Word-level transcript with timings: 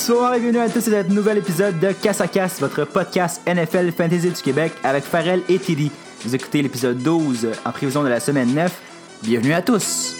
Bonsoir 0.00 0.32
et 0.32 0.40
bienvenue 0.40 0.60
à 0.60 0.70
tous 0.70 0.88
à 0.88 1.04
ce 1.04 1.12
nouvel 1.12 1.36
épisode 1.36 1.78
de 1.78 1.92
Casse 1.92 2.22
à 2.22 2.26
Casse, 2.26 2.58
votre 2.58 2.86
podcast 2.86 3.42
NFL 3.46 3.92
Fantasy 3.92 4.30
du 4.30 4.42
Québec 4.42 4.72
avec 4.82 5.04
Farrell 5.04 5.42
et 5.46 5.58
Tilly. 5.58 5.92
Vous 6.24 6.34
écoutez 6.34 6.62
l'épisode 6.62 6.96
12 6.96 7.50
en 7.66 7.70
prévision 7.70 8.02
de 8.02 8.08
la 8.08 8.18
semaine 8.18 8.54
9. 8.54 8.80
Bienvenue 9.22 9.52
à 9.52 9.60
tous. 9.60 10.16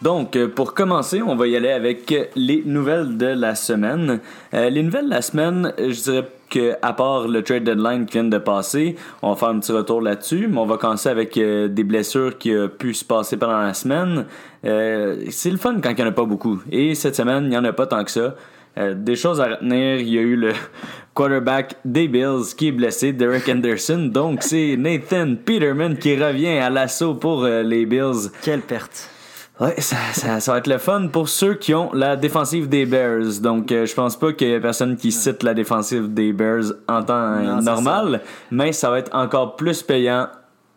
Donc, 0.00 0.36
euh, 0.36 0.46
pour 0.46 0.74
commencer, 0.74 1.22
on 1.22 1.34
va 1.34 1.48
y 1.48 1.56
aller 1.56 1.72
avec 1.72 2.14
les 2.36 2.62
nouvelles 2.64 3.16
de 3.16 3.26
la 3.26 3.56
semaine. 3.56 4.20
Euh, 4.54 4.70
les 4.70 4.84
nouvelles 4.84 5.06
de 5.06 5.10
la 5.10 5.22
semaine, 5.22 5.74
je 5.76 6.02
dirais 6.02 6.28
que 6.52 6.74
à 6.82 6.92
part 6.92 7.26
le 7.26 7.42
trade 7.42 7.64
deadline 7.64 8.06
qui 8.06 8.12
vient 8.14 8.24
de 8.24 8.38
passer, 8.38 8.96
on 9.22 9.30
va 9.30 9.36
faire 9.36 9.48
un 9.48 9.58
petit 9.58 9.72
retour 9.72 10.00
là-dessus, 10.00 10.48
mais 10.48 10.58
on 10.58 10.66
va 10.66 10.76
commencer 10.76 11.08
avec 11.08 11.36
euh, 11.36 11.68
des 11.68 11.84
blessures 11.84 12.38
qui 12.38 12.54
ont 12.54 12.68
pu 12.68 12.94
se 12.94 13.04
passer 13.04 13.36
pendant 13.36 13.60
la 13.60 13.74
semaine. 13.74 14.26
c'est 14.62 15.50
le 15.50 15.56
fun 15.56 15.80
quand 15.82 15.90
il 15.90 15.96
n'y 15.96 16.02
en 16.02 16.08
a 16.08 16.12
pas 16.12 16.24
beaucoup. 16.24 16.62
Et 16.70 16.94
cette 16.94 17.16
semaine, 17.16 17.44
il 17.44 17.50
n'y 17.50 17.56
en 17.56 17.64
a 17.64 17.72
pas 17.72 17.86
tant 17.86 18.04
que 18.04 18.10
ça. 18.10 18.34
des 18.76 19.16
choses 19.16 19.40
à 19.40 19.48
retenir, 19.48 19.98
il 19.98 20.08
y 20.08 20.18
a 20.18 20.22
eu 20.22 20.36
le 20.36 20.52
quarterback 21.14 21.76
des 21.84 22.06
Bills 22.06 22.54
qui 22.56 22.68
est 22.68 22.72
blessé, 22.72 23.12
Derek 23.12 23.48
Anderson. 23.48 24.10
Donc 24.12 24.42
c'est 24.42 24.76
Nathan 24.78 25.34
Peterman 25.44 25.96
qui 25.96 26.14
revient 26.22 26.58
à 26.58 26.70
l'assaut 26.70 27.14
pour 27.14 27.44
les 27.44 27.86
Bills. 27.86 28.30
Quelle 28.42 28.60
perte. 28.60 29.11
Ouais, 29.60 29.80
ça, 29.80 29.96
ça, 30.40 30.52
va 30.52 30.58
être 30.58 30.66
le 30.66 30.78
fun 30.78 31.08
pour 31.08 31.28
ceux 31.28 31.54
qui 31.54 31.74
ont 31.74 31.92
la 31.92 32.16
défensive 32.16 32.68
des 32.68 32.86
Bears. 32.86 33.40
Donc, 33.40 33.70
euh, 33.70 33.86
je 33.86 33.94
pense 33.94 34.18
pas 34.18 34.32
qu'il 34.32 34.48
y 34.48 34.52
ait 34.52 34.60
personne 34.60 34.96
qui 34.96 35.12
cite 35.12 35.42
la 35.42 35.54
défensive 35.54 36.12
des 36.12 36.32
Bears 36.32 36.72
en 36.88 37.02
temps 37.02 37.60
normal, 37.60 38.22
mais 38.50 38.72
ça 38.72 38.90
va 38.90 38.98
être 38.98 39.14
encore 39.14 39.56
plus 39.56 39.82
payant 39.82 40.28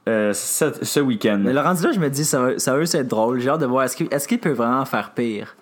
euh, 0.08 0.34
ce, 0.34 1.00
week-end. 1.00 1.42
Mais 1.44 1.54
le 1.54 1.62
rendu 1.62 1.84
là, 1.84 1.92
je 1.94 2.00
me 2.00 2.10
dis, 2.10 2.26
ça 2.26 2.40
va, 2.40 2.60
ça 2.60 2.76
va 2.76 2.84
être 2.84 3.08
drôle. 3.08 3.40
J'ai 3.40 3.50
hâte 3.50 3.62
de 3.62 3.66
voir, 3.66 3.86
est-ce 3.86 4.28
qu'il 4.28 4.40
peut 4.40 4.52
vraiment 4.52 4.86
faire 4.86 5.12
pire? 5.12 5.56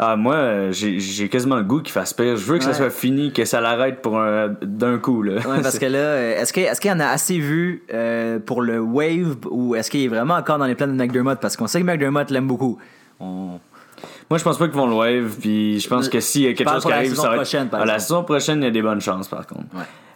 Ah, 0.00 0.14
moi, 0.14 0.70
j'ai 0.70 1.28
quasiment 1.28 1.56
le 1.56 1.64
goût 1.64 1.82
qu'il 1.82 1.92
fasse 1.92 2.14
pire. 2.14 2.36
Je 2.36 2.44
veux 2.44 2.58
que 2.58 2.64
ça 2.64 2.72
soit 2.72 2.90
fini, 2.90 3.32
que 3.32 3.44
ça 3.44 3.60
l'arrête 3.60 4.00
pour 4.00 4.20
d'un 4.62 4.98
coup. 4.98 5.22
Là. 5.22 5.36
Ouais, 5.36 5.60
parce 5.60 5.78
que 5.80 5.86
là, 5.86 6.40
est-ce 6.40 6.52
qu'il 6.52 6.62
est 6.62 6.84
y 6.84 6.92
en 6.92 7.00
a 7.00 7.06
assez 7.06 7.38
vu 7.38 7.82
euh, 7.92 8.38
pour 8.38 8.62
le 8.62 8.78
Wave 8.78 9.36
ou 9.50 9.74
est-ce 9.74 9.90
qu'il 9.90 10.04
est 10.04 10.08
vraiment 10.08 10.34
encore 10.34 10.58
dans 10.58 10.66
les 10.66 10.76
plans 10.76 10.86
de 10.86 10.92
McDermott? 10.92 11.40
Parce 11.40 11.56
qu'on 11.56 11.66
sait 11.66 11.80
que 11.80 11.86
McDermott 11.86 12.30
l'aime 12.30 12.46
beaucoup. 12.46 12.78
Moi, 13.20 14.38
je 14.38 14.44
pense 14.44 14.58
pas 14.58 14.68
qu'ils 14.68 14.76
vont 14.76 14.86
le 14.86 14.94
Wave. 14.94 15.36
Puis 15.40 15.80
je 15.80 15.88
pense 15.88 16.08
que 16.08 16.20
s'il 16.20 16.42
y 16.42 16.46
a 16.46 16.54
quelque 16.54 16.70
chose 16.70 16.84
qui 16.84 16.92
arrive, 16.92 17.14
ça 17.14 17.30
va 17.30 17.42
être... 17.42 17.74
À 17.74 17.84
la 17.84 17.98
saison 17.98 18.22
prochaine, 18.22 18.60
il 18.60 18.64
y 18.64 18.68
a 18.68 18.70
des 18.70 18.82
bonnes 18.82 19.00
chances, 19.00 19.28
par 19.28 19.46
contre. 19.46 19.66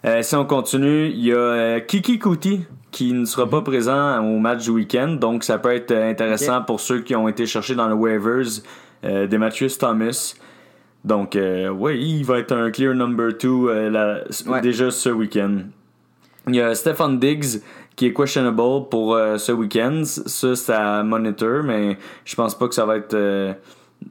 Euh, 0.04 0.22
si 0.22 0.34
on 0.34 0.44
continue, 0.44 1.08
il 1.08 1.24
y 1.24 1.32
a 1.32 1.36
euh, 1.36 1.80
Kiki 1.80 2.18
Kuti 2.18 2.64
qui 2.90 3.12
ne 3.12 3.24
sera 3.24 3.48
pas 3.48 3.58
mm-hmm. 3.58 3.62
présent 3.62 4.24
au 4.24 4.38
match 4.38 4.64
du 4.64 4.70
week-end. 4.70 5.08
Donc, 5.08 5.44
ça 5.44 5.58
peut 5.58 5.72
être 5.72 5.92
intéressant 5.92 6.62
pour 6.62 6.80
ceux 6.80 7.00
qui 7.00 7.16
ont 7.16 7.28
été 7.28 7.46
cherchés 7.46 7.74
dans 7.74 7.88
le 7.88 7.94
waivers 7.94 8.62
euh, 9.04 9.26
Demetrius 9.26 9.78
Thomas. 9.78 10.34
Donc, 11.04 11.34
euh, 11.34 11.68
oui, 11.68 11.98
il 12.00 12.24
va 12.24 12.38
être 12.38 12.52
un 12.52 12.70
clear 12.70 12.94
number 12.94 13.36
two 13.36 13.68
euh, 13.68 14.22
déjà 14.62 14.90
ce 14.90 15.08
week-end. 15.08 15.62
Il 16.46 16.56
y 16.56 16.60
a 16.60 16.74
Stefan 16.74 17.18
Diggs 17.18 17.60
qui 17.96 18.06
est 18.06 18.12
questionable 18.12 18.88
pour 18.88 19.16
ce 19.36 19.52
week-end. 19.52 20.02
Ça, 20.04 20.56
c'est 20.56 20.72
à 20.72 21.02
monitor, 21.02 21.62
mais 21.62 21.98
je 22.24 22.34
pense 22.34 22.56
pas 22.56 22.66
que 22.66 22.74
ça 22.74 22.86
va 22.86 22.96
être 22.96 23.56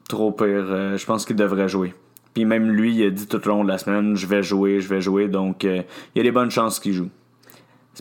trop 0.07 0.31
pire. 0.31 0.97
je 0.97 1.05
pense 1.05 1.25
qu'il 1.25 1.35
devrait 1.35 1.67
jouer. 1.67 1.93
Puis 2.33 2.45
même 2.45 2.69
lui, 2.71 2.95
il 2.95 3.05
a 3.05 3.09
dit 3.09 3.27
tout 3.27 3.45
au 3.45 3.49
long 3.49 3.63
de 3.63 3.69
la 3.69 3.77
semaine, 3.77 4.15
je 4.15 4.27
vais 4.27 4.43
jouer, 4.43 4.79
je 4.79 4.87
vais 4.87 5.01
jouer. 5.01 5.27
Donc, 5.27 5.63
il 5.63 5.83
y 6.15 6.19
a 6.19 6.23
des 6.23 6.31
bonnes 6.31 6.51
chances 6.51 6.79
qu'il 6.79 6.93
joue. 6.93 7.09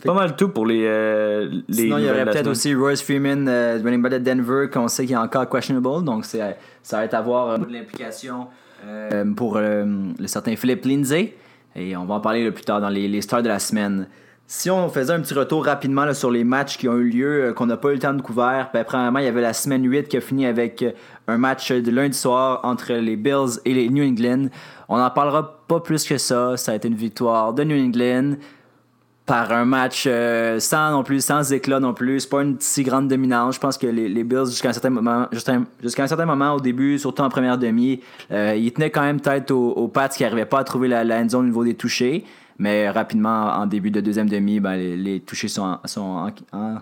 C'est 0.01 0.07
pas 0.07 0.15
mal 0.15 0.35
tout 0.35 0.49
pour 0.49 0.65
les. 0.65 0.83
Euh, 0.83 1.47
les 1.67 1.83
Sinon, 1.83 1.99
il 1.99 2.05
y 2.05 2.09
aurait 2.09 2.25
peut-être 2.25 2.47
aussi 2.47 2.73
Royce 2.73 3.03
Freeman, 3.03 3.47
euh, 3.47 3.79
running 3.83 4.01
back 4.01 4.13
de 4.13 4.17
Denver, 4.17 4.67
qu'on 4.73 4.87
sait 4.87 5.05
qu'il 5.05 5.13
est 5.13 5.17
encore 5.17 5.47
questionable. 5.47 6.03
Donc, 6.03 6.25
ça 6.25 6.55
va 6.91 7.05
être 7.05 7.13
à 7.13 7.21
voir 7.21 7.49
euh, 7.49 7.57
l'implication 7.69 8.47
euh, 8.83 9.23
pour 9.35 9.59
le 9.59 10.25
certain 10.25 10.55
Philippe 10.55 10.85
Lindsay. 10.85 11.35
Et 11.75 11.95
on 11.95 12.05
va 12.05 12.15
en 12.15 12.19
parler 12.19 12.49
plus 12.49 12.63
tard 12.63 12.81
dans 12.81 12.89
les, 12.89 13.07
les, 13.07 13.21
stars 13.21 13.43
de 13.43 13.47
la 13.47 13.59
semaine. 13.59 14.07
Si 14.47 14.71
on 14.71 14.89
faisait 14.89 15.13
un 15.13 15.21
petit 15.21 15.35
retour 15.35 15.65
rapidement 15.65 16.11
sur 16.13 16.31
les 16.31 16.43
matchs 16.43 16.77
qui 16.77 16.89
ont 16.89 16.97
eu 16.97 17.09
lieu, 17.09 17.53
qu'on 17.55 17.67
n'a 17.67 17.77
pas 17.77 17.91
eu 17.91 17.93
le 17.93 17.99
temps 17.99 18.13
de 18.13 18.23
couvrir, 18.23 18.69
ben, 18.73 18.83
premièrement, 18.83 19.19
il 19.19 19.25
y 19.25 19.27
avait 19.27 19.39
la 19.39 19.53
semaine 19.53 19.85
8 19.85 20.07
qui 20.07 20.17
a 20.17 20.21
fini 20.21 20.47
avec 20.47 20.83
un 21.27 21.37
match 21.37 21.71
de 21.71 21.91
lundi 21.91 22.17
soir 22.17 22.59
entre 22.63 22.93
les 22.93 23.15
Bills 23.15 23.59
et 23.65 23.73
les 23.75 23.87
New 23.87 24.03
England. 24.03 24.47
On 24.89 24.97
n'en 24.97 25.11
parlera 25.11 25.63
pas 25.67 25.79
plus 25.79 26.05
que 26.05 26.17
ça. 26.17 26.57
Ça 26.57 26.71
a 26.71 26.75
été 26.75 26.87
une 26.87 26.95
victoire 26.95 27.53
de 27.53 27.63
New 27.63 27.77
England 27.77 28.35
par 29.31 29.49
un 29.53 29.63
match 29.63 30.03
euh, 30.07 30.59
sans 30.59 30.91
non 30.91 31.03
plus, 31.03 31.23
sans 31.23 31.53
éclat 31.53 31.79
non 31.79 31.93
plus. 31.93 32.19
C'est 32.19 32.29
pas 32.29 32.41
une 32.41 32.57
si 32.59 32.83
grande 32.83 33.07
dominance. 33.07 33.55
Je 33.55 33.61
pense 33.61 33.77
que 33.77 33.87
les, 33.87 34.09
les 34.09 34.25
Bills, 34.25 34.47
jusqu'à 34.47 34.67
un 34.67 34.73
certain 34.73 34.89
moment, 34.89 35.29
jusqu'à 35.31 36.03
un 36.03 36.07
certain 36.07 36.25
moment 36.25 36.55
au 36.55 36.59
début, 36.59 36.99
surtout 36.99 37.21
en 37.21 37.29
première 37.29 37.57
demi, 37.57 38.01
euh, 38.29 38.53
ils 38.57 38.73
tenaient 38.73 38.89
quand 38.89 39.03
même 39.03 39.21
tête 39.21 39.49
aux, 39.49 39.69
aux 39.69 39.87
Pats 39.87 40.09
qui 40.09 40.23
n'arrivaient 40.23 40.43
pas 40.43 40.59
à 40.59 40.63
trouver 40.65 40.89
la, 40.89 41.05
la 41.05 41.21
end 41.21 41.29
zone 41.29 41.45
au 41.45 41.47
niveau 41.47 41.63
des 41.63 41.75
touchés. 41.75 42.25
Mais 42.59 42.89
rapidement, 42.89 43.53
en 43.53 43.67
début 43.67 43.89
de 43.89 44.01
deuxième 44.01 44.27
demi, 44.27 44.59
ben, 44.59 44.75
les, 44.75 45.21
touchés 45.21 45.47
sont, 45.47 45.77
sont 45.85 46.29
en 46.51 46.75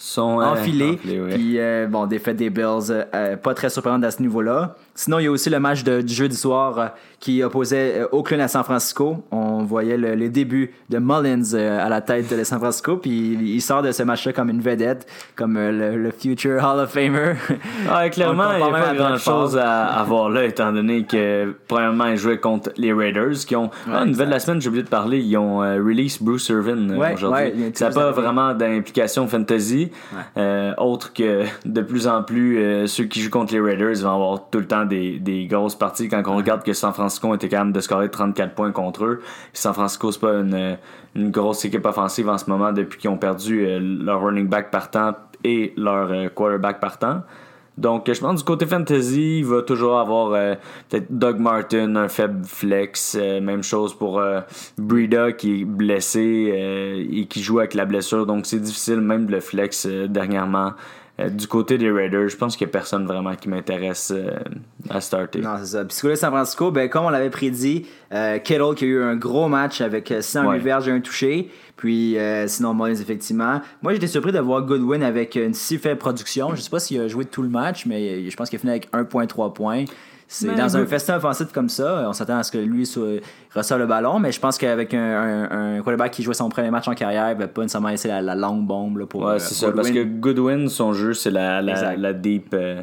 sont 0.00 0.40
euh, 0.40 0.44
enfilés. 0.44 0.96
Puis, 0.96 1.58
euh, 1.58 1.86
bon, 1.86 2.06
défaite 2.06 2.36
des 2.36 2.48
Bills, 2.48 2.90
euh, 2.90 3.36
pas 3.36 3.52
très 3.52 3.68
surprenante 3.68 4.02
à 4.02 4.10
ce 4.10 4.22
niveau-là. 4.22 4.76
Sinon, 4.94 5.18
il 5.18 5.24
y 5.24 5.26
a 5.26 5.30
aussi 5.30 5.50
le 5.50 5.60
match 5.60 5.84
de, 5.84 6.00
du 6.00 6.14
jeudi 6.14 6.36
soir 6.36 6.92
qui 7.20 7.42
opposait 7.42 8.02
Oakland 8.10 8.40
à 8.40 8.48
San 8.48 8.64
Francisco. 8.64 9.22
On 9.30 9.62
voyait 9.62 9.98
le, 9.98 10.14
les 10.14 10.30
débuts 10.30 10.72
de 10.88 10.98
Mullins 10.98 11.54
à 11.54 11.88
la 11.90 12.00
tête 12.00 12.34
de 12.34 12.44
San 12.44 12.58
Francisco, 12.58 12.96
puis 12.96 13.10
il 13.10 13.60
sort 13.60 13.82
de 13.82 13.92
ce 13.92 14.02
match-là 14.02 14.32
comme 14.32 14.48
une 14.48 14.60
vedette, 14.62 15.06
comme 15.36 15.58
le, 15.58 16.10
future 16.10 16.62
Hall 16.64 16.80
of 16.80 16.90
Famer. 16.90 17.34
Ah, 17.88 18.08
clairement, 18.08 18.52
il 18.52 18.56
n'y 18.58 18.62
a 18.62 18.70
pas 18.70 18.94
grand-chose 18.94 19.56
à, 19.56 19.86
à, 19.86 20.02
voir 20.04 20.30
là, 20.30 20.44
étant 20.44 20.72
donné 20.72 21.04
que, 21.04 21.54
premièrement, 21.68 22.06
il 22.06 22.16
jouait 22.16 22.38
contre 22.38 22.70
les 22.76 22.92
Raiders, 22.92 23.36
qui 23.46 23.56
ont... 23.56 23.70
ah, 23.90 24.02
une 24.02 24.10
nouvelle 24.10 24.28
de 24.28 24.32
la 24.32 24.40
semaine, 24.40 24.60
j'ai 24.60 24.68
oublié 24.68 24.82
de 24.82 24.88
parler, 24.88 25.18
ils 25.18 25.36
ont 25.36 25.58
release 25.58 26.22
Bruce 26.22 26.48
Irvin 26.48 26.88
aujourd'hui. 27.12 27.72
Ça 27.74 27.88
n'a 27.88 27.94
pas 27.94 28.10
vraiment 28.10 28.54
d'implication 28.54 29.26
fantasy, 29.28 29.89
euh, 30.36 30.74
autre 30.76 31.12
que 31.12 31.44
de 31.64 31.80
plus 31.80 32.06
en 32.06 32.22
plus, 32.22 32.58
euh, 32.58 32.86
ceux 32.86 33.04
qui 33.04 33.20
jouent 33.20 33.30
contre 33.30 33.52
les 33.52 33.60
Raiders 33.60 33.96
vont 34.02 34.14
avoir 34.14 34.50
tout 34.50 34.58
le 34.58 34.66
temps 34.66 34.84
des, 34.84 35.18
des 35.18 35.46
grosses 35.46 35.74
parties. 35.74 36.08
Quand 36.08 36.22
on 36.26 36.36
regarde 36.36 36.62
que 36.62 36.72
San 36.72 36.92
Francisco 36.92 37.34
était 37.34 37.48
capable 37.48 37.72
de 37.72 37.80
scorer 37.80 38.10
34 38.10 38.54
points 38.54 38.72
contre 38.72 39.04
eux, 39.04 39.22
San 39.52 39.72
Francisco, 39.72 40.12
c'est 40.12 40.20
pas 40.20 40.34
une, 40.34 40.78
une, 41.14 41.30
grosse 41.30 41.64
équipe 41.64 41.86
offensive 41.86 42.28
en 42.28 42.38
ce 42.38 42.48
moment 42.48 42.72
depuis 42.72 42.98
qu'ils 42.98 43.10
ont 43.10 43.18
perdu 43.18 43.66
euh, 43.66 43.78
leur 43.80 44.22
running 44.22 44.48
back 44.48 44.70
partant 44.70 45.14
et 45.44 45.72
leur 45.76 46.32
quarterback 46.34 46.80
partant. 46.80 47.22
Donc, 47.80 48.12
je 48.12 48.20
pense 48.20 48.36
du 48.36 48.44
côté 48.44 48.66
fantasy, 48.66 49.38
il 49.38 49.46
va 49.46 49.62
toujours 49.62 49.98
avoir 49.98 50.34
euh, 50.34 50.54
peut-être 50.90 51.06
Doug 51.10 51.38
Martin, 51.38 51.96
un 51.96 52.08
faible 52.08 52.44
flex. 52.44 53.16
Euh, 53.18 53.40
même 53.40 53.62
chose 53.62 53.94
pour 53.94 54.18
euh, 54.18 54.42
Breda 54.76 55.32
qui 55.32 55.62
est 55.62 55.64
blessé 55.64 57.08
et 57.10 57.26
qui 57.26 57.42
joue 57.42 57.58
avec 57.58 57.72
la 57.72 57.86
blessure. 57.86 58.26
Donc, 58.26 58.44
c'est 58.44 58.60
difficile 58.60 59.00
même 59.00 59.24
de 59.24 59.32
le 59.32 59.40
flex 59.40 59.86
dernièrement. 59.86 60.72
Du 61.28 61.46
côté 61.46 61.76
des 61.76 61.90
Raiders, 61.90 62.28
je 62.28 62.36
pense 62.36 62.56
qu'il 62.56 62.66
n'y 62.66 62.70
a 62.70 62.72
personne 62.72 63.06
vraiment 63.06 63.34
qui 63.34 63.48
m'intéresse 63.48 64.12
à 64.88 65.00
starter. 65.00 65.40
Non, 65.40 65.56
c'est 65.58 65.66
ça. 65.66 65.84
Puis, 65.84 65.96
côté 66.00 66.16
San 66.16 66.30
Francisco, 66.30 66.70
ben, 66.70 66.88
comme 66.88 67.04
on 67.04 67.10
l'avait 67.10 67.30
prédit, 67.30 67.86
Kettle 68.10 68.74
qui 68.76 68.84
a 68.84 68.88
eu 68.88 69.02
un 69.02 69.16
gros 69.16 69.48
match 69.48 69.80
avec 69.80 70.12
100 70.20 70.46
ouais. 70.46 70.58
verges 70.58 70.88
et 70.88 70.92
un 70.92 71.00
touché. 71.00 71.50
Puis 71.80 72.18
euh, 72.18 72.46
sinon, 72.46 72.74
Mullins, 72.74 73.00
effectivement. 73.00 73.62
Moi, 73.80 73.94
j'étais 73.94 74.06
surpris 74.06 74.32
de 74.32 74.38
voir 74.38 74.60
Goodwin 74.60 75.02
avec 75.02 75.34
une 75.36 75.54
si 75.54 75.78
faible 75.78 75.98
production. 75.98 76.54
Je 76.54 76.60
sais 76.60 76.68
pas 76.68 76.78
s'il 76.78 77.00
a 77.00 77.08
joué 77.08 77.24
tout 77.24 77.40
le 77.40 77.48
match, 77.48 77.86
mais 77.86 78.28
je 78.28 78.36
pense 78.36 78.50
qu'il 78.50 78.58
a 78.58 78.60
fini 78.60 78.72
avec 78.72 78.92
1.3 78.92 79.54
points. 79.54 79.84
C'est 80.32 80.54
dans 80.54 80.76
un 80.76 80.86
festin 80.86 81.16
offensif 81.16 81.48
comme 81.52 81.68
ça, 81.68 82.04
on 82.08 82.12
s'attend 82.12 82.38
à 82.38 82.44
ce 82.44 82.52
que 82.52 82.58
lui 82.58 82.86
soit, 82.86 83.20
reçoive 83.52 83.80
le 83.80 83.86
ballon, 83.86 84.20
mais 84.20 84.30
je 84.30 84.38
pense 84.38 84.58
qu'avec 84.58 84.94
un, 84.94 85.48
un, 85.50 85.82
quarterback 85.82 86.12
qui 86.12 86.22
jouait 86.22 86.34
son 86.34 86.48
premier 86.48 86.70
match 86.70 86.86
en 86.86 86.94
carrière, 86.94 87.32
il 87.32 87.36
va 87.36 87.48
pas 87.48 87.62
nécessairement 87.62 87.88
laisser 87.88 88.06
la, 88.06 88.36
longue 88.36 88.64
bombe 88.64 88.98
là, 88.98 89.06
pour. 89.06 89.22
Ouais, 89.22 89.32
euh, 89.32 89.38
c'est 89.40 89.54
ça, 89.54 89.72
parce 89.72 89.90
que 89.90 90.04
Goodwin, 90.04 90.68
son 90.68 90.92
jeu, 90.92 91.14
c'est 91.14 91.32
la, 91.32 91.60
la, 91.60 92.12
deep. 92.12 92.54
Euh, 92.54 92.80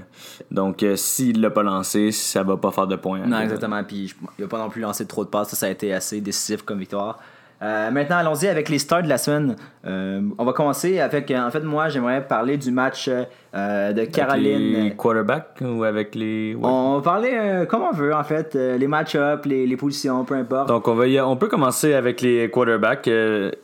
donc, 0.51 0.83
s'il 0.95 1.39
l'a 1.39 1.49
pas 1.49 1.63
lancé, 1.63 2.11
ça 2.11 2.43
va 2.43 2.57
pas 2.57 2.71
faire 2.71 2.85
de 2.85 2.97
points. 2.97 3.25
Non, 3.25 3.39
exactement. 3.39 3.81
Puis, 3.85 4.13
il 4.37 4.41
va 4.41 4.49
pas 4.49 4.59
non 4.59 4.69
plus 4.69 4.81
lancé 4.81 5.05
trop 5.05 5.23
de 5.23 5.29
passes. 5.29 5.47
Ça, 5.47 5.55
ça 5.55 5.65
a 5.67 5.69
été 5.69 5.93
assez 5.93 6.19
décisif 6.19 6.63
comme 6.63 6.79
victoire. 6.79 7.17
Euh, 7.61 7.89
maintenant, 7.89 8.17
allons-y 8.17 8.47
avec 8.47 8.69
les 8.69 8.77
stars 8.77 9.01
de 9.01 9.09
la 9.09 9.17
semaine. 9.17 9.55
Euh, 9.85 10.21
on 10.37 10.45
va 10.45 10.53
commencer 10.53 10.99
avec. 10.99 11.31
En 11.31 11.49
fait, 11.49 11.61
moi, 11.61 11.89
j'aimerais 11.89 12.25
parler 12.25 12.57
du 12.57 12.71
match 12.71 13.09
euh, 13.09 13.93
de 13.93 14.05
Caroline. 14.05 14.75
Avec 14.75 14.83
les 14.83 14.95
quarterbacks 14.95 15.61
ou 15.61 15.83
avec 15.83 16.13
les. 16.13 16.55
On 16.61 16.97
va 16.97 17.01
parler 17.01 17.65
comme 17.67 17.81
on 17.81 17.91
veut, 17.91 18.13
en 18.13 18.23
fait. 18.23 18.53
les 18.53 18.87
match-ups, 18.87 19.45
les, 19.45 19.65
les, 19.65 19.77
positions, 19.77 20.23
peu 20.23 20.35
importe. 20.35 20.67
Donc, 20.67 20.87
on, 20.87 20.93
va 20.93 21.05
on 21.27 21.35
peut 21.35 21.47
commencer 21.47 21.93
avec 21.93 22.21
les 22.21 22.49
quarterbacks, 22.51 23.09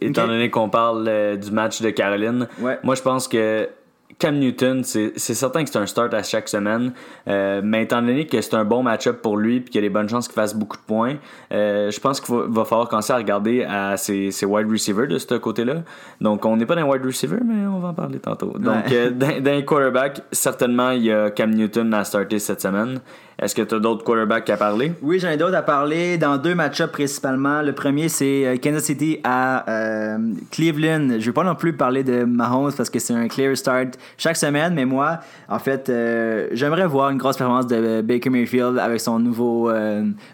étant 0.01 0.27
donné 0.27 0.49
qu'on 0.49 0.69
parle 0.69 1.37
du 1.37 1.51
match 1.51 1.81
de 1.81 1.91
Caroline. 1.91 2.47
Moi, 2.83 2.95
je 2.95 3.01
pense 3.01 3.27
que 3.27 3.69
Cam 4.19 4.37
Newton, 4.37 4.83
c'est 4.83 5.17
certain 5.17 5.63
que 5.63 5.69
c'est 5.69 5.79
un 5.79 5.85
start 5.85 6.13
à 6.13 6.23
chaque 6.23 6.49
semaine, 6.49 6.93
euh, 7.27 7.61
mais 7.63 7.83
étant 7.83 8.01
donné 8.01 8.27
que 8.27 8.41
c'est 8.41 8.53
un 8.55 8.65
bon 8.65 8.83
match-up 8.83 9.21
pour 9.21 9.37
lui 9.37 9.57
et 9.57 9.63
qu'il 9.63 9.75
y 9.75 9.77
a 9.79 9.81
des 9.81 9.89
bonnes 9.89 10.09
chances 10.09 10.27
qu'il 10.27 10.35
fasse 10.35 10.55
beaucoup 10.55 10.77
de 10.77 10.83
points, 10.83 11.15
euh, 11.51 11.91
je 11.91 11.99
pense 11.99 12.21
qu'il 12.21 12.35
va, 12.35 12.65
falloir 12.65 12.89
commencer 12.89 13.13
à 13.13 13.17
regarder 13.17 13.63
à 13.63 13.97
ses, 13.97 14.31
wide 14.45 14.69
receivers 14.69 15.07
de 15.07 15.17
ce 15.17 15.35
côté-là. 15.35 15.83
Donc, 16.21 16.45
on 16.45 16.57
n'est 16.57 16.65
pas 16.65 16.75
dans 16.75 16.89
wide 16.89 17.05
receiver, 17.05 17.39
mais 17.43 17.65
on 17.67 17.79
va 17.79 17.89
en 17.89 17.93
parler 17.93 18.19
tantôt. 18.19 18.53
Donc, 18.57 18.91
euh, 18.91 19.09
dans, 19.41 19.51
les 19.51 19.65
quarterbacks, 19.65 20.21
certainement, 20.31 20.91
il 20.91 21.03
y 21.03 21.11
a 21.11 21.31
Cam 21.31 21.51
Newton 21.51 21.93
à 21.93 22.03
starter 22.03 22.39
cette 22.39 22.61
semaine. 22.61 22.99
Est-ce 23.39 23.55
que 23.55 23.63
tu 23.63 23.75
as 23.75 23.79
d'autres 23.79 24.03
quarterbacks 24.03 24.49
à 24.51 24.57
parler? 24.57 24.93
Oui, 25.01 25.19
j'en 25.19 25.29
ai 25.29 25.37
d'autres 25.37 25.55
à 25.55 25.63
parler 25.63 26.17
dans 26.17 26.37
deux 26.37 26.53
match-ups 26.53 26.91
principalement. 26.91 27.63
Le 27.63 27.73
premier, 27.73 28.07
c'est 28.07 28.45
euh, 28.45 28.57
Kansas 28.57 28.83
City 28.83 29.19
à 29.23 29.65
Cleveland. 30.51 31.07
Je 31.09 31.15
ne 31.15 31.19
vais 31.19 31.31
pas 31.31 31.43
non 31.43 31.55
plus 31.55 31.73
parler 31.73 32.03
de 32.03 32.23
Mahomes 32.23 32.71
parce 32.75 32.89
que 32.89 32.99
c'est 32.99 33.13
un 33.13 33.27
clear 33.27 33.57
start 33.57 33.97
chaque 34.17 34.37
semaine, 34.37 34.73
mais 34.73 34.85
moi, 34.85 35.19
en 35.49 35.59
fait, 35.59 35.89
euh, 35.89 36.47
j'aimerais 36.51 36.87
voir 36.87 37.09
une 37.09 37.17
grosse 37.17 37.37
performance 37.37 37.67
de 37.67 38.01
Baker 38.01 38.29
Mayfield 38.29 38.77
avec 38.79 38.99
son 38.99 39.19
nouveau, 39.19 39.71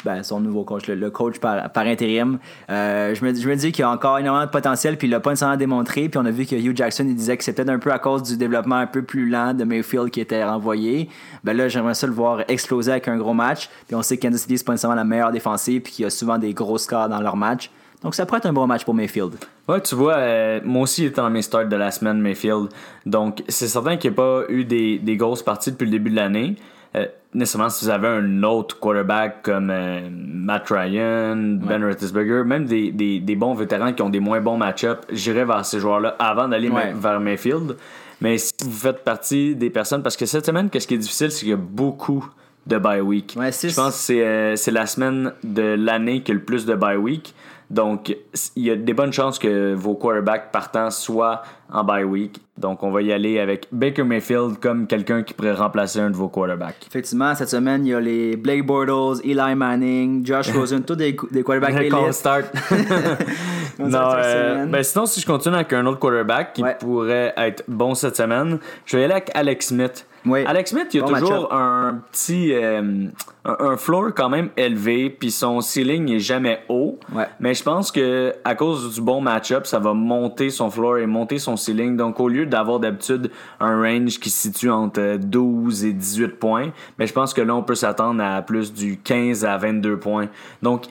ben, 0.06 0.24
son 0.24 0.40
nouveau 0.40 0.64
coach, 0.64 0.88
le, 0.88 1.10
coach 1.10 1.40
par, 1.40 1.70
intérim. 1.76 2.40
je, 2.70 3.26
me, 3.26 3.34
je 3.34 3.50
me 3.50 3.56
dis 3.56 3.72
qu'il 3.72 3.84
a 3.84 3.90
encore 3.90 4.20
énormément 4.20 4.46
de 4.46 4.52
potentiel, 4.52 4.98
puis 4.98 5.08
il 5.08 5.12
l'a 5.12 5.20
pas 5.20 5.32
nécessairement 5.32 5.58
démontré. 5.58 6.10
Puis 6.10 6.20
on 6.20 6.26
a 6.26 6.32
vu 6.32 6.46
que 6.46 6.56
Hugh 6.56 6.76
Jackson 6.76 7.06
disait 7.06 7.38
que 7.38 7.44
c'est 7.44 7.54
peut-être 7.54 7.70
un 7.70 7.80
peu 7.80 7.92
à 7.92 8.00
cause 8.00 8.24
du 8.24 8.38
développement 8.38 8.76
un 8.76 8.88
peu 8.88 9.02
plus 9.02 9.30
lent 9.30 9.54
de 9.54 9.64
Mayfield 9.64 10.10
qui 10.12 10.22
était 10.22 10.44
renvoyé. 10.44 11.10
Ben 11.44 11.56
là, 11.56 11.68
j'aimerais 11.68 11.94
ça 11.94 12.08
le 12.08 12.14
voir 12.14 12.44
exploser 12.48 12.92
avec 12.92 13.08
un 13.08 13.18
gros 13.18 13.34
match. 13.34 13.70
Puis 13.88 13.96
on 13.96 14.02
sait 14.02 14.18
que 14.18 14.28
Kansas 14.28 14.42
City, 14.42 14.58
c'est 14.58 14.66
pas 14.66 14.74
nécessairement 14.74 14.96
la 14.96 15.04
meilleure 15.04 15.32
défensive, 15.32 15.82
puis 15.82 15.94
qu'il 15.94 16.04
y 16.04 16.06
a 16.06 16.10
souvent 16.10 16.38
des 16.38 16.54
gros 16.54 16.78
scores 16.78 17.10
dans 17.10 17.22
leur 17.22 17.36
match. 17.36 17.72
Donc 18.04 18.16
ça 18.16 18.26
pourrait 18.26 18.38
être 18.38 18.46
un 18.46 18.54
bon 18.54 18.66
match 18.66 18.86
pour 18.86 18.94
Mayfield. 18.94 19.36
Ouais, 19.68 19.82
tu 19.82 19.96
vois, 19.96 20.16
euh, 20.16 20.62
moi 20.64 20.84
aussi, 20.84 21.04
il 21.04 21.08
était 21.08 21.22
dans 21.22 21.30
mes 21.30 21.42
starts 21.42 21.68
de 21.68 21.76
la 21.76 21.92
semaine, 21.92 22.22
Mayfield. 22.22 22.70
Donc 23.06 23.44
c'est 23.50 23.68
certain 23.68 23.98
qu'il 23.98 24.12
n'y 24.12 24.16
a 24.16 24.18
pas 24.18 24.44
eu 24.50 24.64
des, 24.64 25.00
des, 25.00 25.18
grosses 25.18 25.44
parties 25.44 25.72
depuis 25.72 25.86
le 25.86 25.92
début 25.92 26.10
de 26.10 26.16
l'année. 26.16 26.56
Euh, 26.96 27.06
nécessairement, 27.34 27.70
si 27.70 27.86
vous 27.86 27.92
avez 27.92 28.08
un 28.08 28.44
autre 28.44 28.80
quarterback 28.80 29.44
comme 29.44 29.70
euh, 29.70 30.10
Matt 30.12 30.70
Ryan, 30.70 31.36
Ben 31.36 31.84
Roethlisberger, 31.84 32.44
même 32.46 32.66
des, 32.66 32.92
des, 32.92 33.20
des, 33.20 33.36
bons 33.36 33.54
vétérans 33.54 33.94
qui 33.94 34.02
ont 34.02 34.10
des 34.10 34.22
moins 34.22 34.40
bons 34.40 34.58
match-ups, 34.58 35.06
j'irai 35.12 35.46
vers 35.46 35.66
ces 35.66 35.80
joueurs-là 35.80 36.16
avant 36.20 36.48
d'aller 36.48 36.72
vers 36.96 37.20
Mayfield. 37.20 37.76
Mais 38.22 38.38
si 38.38 38.54
vous 38.64 38.72
faites 38.72 39.04
partie 39.04 39.56
des 39.56 39.70
personnes, 39.70 40.04
parce 40.04 40.18
que 40.18 40.26
cette 40.26 40.46
semaine, 40.46 40.70
qu'est-ce 40.70 40.88
qui 40.88 40.96
est 40.96 41.00
difficile, 41.00 41.32
c'est 41.32 41.40
qu'il 41.40 41.50
y 41.50 41.54
a 41.54 41.58
beaucoup 41.58 42.26
de 42.68 42.78
bye 42.78 43.02
week. 43.02 43.36
je 43.36 43.76
pense 43.76 44.08
que 44.08 44.14
euh, 44.14 44.56
c'est, 44.56 44.72
la 44.72 44.86
semaine 44.86 45.34
de 45.44 45.76
l'année 45.78 46.22
qui 46.22 46.32
a 46.32 46.34
le 46.34 46.42
plus 46.42 46.66
de 46.66 46.76
bye 46.76 46.98
week. 46.98 47.34
Donc, 47.70 48.16
il 48.56 48.64
y 48.64 48.72
a 48.72 48.76
des 48.76 48.94
bonnes 48.94 49.14
chances 49.14 49.38
que 49.38 49.76
vos 49.76 49.94
quarterbacks 49.94 50.52
partant 50.52 50.90
soient 50.90 51.44
en 51.72 51.84
bye 51.84 52.04
week. 52.04 52.42
Donc, 52.58 52.82
on 52.82 52.90
va 52.90 53.04
y 53.04 53.14
aller 53.14 53.40
avec 53.40 53.68
Baker 53.72 54.04
Mayfield 54.04 54.60
comme 54.60 54.88
quelqu'un 54.88 55.22
qui 55.22 55.36
pourrait 55.36 55.54
remplacer 55.54 56.00
un 56.00 56.10
de 56.10 56.16
vos 56.16 56.30
quarterbacks. 56.30 56.88
Effectivement, 56.88 57.36
cette 57.36 57.50
semaine, 57.50 57.86
il 57.86 57.90
y 57.90 57.94
a 57.94 58.00
les 58.00 58.36
Blake 58.36 58.66
Bortles, 58.66 59.22
Eli 59.24 59.56
Manning, 59.56 60.26
Josh 60.26 60.52
Rosen, 60.56 60.84
tous 60.84 60.96
des, 60.96 61.16
des 61.30 61.44
quarterbacks 61.44 61.76
élite. 61.80 62.12
start. 62.14 62.46
non, 63.80 64.14
euh, 64.16 64.66
ben 64.66 64.84
sinon, 64.84 65.06
si 65.06 65.22
je 65.22 65.28
continue 65.28 65.56
avec 65.56 65.72
un 65.72 65.86
autre 65.86 66.00
quarterback 66.00 66.54
qui 66.54 66.64
pourrait 66.80 67.34
être 67.38 67.64
bon 67.68 67.94
cette 67.94 68.18
semaine, 68.18 68.58
je 68.86 68.98
vais 68.98 69.04
aller 69.04 69.14
avec 69.14 69.30
Alex 69.36 69.68
Smith. 69.68 70.06
Alex 70.34 70.72
Smith, 70.72 70.88
il 70.94 71.04
a 71.04 71.20
toujours 71.20 71.54
un 71.54 72.02
petit 72.12 72.54
euh, 72.54 73.08
un, 73.46 73.78
floor 73.78 74.10
quand 74.16 74.30
même 74.30 74.50
élevé, 74.58 75.10
puis 75.10 75.32
son 75.32 75.62
ceiling 75.62 76.12
est 76.12 76.20
jamais 76.20 76.62
haut. 76.70 77.00
Mais 77.40 77.54
je 77.54 77.64
pense 77.64 77.92
que 77.92 78.34
à 78.44 78.56
cause 78.56 78.96
du 78.96 79.02
bon 79.02 79.22
match-up, 79.22 79.66
ça 79.66 79.80
va 79.80 79.94
monter 79.94 80.50
son 80.50 80.70
floor 80.70 80.98
et 80.98 81.06
monter 81.06 81.40
son 81.40 81.58
ceiling. 81.58 81.96
Donc 81.96 82.20
au 82.20 82.28
lieu 82.28 82.46
d'avoir 82.46 82.80
d'habitude 82.80 83.32
un 83.60 83.82
range 83.82 84.20
qui 84.20 84.30
se 84.30 84.50
situe 84.50 84.70
entre 84.70 85.18
12 85.18 85.86
et 85.86 85.94
18 85.94 86.40
points, 86.40 86.72
mais 86.98 87.08
je 87.08 87.14
pense 87.14 87.34
que 87.34 87.42
là 87.42 87.56
on 87.56 87.64
peut 87.64 87.76
s'attendre 87.76 88.24
à 88.24 88.42
plus 88.42 88.74
du 88.74 88.98
15 88.98 89.46
à 89.46 89.58
22 89.58 89.98
points. 89.98 90.28
Donc 90.62 90.86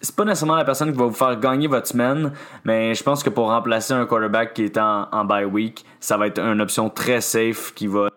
c'est 0.00 0.16
pas 0.16 0.24
nécessairement 0.24 0.56
la 0.56 0.64
personne 0.64 0.90
qui 0.90 0.98
va 0.98 1.06
vous 1.06 1.12
faire 1.12 1.38
gagner 1.38 1.68
votre 1.68 1.86
semaine, 1.86 2.32
mais 2.64 2.92
je 2.94 3.02
pense 3.04 3.22
que 3.22 3.30
pour 3.30 3.48
remplacer 3.48 3.94
un 3.94 4.04
quarterback 4.04 4.52
qui 4.52 4.64
est 4.64 4.76
en, 4.76 5.06
en 5.12 5.24
bye 5.24 5.44
week, 5.44 5.84
ça 6.00 6.16
va 6.16 6.26
être 6.26 6.40
une 6.40 6.60
option 6.60 6.90
très 6.90 7.20
safe 7.20 7.72
qui 7.74 7.86
va 7.86 8.08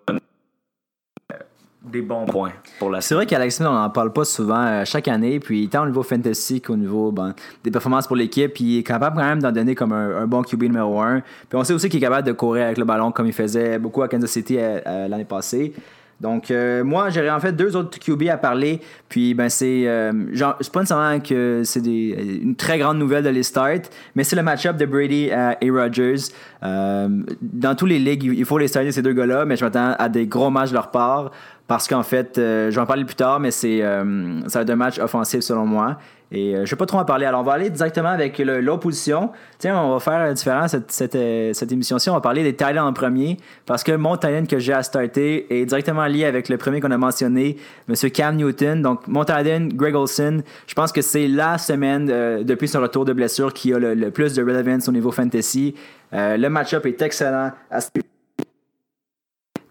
des 1.91 2.01
bons 2.01 2.25
points 2.25 2.51
pour 2.79 2.89
la 2.89 3.01
C'est 3.01 3.15
vrai 3.15 3.25
qu'Alex 3.25 3.55
Smith, 3.55 3.67
on 3.69 3.73
n'en 3.73 3.89
parle 3.89 4.11
pas 4.11 4.25
souvent 4.25 4.65
euh, 4.65 4.85
chaque 4.85 5.07
année. 5.07 5.39
Puis 5.39 5.67
tant 5.69 5.83
au 5.83 5.85
niveau 5.85 6.03
fantasy 6.03 6.61
qu'au 6.61 6.75
niveau 6.75 7.11
ben, 7.11 7.33
des 7.63 7.71
performances 7.71 8.07
pour 8.07 8.15
l'équipe, 8.15 8.59
il 8.59 8.79
est 8.79 8.83
capable 8.83 9.17
quand 9.17 9.23
même 9.23 9.41
d'en 9.41 9.51
donner 9.51 9.75
comme 9.75 9.93
un, 9.93 10.25
bon 10.27 10.41
QB 10.41 10.63
numéro 10.63 10.99
1. 10.99 11.21
Puis 11.21 11.57
on 11.57 11.63
sait 11.63 11.73
aussi 11.73 11.89
qu'il 11.89 11.97
est 11.97 12.05
capable 12.05 12.27
de 12.27 12.33
courir 12.33 12.65
avec 12.65 12.77
le 12.77 12.85
ballon 12.85 13.11
comme 13.11 13.27
il 13.27 13.33
faisait 13.33 13.77
beaucoup 13.79 14.01
à 14.01 14.07
Kansas 14.07 14.31
City 14.31 14.57
euh, 14.57 14.79
euh, 14.85 15.07
l'année 15.07 15.25
passée. 15.25 15.73
Donc, 16.21 16.49
moi, 16.85 17.09
j'aurais 17.09 17.29
en 17.29 17.41
fait 17.41 17.51
deux 17.51 17.75
autres 17.75 17.99
QB 17.99 18.29
à 18.29 18.38
parler. 18.38 18.79
Puis, 19.09 19.33
ben, 19.33 19.49
c'est. 19.49 19.83
genre, 20.31 20.55
c'est 20.61 20.71
pas 20.71 20.79
nécessairement 20.79 21.19
que 21.19 21.63
c'est 21.65 21.85
une 21.85 22.55
très 22.55 22.79
grande 22.79 22.97
nouvelle 22.99 23.25
de 23.25 23.29
les 23.29 23.43
start, 23.43 23.91
mais 24.15 24.23
c'est 24.23 24.38
le 24.38 24.41
match-up 24.41 24.77
de 24.77 24.85
Brady 24.85 25.29
et 25.59 25.69
Rodgers. 25.69 26.31
dans 26.61 27.75
tous 27.77 27.85
les 27.85 27.99
ligues, 27.99 28.23
il 28.23 28.45
faut 28.45 28.57
les 28.57 28.69
starter 28.69 28.93
ces 28.93 29.01
deux 29.01 29.11
gars-là, 29.11 29.43
mais 29.43 29.57
je 29.57 29.65
m'attends 29.65 29.93
à 29.99 30.07
des 30.07 30.25
gros 30.25 30.49
matchs 30.49 30.69
de 30.69 30.75
leur 30.75 30.89
part 30.89 31.31
parce 31.67 31.88
qu'en 31.88 32.03
fait, 32.03 32.38
euh, 32.38 32.69
je 32.69 32.75
vais 32.75 32.81
en 32.81 32.85
parler 32.85 33.06
plus 33.06 33.15
tard, 33.15 33.39
mais 33.39 33.51
c'est 33.51 33.81
euh, 33.81 34.47
ça 34.47 34.59
va 34.59 34.63
être 34.63 34.69
un 34.69 34.75
match 34.75 35.00
offensif 35.00 35.41
selon 35.41 35.65
moi. 35.65 35.97
Et 36.31 36.51
je 36.51 36.57
euh, 36.57 36.65
je 36.65 36.71
vais 36.71 36.77
pas 36.77 36.85
trop 36.85 37.00
en 37.00 37.06
parler. 37.06 37.25
Alors, 37.25 37.41
on 37.41 37.44
va 37.44 37.53
aller 37.53 37.69
directement 37.69 38.09
avec 38.09 38.38
l'opposition. 38.39 39.31
Tiens, 39.57 39.79
on 39.79 39.94
va 39.94 40.00
faire 40.00 40.33
différent 40.33 40.67
cette, 40.67 40.91
cette, 40.91 41.17
cette 41.56 41.71
émission-ci. 41.71 42.09
On 42.09 42.13
va 42.13 42.21
parler 42.21 42.44
des 42.44 42.51
Titans 42.51 42.79
en 42.79 42.94
premier, 42.94 43.38
parce 43.65 43.83
que 43.83 43.94
mon 43.94 44.15
Titan 44.15 44.45
que 44.47 44.59
j'ai 44.59 44.73
à 44.73 44.83
starter 44.83 45.47
est 45.50 45.65
directement 45.65 46.06
lié 46.06 46.25
avec 46.25 46.50
le 46.50 46.57
premier 46.57 46.81
qu'on 46.81 46.91
a 46.91 46.97
mentionné, 46.97 47.57
M. 47.89 47.95
Cam 48.12 48.35
Newton. 48.35 48.81
Donc, 48.81 49.07
mon 49.07 49.23
Titan, 49.23 49.69
Greg 49.73 49.95
Olson, 49.95 50.41
je 50.67 50.73
pense 50.73 50.91
que 50.91 51.01
c'est 51.01 51.27
la 51.27 51.57
semaine 51.57 52.06
depuis 52.44 52.67
son 52.67 52.81
retour 52.81 53.06
de 53.06 53.13
blessure 53.13 53.53
qui 53.53 53.73
a 53.73 53.79
le, 53.79 54.12
plus 54.12 54.33
de 54.33 54.44
relevance 54.44 54.88
au 54.88 54.91
niveau 54.91 55.12
fantasy. 55.12 55.75
le 56.12 56.47
match-up 56.47 56.85
est 56.85 57.01
excellent 57.01 57.51
à 57.71 57.81
ce 57.81 57.89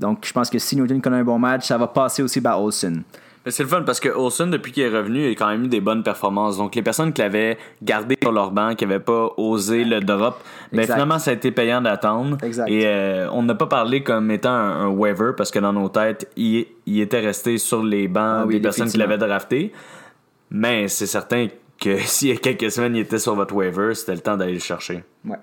donc, 0.00 0.24
je 0.26 0.32
pense 0.32 0.50
que 0.50 0.58
si 0.58 0.76
Newton 0.76 1.00
connaît 1.00 1.18
un 1.18 1.24
bon 1.24 1.38
match, 1.38 1.66
ça 1.66 1.78
va 1.78 1.86
passer 1.86 2.22
aussi 2.22 2.40
par 2.40 2.62
Olsen. 2.62 3.02
C'est 3.46 3.62
le 3.62 3.68
fun 3.68 3.82
parce 3.82 4.00
que 4.00 4.08
Olsen, 4.08 4.50
depuis 4.50 4.72
qu'il 4.72 4.84
est 4.84 4.88
revenu, 4.88 5.26
il 5.26 5.32
a 5.32 5.34
quand 5.34 5.48
même 5.48 5.64
eu 5.64 5.68
des 5.68 5.82
bonnes 5.82 6.02
performances. 6.02 6.56
Donc, 6.56 6.74
les 6.74 6.82
personnes 6.82 7.12
qui 7.12 7.20
l'avaient 7.20 7.58
gardé 7.82 8.16
sur 8.22 8.32
leur 8.32 8.50
banc, 8.50 8.74
qui 8.74 8.86
n'avaient 8.86 9.00
pas 9.00 9.32
osé 9.36 9.84
le 9.84 10.00
drop, 10.00 10.42
mais 10.72 10.86
ben, 10.86 10.94
finalement, 10.94 11.18
ça 11.18 11.30
a 11.30 11.34
été 11.34 11.50
payant 11.50 11.82
d'attendre. 11.82 12.38
Et 12.66 12.86
euh, 12.86 13.28
on 13.32 13.42
n'a 13.42 13.54
pas 13.54 13.66
parlé 13.66 14.02
comme 14.02 14.30
étant 14.30 14.48
un, 14.48 14.88
waiver 14.88 15.32
parce 15.36 15.50
que 15.50 15.58
dans 15.58 15.74
nos 15.74 15.90
têtes, 15.90 16.30
il, 16.36 16.66
était 16.86 17.20
resté 17.20 17.58
sur 17.58 17.82
les 17.82 18.08
bancs 18.08 18.44
ah 18.44 18.46
des 18.48 18.60
personnes 18.60 18.88
qui 18.88 18.96
l'avaient 18.96 19.18
drafté. 19.18 19.72
Mais 20.50 20.88
c'est 20.88 21.06
certain 21.06 21.48
que 21.78 21.98
s'il 22.06 22.28
y 22.28 22.32
a 22.32 22.36
quelques 22.36 22.70
semaines, 22.70 22.96
il 22.96 23.00
était 23.00 23.18
sur 23.18 23.34
votre 23.34 23.54
waiver, 23.54 23.94
c'était 23.94 24.14
le 24.14 24.20
temps 24.20 24.38
d'aller 24.38 24.54
le 24.54 24.58
chercher. 24.58 25.04
Ouais. 25.22 25.36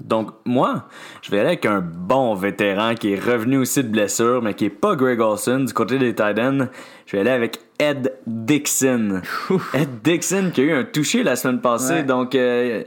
Donc, 0.00 0.30
moi, 0.44 0.88
je 1.22 1.30
vais 1.30 1.38
aller 1.38 1.48
avec 1.48 1.66
un 1.66 1.80
bon 1.80 2.34
vétéran 2.34 2.94
qui 2.94 3.12
est 3.12 3.18
revenu 3.18 3.58
aussi 3.58 3.82
de 3.82 3.88
blessure, 3.88 4.42
mais 4.42 4.54
qui 4.54 4.66
est 4.66 4.70
pas 4.70 4.96
Greg 4.96 5.20
Olson 5.20 5.60
du 5.60 5.72
côté 5.72 5.98
des 5.98 6.10
Titans. 6.10 6.68
Je 7.06 7.12
vais 7.12 7.20
aller 7.20 7.30
avec 7.30 7.60
Ed 7.78 8.12
Dixon. 8.26 9.22
Ed 9.72 10.02
Dixon 10.02 10.50
qui 10.52 10.62
a 10.62 10.64
eu 10.64 10.72
un 10.72 10.84
touché 10.84 11.22
la 11.22 11.36
semaine 11.36 11.60
passée. 11.60 12.02
Donc, 12.02 12.34
euh, 12.34 12.82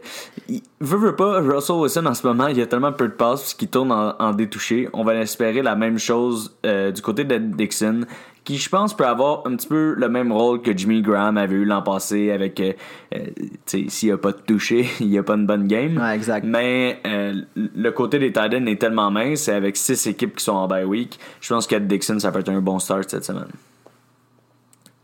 il 0.50 0.62
veut, 0.82 0.98
veut 0.98 1.16
pas, 1.16 1.40
Russell 1.40 1.78
Wilson 1.78 2.06
en 2.06 2.14
ce 2.14 2.28
moment, 2.28 2.48
il 2.48 2.58
y 2.58 2.62
a 2.62 2.68
tellement 2.68 2.92
peu 2.92 3.08
de 3.08 3.14
passes 3.14 3.54
qu'il 3.54 3.70
tourne 3.70 3.92
en, 3.92 4.16
en, 4.20 4.32
détouché. 4.34 4.90
On 4.94 5.04
va 5.04 5.16
espérer 5.16 5.62
la 5.62 5.76
même 5.76 5.98
chose 5.98 6.58
euh, 6.66 6.92
du 6.92 7.02
côté 7.02 7.24
d'Ed 7.24 7.56
Dixon 7.56 8.02
qui 8.48 8.58
je 8.58 8.70
pense 8.70 8.96
peut 8.96 9.06
avoir 9.06 9.46
un 9.46 9.58
petit 9.58 9.68
peu 9.68 9.94
le 9.98 10.08
même 10.08 10.32
rôle 10.32 10.62
que 10.62 10.76
Jimmy 10.76 11.02
Graham 11.02 11.38
avait 11.38 11.58
eu 11.58 11.66
l'an 11.66 11.82
passé 11.82 12.32
avec 12.32 12.62
euh, 12.62 12.72
euh 13.14 13.26
s'il 13.66 14.10
a 14.14 14.18
pas 14.18 14.32
de 14.32 14.38
touché, 14.38 14.88
il 15.02 15.10
n'y 15.10 15.18
a 15.18 15.24
pas 15.24 15.34
une 15.34 15.46
bonne 15.46 15.68
game. 15.68 16.02
exact. 16.14 16.46
Mais 16.46 17.02
euh, 17.06 17.42
le 17.58 17.92
côté 17.92 18.20
des 18.20 18.32
Titans 18.32 18.66
est 18.66 18.80
tellement 18.80 19.12
mince 19.12 19.50
et 19.50 19.52
avec 19.52 19.76
six 19.76 20.08
équipes 20.08 20.38
qui 20.38 20.46
sont 20.46 20.54
en 20.54 20.66
bye 20.66 20.86
week, 20.86 21.20
je 21.42 21.54
pense 21.54 21.68
qu'Ed 21.68 21.88
Dixon 21.88 22.20
ça 22.20 22.32
peut 22.32 22.40
être 22.40 22.48
un 22.48 22.62
bon 22.62 22.80
start 22.80 23.10
cette 23.10 23.26
semaine. 23.26 23.50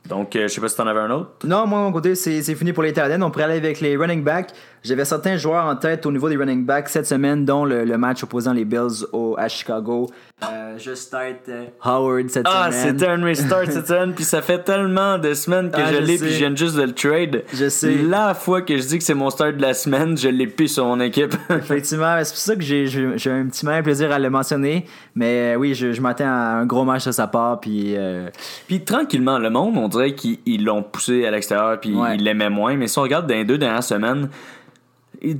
Donc, 0.08 0.36
euh, 0.36 0.44
je 0.44 0.54
sais 0.54 0.62
pas 0.62 0.70
si 0.70 0.78
t'en 0.78 0.88
avais 0.88 1.00
un 1.02 1.12
autre. 1.12 1.32
Non, 1.46 1.66
moi, 1.66 1.80
de 1.80 1.84
mon 1.84 1.92
côté, 1.92 2.16
c'est 2.16 2.56
fini 2.56 2.72
pour 2.72 2.84
les 2.84 2.92
Titans. 2.92 3.22
On 3.24 3.32
pourrait 3.32 3.46
aller 3.46 3.58
avec 3.58 3.80
les 3.82 3.96
running 3.96 4.24
backs. 4.24 4.52
J'avais 4.84 5.06
certains 5.06 5.38
joueurs 5.38 5.66
en 5.66 5.78
tête 5.78 6.06
au 6.06 6.12
niveau 6.12 6.28
des 6.28 6.36
running 6.36 6.66
backs 6.66 6.90
cette 6.90 7.08
semaine, 7.08 7.46
dont 7.46 7.64
le, 7.64 7.86
match 7.98 8.22
opposant 8.24 8.52
les 8.52 8.66
Bills 8.66 9.06
au, 9.14 9.36
à 9.38 9.48
Chicago. 9.48 10.10
Euh, 10.44 10.78
je 10.78 10.94
start 10.94 11.48
euh, 11.48 11.68
Howard 11.82 12.30
cette 12.30 12.46
ah, 12.50 12.70
semaine. 12.70 12.84
Ah, 12.84 12.90
c'était 12.90 13.08
un 13.08 13.24
restart 13.24 13.66
cette 13.72 13.88
semaine, 13.88 14.14
puis 14.14 14.26
ça 14.26 14.42
fait 14.42 14.60
tellement 14.60 15.18
de 15.18 15.34
semaines 15.36 15.72
que 15.72 15.80
ah, 15.80 15.94
je, 15.94 16.00
l'ai, 16.00 16.18
puis 16.18 16.32
je 16.32 16.38
viens 16.38 16.54
juste 16.54 16.76
de 16.76 16.82
le 16.82 16.92
trade. 16.92 17.46
Je 17.54 17.70
sais. 17.70 17.96
La 17.96 18.34
fois 18.34 18.62
que 18.62 18.76
je 18.76 18.86
dis 18.86 18.98
que 18.98 19.06
c'est 19.06 19.14
mon 19.14 19.30
start 19.30 19.56
de 19.56 19.62
la 19.62 19.74
semaine, 19.74 20.18
je 20.18 20.28
l'ai 20.28 20.48
plus 20.48 20.68
sur 20.68 20.86
mon 20.86 21.00
équipe. 21.00 21.34
Effectivement, 21.50 22.18
c'est 22.22 22.34
pour 22.34 22.40
ça 22.40 22.56
que 22.58 22.62
j'ai, 22.62 22.88
j'ai, 22.88 23.32
un 23.32 23.46
petit 23.46 23.66
mal 23.66 23.84
plaisir 23.84 24.12
à 24.12 24.20
le 24.20 24.30
mentionner. 24.30 24.86
Mais 25.16 25.54
euh, 25.54 25.56
oui, 25.56 25.76
je, 25.76 25.94
je 25.94 26.02
m'attends 26.02 26.26
à 26.26 26.58
un 26.60 26.66
gros 26.66 26.84
match 26.84 27.06
de 27.06 27.12
sa 27.12 27.28
part, 27.28 27.62
puis... 27.62 27.96
Puis 28.68 28.84
tranquillement, 28.84 29.40
le 29.40 29.50
monde, 29.50 29.78
on 29.78 29.88
dirait 29.88 30.14
qu'ils 30.14 30.66
l'ont 30.66 30.84
poussé 30.84 31.26
à 31.26 31.32
l'extérieur, 31.32 31.80
puis 31.80 31.96
ils 32.16 32.24
l'aimaient 32.24 32.50
moins. 32.50 32.76
Mais 32.76 32.88
si 32.88 33.00
on 33.00 33.04
regarde 33.04 33.28
dans 33.28 33.36
les 33.36 33.46
deux 33.46 33.58
dernières 33.58 33.84
semaines 33.84 34.28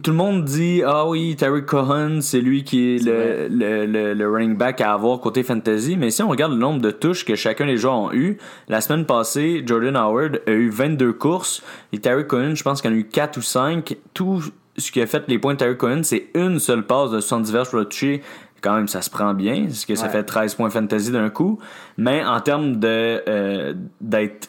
tout 0.02 0.12
le 0.12 0.18
monde 0.18 0.46
dit 0.46 0.82
Ah 0.86 1.08
oui, 1.08 1.36
Terry 1.36 1.66
Cohen, 1.66 2.20
c'est 2.22 2.42
lui 2.42 2.64
qui 2.64 2.96
est, 2.96 3.04
le, 3.04 3.48
le, 3.50 4.14
le, 4.14 4.30
running 4.30 4.56
back 4.56 4.82
à 4.82 4.94
avoir 4.94 5.20
côté 5.20 5.44
fantasy. 5.44 5.98
Mais 5.98 6.10
si 6.10 6.24
on 6.24 6.30
regarde 6.30 6.54
le 6.54 6.58
nombre 6.58 6.82
de 6.82 6.92
touches 6.92 7.26
que 7.26 7.36
chacun 7.36 7.66
des 7.66 7.78
joueurs 7.78 7.96
ont 7.96 8.14
eu, 8.14 8.38
la 8.70 8.82
semaine 8.82 9.06
passée, 9.06 9.64
Jordan 9.66 9.96
Howard 9.96 10.42
a 10.48 10.52
eu 10.52 10.70
22 10.70 11.14
courses 11.14 11.62
et 11.92 12.00
Terry 12.00 12.26
Cohen, 12.26 12.56
je 12.56 12.64
pense 12.64 12.82
qu'il 12.82 12.92
en 12.92 12.94
a 12.94 12.98
eu 12.98 13.06
4 13.06 13.38
ou 13.38 13.42
5. 13.42 13.98
Tout 14.14 14.42
ce 14.78 14.92
qui 14.92 15.02
a 15.02 15.06
fait 15.06 15.24
les 15.28 15.38
points 15.38 15.54
de 15.54 15.60
Terry 15.60 15.78
Cohen, 15.78 16.02
c'est 16.04 16.28
une 16.34 16.60
seule 16.60 16.86
passe 16.86 17.12
de 17.12 17.20
70 17.20 17.52
verges 17.52 17.70
pour 17.70 17.80
le 17.80 17.86
toucher 17.86 18.22
quand 18.64 18.76
même 18.76 18.88
ça 18.88 19.02
se 19.02 19.10
prend 19.10 19.34
bien, 19.34 19.66
parce 19.66 19.86
que 19.86 19.94
ça 19.94 20.08
fait 20.08 20.24
13 20.24 20.56
points 20.56 20.70
fantasy 20.70 21.12
d'un 21.12 21.30
coup. 21.30 21.60
Mais 21.98 22.24
en 22.24 22.40
termes 22.40 22.78
de 22.78 23.22
euh, 23.28 23.74
d'être 24.00 24.48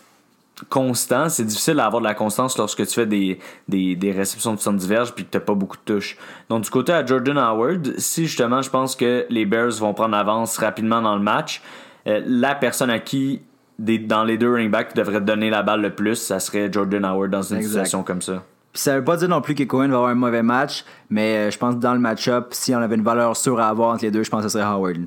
constant, 0.69 1.29
c'est 1.29 1.45
difficile 1.45 1.75
d'avoir 1.75 2.01
de 2.01 2.07
la 2.07 2.15
constance 2.15 2.57
lorsque 2.59 2.87
tu 2.87 2.95
fais 2.95 3.07
des, 3.07 3.39
des, 3.69 3.97
des 3.97 4.13
réceptions 4.13 4.55
de 4.55 4.59
70 4.59 4.87
verges 4.87 5.15
puis 5.15 5.25
que 5.25 5.31
tu 5.31 5.41
pas 5.41 5.55
beaucoup 5.55 5.77
de 5.77 5.95
touches. 5.95 6.17
Donc 6.49 6.65
du 6.65 6.71
côté 6.71 6.93
à 6.93 7.05
Jordan 7.05 7.39
Howard, 7.39 7.95
si 7.99 8.27
justement 8.27 8.63
je 8.63 8.71
pense 8.71 8.97
que 8.97 9.27
les 9.31 9.47
Bears 9.47 9.73
vont 9.73 9.95
prendre 9.95 10.17
avance 10.17 10.59
rapidement 10.59 11.03
dans 11.03 11.17
le 11.17 11.23
match, 11.23 11.63
euh, 12.07 12.21
la 12.27 12.55
personne 12.55 12.91
à 12.91 12.99
qui 12.99 13.43
des, 13.79 13.99
dans 13.99 14.25
les 14.25 14.39
deux 14.39 14.53
running 14.53 14.71
backs 14.71 14.95
devrait 14.95 15.21
donner 15.21 15.51
la 15.51 15.63
balle 15.63 15.81
le 15.81 15.95
plus, 15.95 16.17
ça 16.17 16.39
serait 16.39 16.71
Jordan 16.73 17.05
Howard 17.05 17.31
dans 17.31 17.43
une 17.43 17.63
situation 17.63 18.03
comme 18.03 18.23
ça. 18.23 18.45
Puis 18.73 18.83
ça 18.83 18.97
veut 18.97 19.05
pas 19.05 19.17
dire 19.17 19.29
non 19.29 19.41
plus 19.41 19.55
que 19.55 19.63
Cohen 19.63 19.89
va 19.89 19.97
avoir 19.97 20.11
un 20.11 20.17
mauvais 20.17 20.43
match, 20.43 20.85
mais 21.09 21.37
euh, 21.37 21.51
je 21.51 21.59
pense 21.59 21.77
que 21.77 21.81
dans 21.81 21.95
le 21.95 22.01
match-up, 22.01 22.49
si 22.51 22.75
on 22.75 22.79
avait 22.79 22.97
une 22.97 23.05
valeur 23.05 23.37
sûre 23.37 23.61
à 23.61 23.69
avoir 23.69 23.95
entre 23.95 24.05
les 24.05 24.11
deux, 24.11 24.25
je 24.25 24.31
pense 24.31 24.43
que 24.43 24.49
ce 24.49 24.59
serait 24.59 24.69
Howard. 24.69 25.07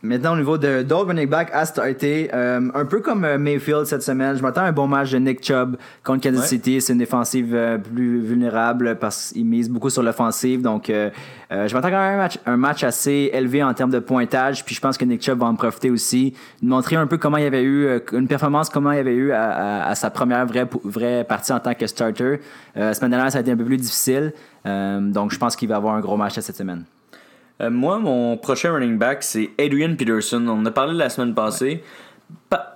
Maintenant, 0.00 0.34
au 0.34 0.36
niveau 0.36 0.58
de 0.58 0.82
d'autres 0.82 1.08
running 1.08 1.28
back 1.28 1.50
à 1.52 1.66
starter, 1.66 2.30
euh, 2.32 2.70
un 2.72 2.84
peu 2.84 3.00
comme 3.00 3.24
euh, 3.24 3.36
Mayfield 3.36 3.84
cette 3.84 4.04
semaine, 4.04 4.36
je 4.36 4.42
m'attends 4.42 4.60
à 4.60 4.66
un 4.66 4.72
bon 4.72 4.86
match 4.86 5.10
de 5.10 5.18
Nick 5.18 5.44
Chubb 5.44 5.76
contre 6.04 6.22
Kansas 6.22 6.46
City. 6.46 6.80
C'est 6.80 6.92
une 6.92 7.00
défensive 7.00 7.52
euh, 7.52 7.78
plus 7.78 8.20
vulnérable 8.20 8.96
parce 9.00 9.32
qu'il 9.32 9.44
mise 9.44 9.68
beaucoup 9.68 9.90
sur 9.90 10.04
l'offensive. 10.04 10.62
Donc, 10.62 10.84
je 10.86 11.74
m'attends 11.74 11.90
quand 11.90 11.98
même 11.98 12.00
à 12.00 12.14
un 12.14 12.16
match, 12.16 12.38
un 12.46 12.56
match 12.56 12.84
assez 12.84 13.30
élevé 13.32 13.60
en 13.60 13.74
termes 13.74 13.90
de 13.90 13.98
pointage. 13.98 14.64
Puis 14.64 14.76
je 14.76 14.80
pense 14.80 14.96
que 14.96 15.04
Nick 15.04 15.20
Chubb 15.20 15.40
va 15.40 15.46
en 15.46 15.56
profiter 15.56 15.90
aussi, 15.90 16.32
montrer 16.62 16.94
un 16.94 17.08
peu 17.08 17.18
comment 17.18 17.38
il 17.38 17.46
avait 17.46 17.64
eu 17.64 18.00
une 18.12 18.28
performance, 18.28 18.68
comment 18.68 18.92
il 18.92 19.00
avait 19.00 19.16
eu 19.16 19.32
à, 19.32 19.92
sa 19.96 20.10
première 20.10 20.46
vraie, 20.46 20.68
vraie 20.84 21.24
partie 21.24 21.52
en 21.52 21.58
tant 21.58 21.74
que 21.74 21.88
starter. 21.88 22.38
la 22.76 22.94
semaine 22.94 23.10
dernière, 23.10 23.32
ça 23.32 23.38
a 23.38 23.40
été 23.40 23.50
un 23.50 23.56
peu 23.56 23.64
plus 23.64 23.78
difficile. 23.78 24.32
donc, 24.64 25.32
je 25.32 25.38
pense 25.38 25.56
qu'il 25.56 25.68
va 25.68 25.74
avoir 25.74 25.94
un 25.94 26.00
gros 26.00 26.16
match 26.16 26.38
cette 26.38 26.56
semaine. 26.56 26.84
Euh, 27.60 27.70
moi, 27.70 27.98
mon 27.98 28.36
prochain 28.36 28.72
running 28.72 28.98
back, 28.98 29.22
c'est 29.22 29.50
Adrian 29.58 29.94
Peterson. 29.96 30.44
On 30.46 30.60
en 30.60 30.66
a 30.66 30.70
parlé 30.70 30.94
la 30.94 31.08
semaine 31.08 31.34
passée. 31.34 31.82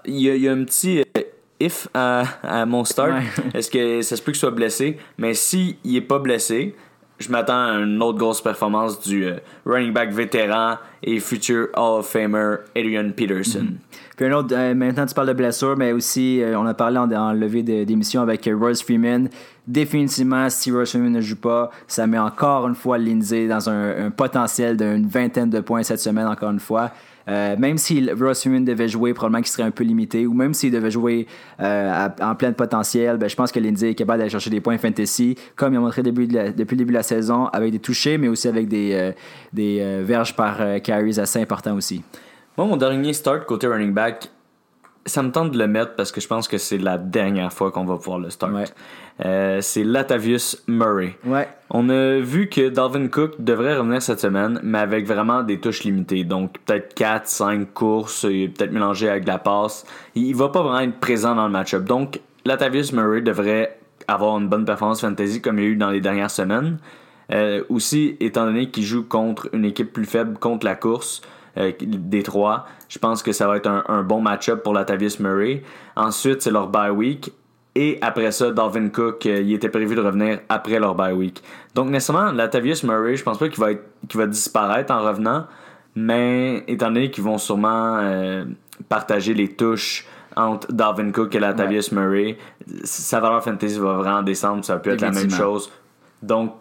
Il 0.05 0.21
y, 0.21 0.49
a 0.49 0.53
un 0.53 0.65
petit 0.65 1.01
euh, 1.01 1.23
if 1.61 1.89
à, 1.95 2.67
mon 2.67 2.85
start. 2.85 3.23
Est-ce 3.55 3.71
que 3.71 4.03
ça 4.03 4.17
se 4.17 4.23
peut 4.23 4.33
qu'il 4.33 4.41
soit 4.41 4.51
blessé? 4.51 4.99
Mais 5.19 5.35
s'il 5.35 5.77
n'est 5.85 6.01
pas 6.01 6.19
blessé, 6.19 6.75
je 7.19 7.31
m'attends 7.31 7.67
à 7.67 7.73
une 7.79 8.03
autre 8.03 8.19
grosse 8.19 8.41
performance 8.41 8.99
du 9.01 9.27
euh, 9.27 9.37
running 9.65 9.93
back 9.93 10.11
vétéran 10.11 10.79
et 11.03 11.21
future 11.21 11.69
Hall 11.77 12.01
of 12.01 12.09
Famer 12.09 12.57
Adrian 12.75 13.11
Peterson. 13.11 13.67
Mm-hmm. 13.67 14.17
Puis 14.17 14.27
un 14.27 14.33
autre, 14.33 14.73
maintenant 14.73 15.07
tu 15.07 15.15
parles 15.15 15.29
de 15.29 15.33
blessure, 15.33 15.77
mais 15.77 15.93
aussi 15.93 16.43
on 16.57 16.67
a 16.67 16.75
parlé 16.75 16.99
en, 16.99 17.11
en 17.13 17.33
levée 17.33 17.63
d'émission 17.63 18.23
avec 18.23 18.49
Rose 18.53 18.83
Freeman 18.83 19.29
définitivement, 19.67 20.49
si 20.51 20.71
Rushman 20.71 21.11
ne 21.11 21.21
joue 21.21 21.37
pas, 21.37 21.71
ça 21.87 22.07
met 22.07 22.19
encore 22.19 22.67
une 22.67 22.75
fois 22.75 22.99
Lindsay 22.99 23.47
dans 23.47 23.69
un, 23.71 24.11
potentiel 24.11 24.77
d'une 24.77 25.07
vingtaine 25.07 25.51
de 25.51 25.61
points 25.61 25.83
cette 25.83 26.01
semaine, 26.01 26.27
encore 26.27 26.51
une 26.51 26.61
fois. 26.61 26.91
Euh, 27.29 27.57
même 27.57 27.79
si 27.79 28.11
Russ 28.11 28.47
devait 28.47 28.89
jouer, 28.89 29.15
probablement 29.15 29.43
qu'il 29.43 29.53
serait 29.53 29.63
un 29.63 29.71
peu 29.71 29.85
limité, 29.85 30.27
ou 30.27 30.35
même 30.35 30.55
s'il 30.55 30.73
devait 30.73 30.91
jouer 30.91 31.29
euh, 31.61 32.09
en 32.21 32.35
plein 32.35 32.53
potentiel, 32.53 33.17
ben, 33.17 33.29
je 33.29 33.37
pense 33.37 33.53
que 33.53 33.61
Lindsay 33.61 33.91
est 33.91 33.95
capable 33.95 34.19
d'aller 34.19 34.31
chercher 34.31 34.51
des 34.51 34.61
points 34.61 34.77
fantasy, 34.79 35.37
comme 35.55 35.73
il 35.73 35.77
a 35.77 35.81
montré 35.81 36.03
depuis 36.03 36.27
le 36.27 36.51
début 36.53 36.85
de 36.85 36.93
la 36.93 37.05
saison, 37.05 37.47
avec 37.47 37.71
des 37.71 37.79
touchés, 37.79 38.19
mais 38.19 38.27
aussi 38.27 38.49
avec 38.49 38.67
des, 38.67 38.93
euh, 38.95 39.13
des 39.53 40.03
verges 40.03 40.35
par 40.35 40.59
carries 40.83 41.21
assez 41.21 41.41
importants 41.41 41.77
aussi. 41.77 42.03
Moi, 42.59 42.67
mon 42.67 42.77
dernier 42.77 43.13
start 43.13 43.47
côté 43.47 43.67
running 43.69 43.93
back, 43.93 44.29
ça 45.05 45.23
me 45.23 45.31
tente 45.31 45.51
de 45.51 45.59
le 45.59 45.67
mettre 45.67 45.95
parce 45.97 46.13
que 46.13 46.21
je 46.21 46.29
pense 46.29 46.49
que 46.49 46.59
c'est 46.59 46.79
la 46.79 46.99
dernière 46.99 47.53
fois 47.53 47.71
qu'on 47.73 47.85
va 47.85 47.97
pouvoir 47.97 48.19
le 48.19 48.31
start. 48.31 48.75
Euh, 49.25 49.61
c'est 49.61 49.85
Latavius 49.85 50.63
Murray. 50.67 51.17
Ouais. 51.25 51.49
On 51.71 51.89
a 51.89 52.19
vu 52.19 52.49
que 52.49 52.69
Dalvin 52.69 53.09
Cook 53.09 53.35
devrait 53.39 53.77
revenir 53.77 54.01
cette 54.01 54.21
semaine, 54.21 54.61
mais 54.63 54.79
avec 54.79 55.07
vraiment 55.07 55.43
des 55.43 55.59
touches 55.59 55.85
limitées. 55.85 56.25
Donc 56.25 56.59
peut-être 56.65 56.95
4, 56.95 57.27
5 57.27 57.75
courses, 57.75 58.23
peut-être 58.23 58.73
mélangé 58.73 59.09
avec 59.09 59.25
de 59.25 59.29
la 59.29 59.39
passe. 59.39 59.85
Il 60.15 60.35
va 60.35 60.49
pas 60.49 60.63
vraiment 60.63 60.81
être 60.81 61.01
présent 61.01 61.35
dans 61.35 61.47
le 61.47 61.53
match-up. 61.53 61.85
Donc 61.85 62.21
Latavius 62.45 62.93
Murray 62.93 63.23
devrait 63.23 63.79
avoir 64.09 64.39
une 64.39 64.49
bonne 64.49 64.65
performance 64.65 65.01
fantasy 65.01 65.41
comme 65.41 65.59
il 65.59 65.65
y 65.65 65.67
a 65.67 65.71
eu 65.71 65.77
dans 65.77 65.91
les 65.91 66.01
dernières 66.01 66.31
semaines. 66.31 66.79
Euh, 67.33 67.65
aussi, 67.69 68.17
étant 68.21 68.45
donné 68.45 68.71
qu'il 68.71 68.85
joue 68.85 69.05
contre 69.05 69.49
une 69.53 69.65
équipe 69.65 69.93
plus 69.93 70.05
faible 70.05 70.39
contre 70.39 70.67
la 70.67 70.75
course, 70.75 71.23
euh, 71.57 71.73
des 71.81 72.23
trois. 72.23 72.67
Je 72.93 72.99
pense 72.99 73.23
que 73.23 73.33
ça 73.33 73.47
va 73.47 73.57
être 73.57 73.69
un, 73.89 74.03
bon 74.03 74.21
match-up 74.21 74.63
pour 74.63 74.75
Latavius 74.75 75.19
Murray. 75.19 75.63
Ensuite, 75.97 76.43
c'est 76.43 76.51
leur 76.51 76.69
bye 76.69 76.91
week. 76.91 77.33
Et 77.75 77.97
après 78.03 78.31
ça, 78.33 78.51
Dalvin 78.51 78.91
Cook, 78.91 79.25
euh, 79.25 79.41
il 79.41 79.55
était 79.55 79.71
prévu 79.71 79.95
de 79.95 80.03
revenir 80.03 80.41
après 80.51 80.79
leur 80.79 80.95
bye 80.95 81.15
week. 81.15 81.43
Donc, 81.75 81.89
nécessairement, 81.89 82.33
Latavius 82.33 82.85
Murray, 82.85 83.17
je 83.17 83.23
pense 83.23 83.39
pas 83.39 83.49
qu'il 83.49 83.61
va, 83.61 83.71
être, 83.73 83.83
va 84.13 84.27
disparaître 84.27 84.93
en 84.93 85.03
revenant. 85.03 85.47
Mais 85.95 86.65
étant 86.69 86.89
donné 86.89 87.11
qu'ils 87.11 87.25
vont 87.25 87.39
sûrement 87.39 87.97
euh, 87.97 88.45
partager 88.91 89.33
les 89.33 89.49
touches 89.49 90.07
entre 90.37 90.71
Dalvin 90.71 91.13
Cook 91.13 91.35
et 91.35 91.41
Latavius 91.41 91.93
Murray, 91.93 92.37
sa 92.85 93.21
valeur 93.21 93.43
fantasy 93.43 93.79
va 93.79 93.95
vraiment 93.95 94.23
descendre. 94.23 94.67
Ça 94.67 94.77
peut 94.77 94.91
être 94.91 95.01
la 95.01 95.13
même 95.13 95.31
chose. 95.31 95.73
Donc, 96.23 96.57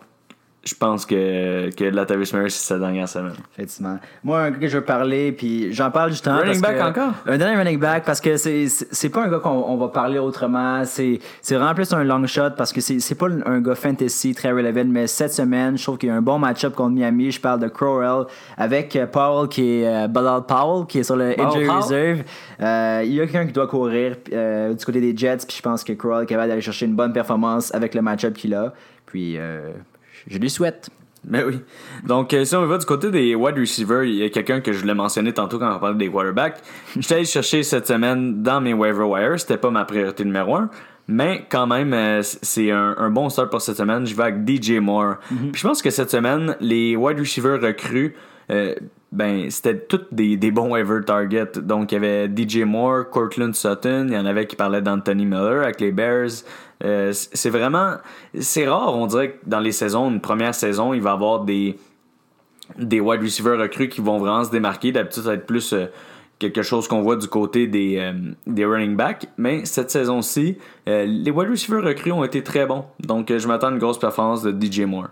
je 0.64 0.76
pense 0.76 1.08
que, 1.08 1.74
que 1.76 1.86
Latavius 1.86 2.34
Murray, 2.34 2.50
c'est 2.52 2.68
sa 2.68 2.78
dernière 2.78 3.10
semaine. 3.10 3.34
Effectivement. 3.54 3.98
Moi, 4.24 4.42
un 4.42 4.52
gars 4.52 4.60
que 4.60 4.68
je 4.68 4.78
veux 4.78 4.84
parler, 4.84 5.32
puis 5.32 5.74
j'en 5.74 5.90
parle 5.90 6.12
justement. 6.12 6.38
Running 6.38 6.62
back 6.62 6.82
encore? 6.82 7.14
Un 7.26 7.38
dernier 7.40 7.58
running 7.58 7.80
back, 7.80 8.06
parce 8.06 8.22
que 8.22 8.38
c'est, 8.38 8.68
c'est 8.68 9.10
pas 9.10 9.24
un 9.24 9.28
gars 9.28 9.40
qu'on 9.40 9.76
va 9.78 9.88
parler 9.88 10.20
autrement. 10.20 10.86
C'est, 10.86 11.20
c'est 11.42 11.56
vraiment 11.56 11.74
plus 11.74 11.92
un 11.94 12.04
long 12.04 12.28
shot, 12.28 12.52
parce 12.56 12.72
que 12.72 12.80
c'est, 12.80 13.00
c'est 13.00 13.16
pas 13.16 13.28
un 13.46 13.60
gars 13.60 13.74
fantasy 13.74 14.36
très 14.36 14.52
relevant, 14.52 14.86
mais 14.86 15.08
cette 15.08 15.34
semaine, 15.34 15.80
je 15.80 15.84
trouve 15.84 15.98
qu'il 15.98 16.10
y 16.10 16.12
a 16.12 16.16
un 16.16 16.22
bon 16.22 16.38
match-up 16.38 16.76
contre 16.76 16.92
Miami. 16.92 17.32
Je 17.32 17.42
parle 17.42 17.60
de 17.60 17.68
Crowell 17.68 18.28
avec 18.56 18.96
euh, 18.96 19.08
Powell, 19.08 19.48
qui 19.50 19.82
est 19.82 19.88
euh, 19.88 20.08
Ballard 20.08 20.46
Powell, 20.46 20.86
qui 20.86 21.00
est 21.00 21.04
sur 21.04 21.16
le 21.16 21.40
injury 21.42 21.70
reserve. 21.70 22.22
Euh, 22.62 23.02
il 23.04 23.14
y 23.14 23.20
a 23.20 23.26
quelqu'un 23.26 23.48
qui 23.48 23.54
doit 23.54 23.68
courir 23.68 24.16
du 24.28 24.86
côté 24.86 25.02
des 25.02 25.18
Jets, 25.18 25.38
puis 25.48 25.58
je 25.58 25.62
pense 25.64 25.84
que 25.84 25.94
Crowell 25.94 26.24
est 26.24 26.28
capable 26.28 26.50
d'aller 26.50 26.62
chercher 26.62 26.86
une 26.86 26.96
bonne 26.96 27.14
performance 27.14 27.74
avec 27.74 27.96
le 27.96 28.04
match-up 28.04 28.36
qu'il 28.36 28.54
a. 28.54 28.74
Puis 29.08 29.38
je 30.28 30.38
lui 30.38 30.50
souhaite. 30.50 30.90
Mais 31.28 31.44
oui. 31.44 31.60
Donc, 32.06 32.34
euh, 32.34 32.46
si 32.46 32.56
on 32.56 32.66
va 32.66 32.78
du 32.78 32.86
côté 32.86 33.12
des 33.12 33.36
wide 33.36 33.58
receivers, 33.58 34.04
il 34.04 34.16
y 34.16 34.24
a 34.24 34.30
quelqu'un 34.30 34.60
que 34.60 34.74
je 34.74 34.80
voulais 34.80 34.96
mentionner 34.96 35.34
tantôt 35.34 35.60
quand 35.60 35.76
on 35.76 35.80
parlait 35.80 35.98
des 35.98 36.10
quarterbacks. 36.10 36.62
J'étais 36.98 37.16
allé 37.16 37.26
chercher 37.26 37.62
cette 37.62 37.88
semaine 37.88 38.42
dans 38.42 38.60
mes 38.60 38.74
waiver 38.74 39.04
wires. 39.04 39.40
C'était 39.40 39.58
pas 39.58 39.70
ma 39.70 39.86
priorité 39.86 40.26
numéro 40.26 40.56
un. 40.56 40.70
Mais 41.08 41.46
quand 41.50 41.68
même, 41.68 41.94
euh, 41.94 42.22
c'est 42.24 42.72
un, 42.72 43.10
bon 43.10 43.30
start 43.30 43.52
pour 43.52 43.62
cette 43.62 43.78
semaine. 43.78 44.06
Je 44.06 44.16
vais 44.16 44.24
avec 44.24 44.48
DJ 44.48 44.80
Moore. 44.80 45.16
Mm-hmm. 45.32 45.52
Puis 45.52 45.62
je 45.62 45.68
pense 45.68 45.82
que 45.82 45.90
cette 45.90 46.10
semaine, 46.10 46.56
les 46.60 46.96
wide 46.96 47.20
receivers 47.20 47.62
recrues, 47.62 48.16
euh, 48.50 48.74
ben, 49.12 49.50
c'était 49.50 49.78
tous 49.78 50.02
des, 50.12 50.38
des, 50.38 50.52
bons 50.52 50.72
waiver 50.72 51.02
targets. 51.06 51.60
Donc, 51.62 51.92
il 51.92 51.96
y 51.96 51.98
avait 51.98 52.30
DJ 52.34 52.60
Moore, 52.60 53.10
Cortland 53.10 53.54
Sutton, 53.54 54.08
il 54.08 54.14
y 54.14 54.18
en 54.18 54.26
avait 54.26 54.48
qui 54.48 54.56
parlaient 54.56 54.82
d'Anthony 54.82 55.26
Miller 55.26 55.64
avec 55.64 55.82
les 55.82 55.92
Bears. 55.92 56.30
Euh, 56.84 57.12
c'est 57.14 57.50
vraiment. 57.50 57.98
C'est 58.40 58.68
rare, 58.68 58.96
on 58.96 59.08
dirait 59.08 59.32
que 59.32 59.38
dans 59.50 59.60
les 59.60 59.72
saisons, 59.72 60.10
une 60.10 60.22
première 60.22 60.56
saison, 60.56 60.94
il 60.94 61.02
va 61.02 61.12
y 61.12 61.14
avoir 61.14 61.44
des, 61.44 61.78
wide 62.78 63.22
receivers 63.22 63.60
recrues 63.60 63.90
qui 63.90 64.02
vont 64.02 64.18
vraiment 64.18 64.44
se 64.44 64.52
démarquer. 64.52 64.92
D'habitude, 64.92 65.24
ça 65.24 65.30
va 65.30 65.36
être 65.36 65.46
plus 65.46 65.74
euh, 65.74 65.86
quelque 66.40 66.64
chose 66.64 66.88
qu'on 66.88 67.02
voit 67.02 67.16
du 67.16 67.28
côté 67.28 67.68
des, 67.68 67.98
euh, 67.98 68.14
des 68.48 68.66
running 68.66 68.96
backs. 68.96 69.28
Mais 69.38 69.66
cette 69.66 69.92
saison-ci, 69.92 70.58
les 70.88 71.32
wide 71.32 71.50
receivers 71.50 71.84
recrues 71.84 72.12
ont 72.12 72.24
été 72.24 72.44
très 72.44 72.66
bons. 72.66 72.86
Donc, 73.00 73.36
je 73.36 73.48
m'attends 73.48 73.68
à 73.68 73.72
une 73.72 73.80
grosse 73.80 74.00
performance 74.00 74.42
de 74.42 74.52
DJ 74.52 74.82
Moore. 74.82 75.10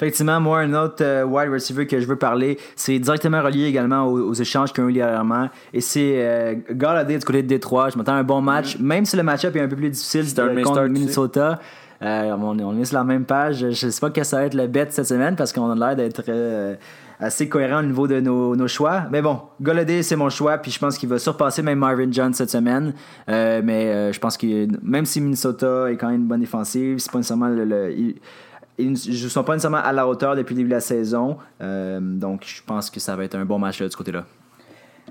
Effectivement, 0.00 0.40
moi, 0.40 0.60
un 0.60 0.72
autre 0.72 1.04
euh, 1.04 1.24
wide 1.24 1.50
receiver 1.50 1.86
que 1.86 2.00
je 2.00 2.06
veux 2.06 2.16
parler, 2.16 2.58
c'est 2.74 2.98
directement 2.98 3.42
relié 3.42 3.66
également 3.66 4.06
aux, 4.06 4.32
échanges 4.32 4.72
qu'il 4.72 4.82
y 4.84 4.86
a 4.86 4.90
eu 4.90 4.92
dernièrement. 4.94 5.50
Et 5.74 5.82
c'est 5.82 6.14
euh, 6.16 6.54
Galladay 6.70 7.18
du 7.18 7.24
côté 7.26 7.42
de 7.42 7.48
Détroit. 7.48 7.90
Je 7.90 7.98
m'attends 7.98 8.14
à 8.14 8.16
un 8.16 8.24
bon 8.24 8.40
match, 8.40 8.78
mm. 8.78 8.82
même 8.82 9.04
si 9.04 9.18
le 9.18 9.22
match-up 9.22 9.54
est 9.56 9.60
un 9.60 9.68
peu 9.68 9.76
plus 9.76 9.90
difficile 9.90 10.24
euh, 10.38 10.62
contre 10.62 10.84
Minnesota. 10.84 11.60
Euh, 12.00 12.32
on, 12.32 12.58
on, 12.58 12.80
est 12.80 12.86
sur 12.86 12.96
la 12.96 13.04
même 13.04 13.26
page. 13.26 13.58
Je 13.58 13.86
ne 13.86 13.90
sais 13.90 14.00
pas 14.00 14.08
quel 14.08 14.24
ça 14.24 14.38
va 14.38 14.44
être 14.44 14.54
le 14.54 14.68
bet 14.68 14.86
cette 14.88 15.04
semaine 15.04 15.36
parce 15.36 15.52
qu'on 15.52 15.70
a 15.70 15.74
l'air 15.74 15.96
d'être 15.96 16.22
assez 17.18 17.50
cohérent 17.50 17.80
au 17.80 17.86
niveau 17.86 18.08
de 18.08 18.20
nos, 18.20 18.56
nos 18.56 18.68
choix. 18.68 19.02
Mais 19.10 19.20
bon, 19.20 19.38
Galladay, 19.60 20.02
c'est 20.02 20.16
mon 20.16 20.30
choix. 20.30 20.56
Puis 20.56 20.70
je 20.70 20.78
pense 20.78 20.96
qu'il 20.96 21.10
va 21.10 21.18
surpasser 21.18 21.60
même 21.60 21.78
Marvin 21.78 22.10
Jones 22.10 22.32
cette 22.32 22.48
semaine. 22.48 22.94
mais 23.28 24.14
je 24.14 24.18
pense 24.18 24.38
que 24.38 24.66
même 24.82 25.04
si 25.04 25.20
Minnesota 25.20 25.90
est 25.90 25.98
quand 25.98 26.08
même 26.08 26.22
une 26.22 26.26
bonne 26.26 26.40
défensive, 26.40 27.00
c'est 27.00 27.12
pas 27.12 27.18
nécessairement 27.18 27.48
le 27.48 28.14
ils 28.80 28.92
ne 28.92 29.28
sont 29.28 29.44
pas 29.44 29.52
nécessairement 29.52 29.78
à 29.78 29.92
la 29.92 30.06
hauteur 30.06 30.36
depuis 30.36 30.54
le 30.54 30.58
début 30.58 30.70
de 30.70 30.74
la 30.74 30.80
saison. 30.80 31.36
Euh, 31.60 32.00
donc, 32.00 32.44
je 32.46 32.62
pense 32.64 32.90
que 32.90 33.00
ça 33.00 33.16
va 33.16 33.24
être 33.24 33.34
un 33.34 33.44
bon 33.44 33.58
match 33.58 33.80
de 33.80 33.88
ce 33.88 33.96
côté-là. 33.96 34.24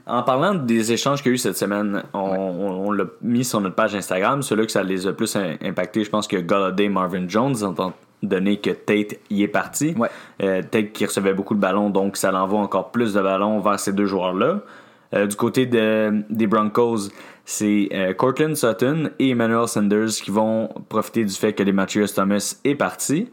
En 0.05 0.23
parlant 0.23 0.55
des 0.55 0.91
échanges 0.91 1.21
qu'il 1.21 1.31
y 1.31 1.33
a 1.33 1.35
eu 1.35 1.37
cette 1.37 1.57
semaine, 1.57 2.03
on, 2.13 2.91
l'a 2.91 3.05
mis 3.21 3.43
sur 3.43 3.61
notre 3.61 3.75
page 3.75 3.95
Instagram. 3.95 4.41
Ceux-là 4.41 4.65
que 4.65 4.71
ça 4.71 4.81
les 4.81 5.05
a 5.07 5.13
plus 5.13 5.37
impactés, 5.61 6.03
je 6.03 6.09
pense 6.09 6.27
que 6.27 6.37
Galladay, 6.37 6.89
Marvin 6.89 7.27
Jones, 7.27 7.55
donné 8.23 8.57
que 8.57 8.71
Tate 8.71 9.19
y 9.29 9.43
est 9.43 9.47
parti. 9.47 9.95
Euh, 10.41 10.61
Tate 10.63 10.91
qui 10.91 11.05
recevait 11.05 11.33
beaucoup 11.33 11.55
de 11.55 11.59
ballons, 11.59 11.89
donc 11.89 12.17
ça 12.17 12.31
l'envoie 12.31 12.59
encore 12.59 12.91
plus 12.91 13.13
de 13.13 13.21
ballons 13.21 13.59
vers 13.59 13.79
ces 13.79 13.93
deux 13.93 14.05
joueurs-là. 14.05 14.61
Euh, 15.13 15.25
du 15.25 15.35
côté 15.35 15.65
de, 15.65 16.23
des 16.29 16.47
Broncos, 16.47 17.09
c'est 17.45 17.89
euh, 17.93 18.13
Cortland 18.13 18.55
Sutton 18.55 19.09
et 19.17 19.29
Emmanuel 19.31 19.67
Sanders 19.67 20.09
qui 20.23 20.29
vont 20.29 20.69
profiter 20.87 21.25
du 21.25 21.33
fait 21.33 21.53
que 21.53 21.63
les 21.63 21.71
Matthews 21.71 22.07
Thomas 22.13 22.57
est 22.63 22.75
parti. 22.75 23.29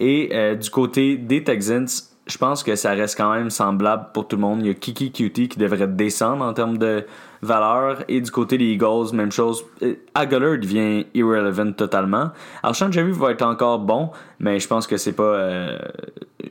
Et 0.00 0.56
du 0.56 0.70
côté 0.70 1.16
des 1.16 1.44
Texans, 1.44 1.86
je 2.26 2.38
pense 2.38 2.62
que 2.62 2.74
ça 2.74 2.92
reste 2.92 3.16
quand 3.16 3.32
même 3.32 3.50
semblable 3.50 4.06
pour 4.14 4.26
tout 4.26 4.36
le 4.36 4.42
monde. 4.42 4.60
Il 4.62 4.66
y 4.66 4.70
a 4.70 4.74
Kiki 4.74 5.12
Cutie 5.12 5.48
qui 5.48 5.58
devrait 5.58 5.86
descendre 5.86 6.44
en 6.44 6.54
termes 6.54 6.78
de 6.78 7.04
valeur. 7.42 8.04
Et 8.08 8.20
du 8.20 8.30
côté 8.30 8.58
des 8.58 8.72
Eagles, 8.72 9.14
même 9.14 9.32
chose. 9.32 9.64
Euh, 9.82 9.94
Aguilar 10.14 10.58
devient 10.58 11.06
irrelevant 11.14 11.72
totalement. 11.72 12.30
Alshon 12.62 12.90
Jerry 12.90 13.12
va 13.12 13.32
être 13.32 13.42
encore 13.42 13.78
bon, 13.78 14.10
mais 14.38 14.58
je 14.58 14.68
pense 14.68 14.86
que 14.86 14.96
c'est 14.96 15.12
pas. 15.12 15.22
Euh, 15.22 15.78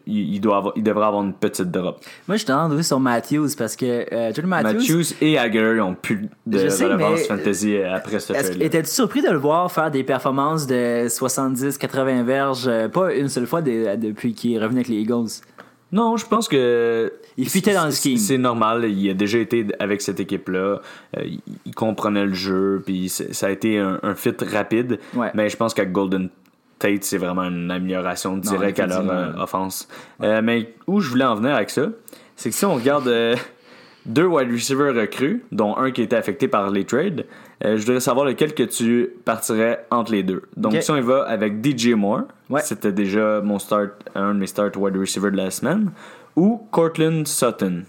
il, 0.06 0.40
doit 0.40 0.58
avoir, 0.58 0.74
il 0.76 0.84
devrait 0.84 1.06
avoir 1.06 1.24
une 1.24 1.34
petite 1.34 1.72
drop. 1.72 2.00
Moi, 2.28 2.38
je 2.38 2.46
t'en 2.46 2.82
sur 2.82 3.00
Matthews 3.00 3.50
parce 3.58 3.76
que 3.76 4.06
euh, 4.14 4.32
Matthews. 4.44 4.80
Matthews 4.80 5.14
et 5.22 5.38
Aguilar 5.38 5.86
ont 5.86 5.96
plus 5.96 6.28
de 6.46 6.60
relevance 6.60 7.28
fantasy 7.28 7.78
après 7.78 8.20
ce 8.20 8.34
fait 8.34 8.62
Étais-tu 8.62 8.90
surpris 8.90 9.22
de 9.22 9.30
le 9.30 9.38
voir 9.38 9.72
faire 9.72 9.92
des 9.92 10.04
performances 10.04 10.66
de 10.68 11.08
70-80 11.08 12.24
verges, 12.24 12.70
pas 12.90 13.14
une 13.14 13.30
seule 13.30 13.46
fois 13.46 13.62
depuis 13.62 14.34
qu'il 14.34 14.54
est 14.54 14.60
revenu 14.60 14.80
avec 14.80 14.88
les 14.88 14.98
Eagles? 14.98 15.42
Non, 15.92 16.18
je 16.18 16.26
pense 16.26 16.48
que. 16.48 17.12
Il 17.38 17.50
fitait 17.50 17.74
dans 17.74 17.86
le 17.86 17.92
scheme. 17.92 18.18
C'est 18.18 18.38
normal. 18.38 18.86
Il 18.86 19.10
a 19.10 19.14
déjà 19.14 19.40
été 19.40 19.66
avec 19.80 20.02
cette 20.02 20.20
équipe-là. 20.20 20.82
Euh, 21.18 21.24
il 21.66 21.76
comprenait 21.76 22.26
le 22.26 22.34
jeu. 22.34 22.82
Puis 22.86 23.10
ça 23.10 23.48
a 23.48 23.50
été 23.50 23.80
un, 23.80 24.16
fit 24.16 24.36
rapide. 24.42 25.00
Mais 25.34 25.50
je 25.50 25.58
pense 25.58 25.74
qu'à 25.74 25.86
Golden 25.86 26.30
Tate, 26.78 27.04
c'est 27.04 27.18
vraiment 27.18 27.44
une 27.44 27.72
amélioration 27.72 28.38
directe 28.38 28.80
à 28.80 28.88
leur 28.88 29.10
euh, 29.10 29.34
offense. 29.38 29.88
Euh, 30.22 30.42
mais 30.44 30.74
où 30.88 31.00
je 31.00 31.10
voulais 31.10 31.26
en 31.26 31.36
venir 31.36 31.56
avec 31.56 31.70
ça, 31.70 31.88
c'est 32.36 32.50
que 32.50 32.56
si 32.56 32.66
on 32.66 32.76
regarde 32.76 33.10
deux 34.06 34.26
wide 34.26 34.52
receivers 34.52 34.94
recrues, 34.94 35.44
dont 35.52 35.76
un 35.78 35.92
qui 35.92 36.02
été 36.02 36.16
affecté 36.16 36.48
par 36.48 36.70
les 36.72 36.86
trades, 36.86 37.26
je 37.62 37.76
voudrais 37.76 38.00
savoir 38.00 38.26
lequel 38.26 38.54
que 38.54 38.64
tu 38.64 39.10
partirais 39.26 39.86
entre 39.92 40.12
les 40.12 40.24
deux. 40.24 40.44
Donc, 40.56 40.76
si 40.82 40.92
on 40.92 40.98
y 40.98 41.02
va 41.02 41.24
avec 41.24 41.66
DJ 41.66 41.90
Moore, 41.90 42.24
c'était 42.62 42.92
déjà 42.92 43.42
mon 43.42 43.60
start, 43.60 43.92
un 44.16 44.34
de 44.34 44.40
mes 44.40 44.48
start 44.48 44.76
wide 44.78 44.96
receivers 44.96 45.32
de 45.32 45.38
la 45.38 45.52
semaine, 45.52 45.92
ou 46.36 46.68
Cortland 46.72 47.28
Sutton? 47.28 47.84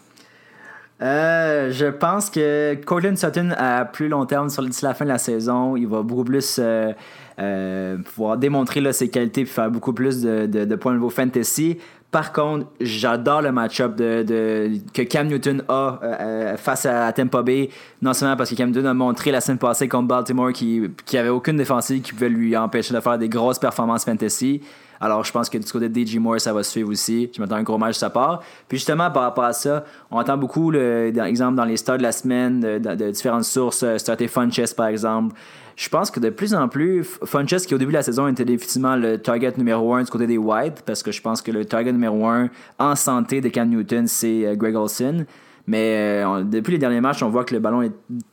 Euh, 1.03 1.71
je 1.71 1.87
pense 1.87 2.29
que 2.29 2.75
Cortland 2.85 3.17
Sutton, 3.17 3.50
à 3.57 3.85
plus 3.87 4.09
long 4.09 4.27
terme, 4.27 4.50
sur 4.50 4.62
la 4.83 4.95
fin 4.95 5.05
de 5.05 5.11
la 5.11 5.19
saison, 5.19 5.77
il 5.77 5.87
va 5.87 6.03
beaucoup 6.03 6.25
plus 6.25 6.59
euh, 6.59 6.93
euh, 7.39 7.97
pouvoir 7.99 8.37
démontrer 8.37 8.81
là, 8.81 8.93
ses 8.93 9.09
qualités 9.09 9.43
et 9.43 9.47
faire 9.47 9.71
beaucoup 9.71 9.95
plus 9.95 10.21
de, 10.21 10.47
de, 10.47 10.77
points 10.77 10.93
de 10.93 10.99
niveau 10.99 11.09
fantasy. 11.09 11.79
Par 12.11 12.33
contre, 12.33 12.67
j'adore 12.81 13.40
le 13.40 13.52
match-up 13.52 13.95
de, 13.95 14.79
que 14.93 15.02
Cam 15.02 15.29
Newton 15.29 15.62
a 15.69 16.57
face 16.57 16.87
à 16.87 17.12
Tampa 17.12 17.43
Bay. 17.43 17.71
Non 18.02 18.14
seulement 18.14 18.37
parce 18.37 18.50
que 18.50 18.57
Cam 18.57 18.71
Newton 18.71 18.87
a 18.87 18.95
montré 18.95 19.31
la 19.31 19.40
semaine 19.40 19.59
passée 19.59 19.88
contre 19.88 20.09
Baltimore 20.09 20.52
qu'il 20.52 20.90
n'y 21.12 21.19
avait 21.19 21.29
aucune 21.29 21.57
défensive 21.57 22.02
qui 22.02 22.12
pouvait 22.12 22.29
lui 22.29 22.57
empêcher 22.57 22.93
de 22.93 23.00
faire 23.00 23.17
des 23.17 23.29
grosses 23.29 23.61
performances 23.61 24.05
fantasy. 24.05 24.61
Alors, 25.00 25.25
je 25.25 25.33
pense 25.33 25.49
que 25.49 25.57
du 25.57 25.71
côté 25.71 25.88
de 25.88 26.07
DJ 26.07 26.16
Moore, 26.16 26.40
ça 26.40 26.52
va 26.52 26.62
suivre 26.62 26.90
aussi. 26.90 27.30
Je 27.35 27.40
m'attends 27.40 27.57
un 27.57 27.62
gros 27.62 27.78
match 27.78 27.95
de 27.95 28.00
sa 28.00 28.11
part. 28.11 28.42
Puis 28.69 28.76
justement, 28.76 29.11
par 29.11 29.23
rapport 29.23 29.45
à 29.45 29.54
ça, 29.54 29.85
on 30.11 30.19
entend 30.19 30.37
beaucoup, 30.37 30.71
le, 30.71 31.11
dans, 31.11 31.25
exemple, 31.25 31.57
dans 31.57 31.64
les 31.64 31.78
stars 31.78 31.97
de 31.97 32.02
la 32.02 32.12
semaine, 32.12 32.61
de, 32.61 33.11
différentes 33.11 33.45
sources, 33.45 33.83
euh, 33.83 33.97
starter 33.97 34.28
Funchess, 34.28 34.75
par 34.75 34.87
exemple. 34.87 35.35
Je 35.76 35.88
pense 35.88 36.11
que 36.11 36.21
de 36.21 36.28
plus 36.28 36.54
en 36.54 36.69
plus, 36.69 37.04
Funchess, 37.25 37.64
qui 37.64 37.75
au 37.75 37.78
début 37.78 37.92
de 37.92 37.97
la 37.97 38.02
saison 38.02 38.28
était 38.28 38.45
définitivement 38.45 38.97
le 38.97 39.16
target 39.16 39.54
numéro 39.57 39.95
un 39.95 40.02
du 40.02 40.11
côté 40.11 40.26
des 40.26 40.37
White, 40.37 40.83
parce 40.85 41.02
que 41.02 41.11
je 41.11 41.23
pense 41.23 41.40
que 41.40 41.50
le 41.50 41.64
target 41.64 41.92
numéro 41.92 42.26
un 42.26 42.50
en 42.78 42.95
santé 42.95 43.40
de 43.40 43.49
Cam 43.49 43.71
Newton, 43.71 44.07
c'est 44.07 44.47
euh, 44.47 44.54
Greg 44.54 44.76
Olson. 44.76 45.25
Mais 45.66 46.23
euh, 46.25 46.42
depuis 46.42 46.73
les 46.73 46.78
derniers 46.78 47.00
matchs, 47.00 47.23
on 47.23 47.30
voit 47.30 47.45
que 47.45 47.54
le 47.54 47.61
ballon 47.61 47.90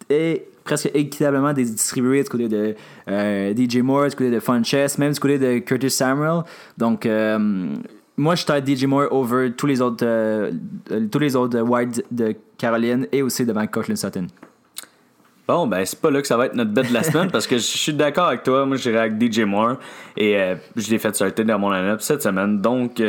est 0.09 0.47
presque 0.67 0.91
équitablement 0.93 1.53
distribué 1.53 2.21
du 2.21 2.29
côté 2.29 2.47
de 2.47 2.75
euh, 3.09 3.53
DJ 3.55 3.77
Moore, 3.77 4.09
du 4.09 4.15
côté 4.15 4.29
de 4.29 4.39
Funchess, 4.39 4.97
même 4.97 5.13
du 5.13 5.19
côté 5.19 5.39
de 5.39 5.59
Curtis 5.59 5.89
Samuel. 5.89 6.43
Donc, 6.77 7.05
euh, 7.05 7.39
moi, 8.17 8.35
je 8.35 8.41
start 8.41 8.67
DJ 8.67 8.85
Moore 8.85 9.07
over 9.11 9.53
tous 9.53 9.65
les 9.65 9.81
autres, 9.81 10.05
euh, 10.05 10.51
tous 11.11 11.19
les 11.19 11.35
autres 11.35 11.61
wides 11.61 12.03
de 12.11 12.35
Caroline 12.57 13.07
et 13.11 13.21
aussi 13.21 13.45
devant 13.45 13.65
Cortland 13.67 13.97
Sutton. 13.97 14.27
Bon, 15.47 15.65
ben, 15.65 15.85
c'est 15.85 16.01
pas 16.01 16.11
là 16.11 16.21
que 16.21 16.27
ça 16.27 16.35
va 16.35 16.47
être 16.47 16.55
notre 16.55 16.71
bet 16.71 16.83
de 16.83 16.93
la 16.93 17.03
semaine 17.09 17.31
parce 17.31 17.47
que 17.47 17.55
je 17.55 17.61
suis 17.61 17.93
d'accord 17.93 18.27
avec 18.27 18.43
toi. 18.43 18.65
Moi, 18.65 18.77
j'irai 18.77 18.97
avec 18.97 19.21
DJ 19.21 19.39
Moore 19.41 19.77
et 20.17 20.37
je 20.75 20.89
l'ai 20.89 20.99
fait 20.99 21.15
sortir 21.15 21.45
dans 21.45 21.59
mon 21.59 21.71
line-up 21.71 22.01
cette 22.01 22.21
semaine. 22.21 22.59
Donc, 22.59 23.01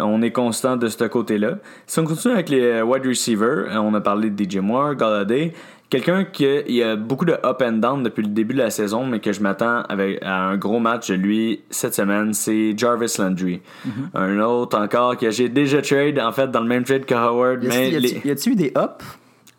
on 0.00 0.22
est 0.22 0.32
constant 0.32 0.76
de 0.76 0.88
ce 0.88 1.04
côté-là. 1.04 1.58
Si 1.86 2.00
on 2.00 2.04
continue 2.04 2.34
avec 2.34 2.48
les 2.48 2.82
wide 2.82 3.06
receivers, 3.06 3.80
on 3.80 3.94
a 3.94 4.00
parlé 4.00 4.30
de 4.30 4.42
DJ 4.42 4.56
Moore, 4.56 4.94
Galladay. 4.96 5.52
Quelqu'un 5.90 6.24
qui 6.24 6.82
a 6.84 6.94
beaucoup 6.94 7.24
de 7.24 7.32
up 7.32 7.60
and 7.62 7.78
down 7.78 8.04
depuis 8.04 8.22
le 8.22 8.28
début 8.28 8.54
de 8.54 8.60
la 8.60 8.70
saison, 8.70 9.04
mais 9.04 9.18
que 9.18 9.32
je 9.32 9.40
m'attends 9.40 9.82
avec 9.88 10.22
à 10.22 10.44
un 10.46 10.56
gros 10.56 10.78
match 10.78 11.10
de 11.10 11.16
lui 11.16 11.62
cette 11.68 11.94
semaine, 11.94 12.32
c'est 12.32 12.78
Jarvis 12.78 13.16
Landry. 13.18 13.60
Mm-hmm. 13.84 13.90
Un 14.14 14.38
autre 14.38 14.78
encore 14.78 15.16
que 15.16 15.32
j'ai 15.32 15.48
déjà 15.48 15.82
trade, 15.82 16.20
en 16.20 16.30
fait, 16.30 16.48
dans 16.48 16.60
le 16.60 16.68
même 16.68 16.84
trade 16.84 17.06
que 17.06 17.14
Howard. 17.14 17.64
mais 17.64 17.90
y 17.90 18.30
a-t-il 18.30 18.52
eu 18.52 18.54
des 18.54 18.68
ups? 18.68 19.04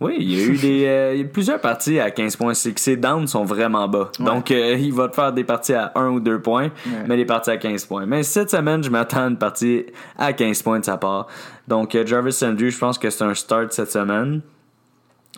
Oui, 0.02 0.18
il 0.20 0.32
y 0.32 0.42
a 0.42 0.46
eu 0.46 0.58
des 0.58 0.84
euh, 0.88 1.24
plusieurs 1.32 1.62
parties 1.62 2.00
à 2.00 2.12
15 2.12 2.36
points. 2.36 2.54
C'est 2.54 2.74
que 2.74 2.82
ses 2.82 2.98
downs 2.98 3.28
sont 3.28 3.46
vraiment 3.46 3.88
bas. 3.88 4.12
Donc, 4.20 4.52
euh, 4.52 4.76
il 4.78 4.94
va 4.94 5.08
te 5.08 5.16
faire 5.16 5.32
des 5.32 5.44
parties 5.44 5.74
à 5.74 5.92
1 5.96 6.10
ou 6.10 6.20
2 6.20 6.42
points, 6.42 6.70
mais 7.08 7.16
des 7.16 7.26
parties 7.26 7.52
à 7.52 7.58
15 7.58 7.86
points. 7.86 8.06
Mais 8.06 8.24
cette 8.24 8.50
semaine, 8.50 8.84
je 8.84 8.90
m'attends 8.90 9.26
à 9.26 9.28
une 9.28 9.38
partie 9.38 9.86
à 10.18 10.34
15 10.34 10.62
points 10.64 10.80
de 10.80 10.86
sa 10.86 10.98
part. 10.98 11.28
Donc, 11.68 11.96
euh, 11.96 12.06
Jarvis 12.06 12.38
Landry, 12.42 12.72
je 12.72 12.80
pense 12.80 12.98
que 12.98 13.10
c'est 13.10 13.24
un 13.24 13.36
start 13.36 13.72
cette 13.72 13.92
semaine 13.92 14.42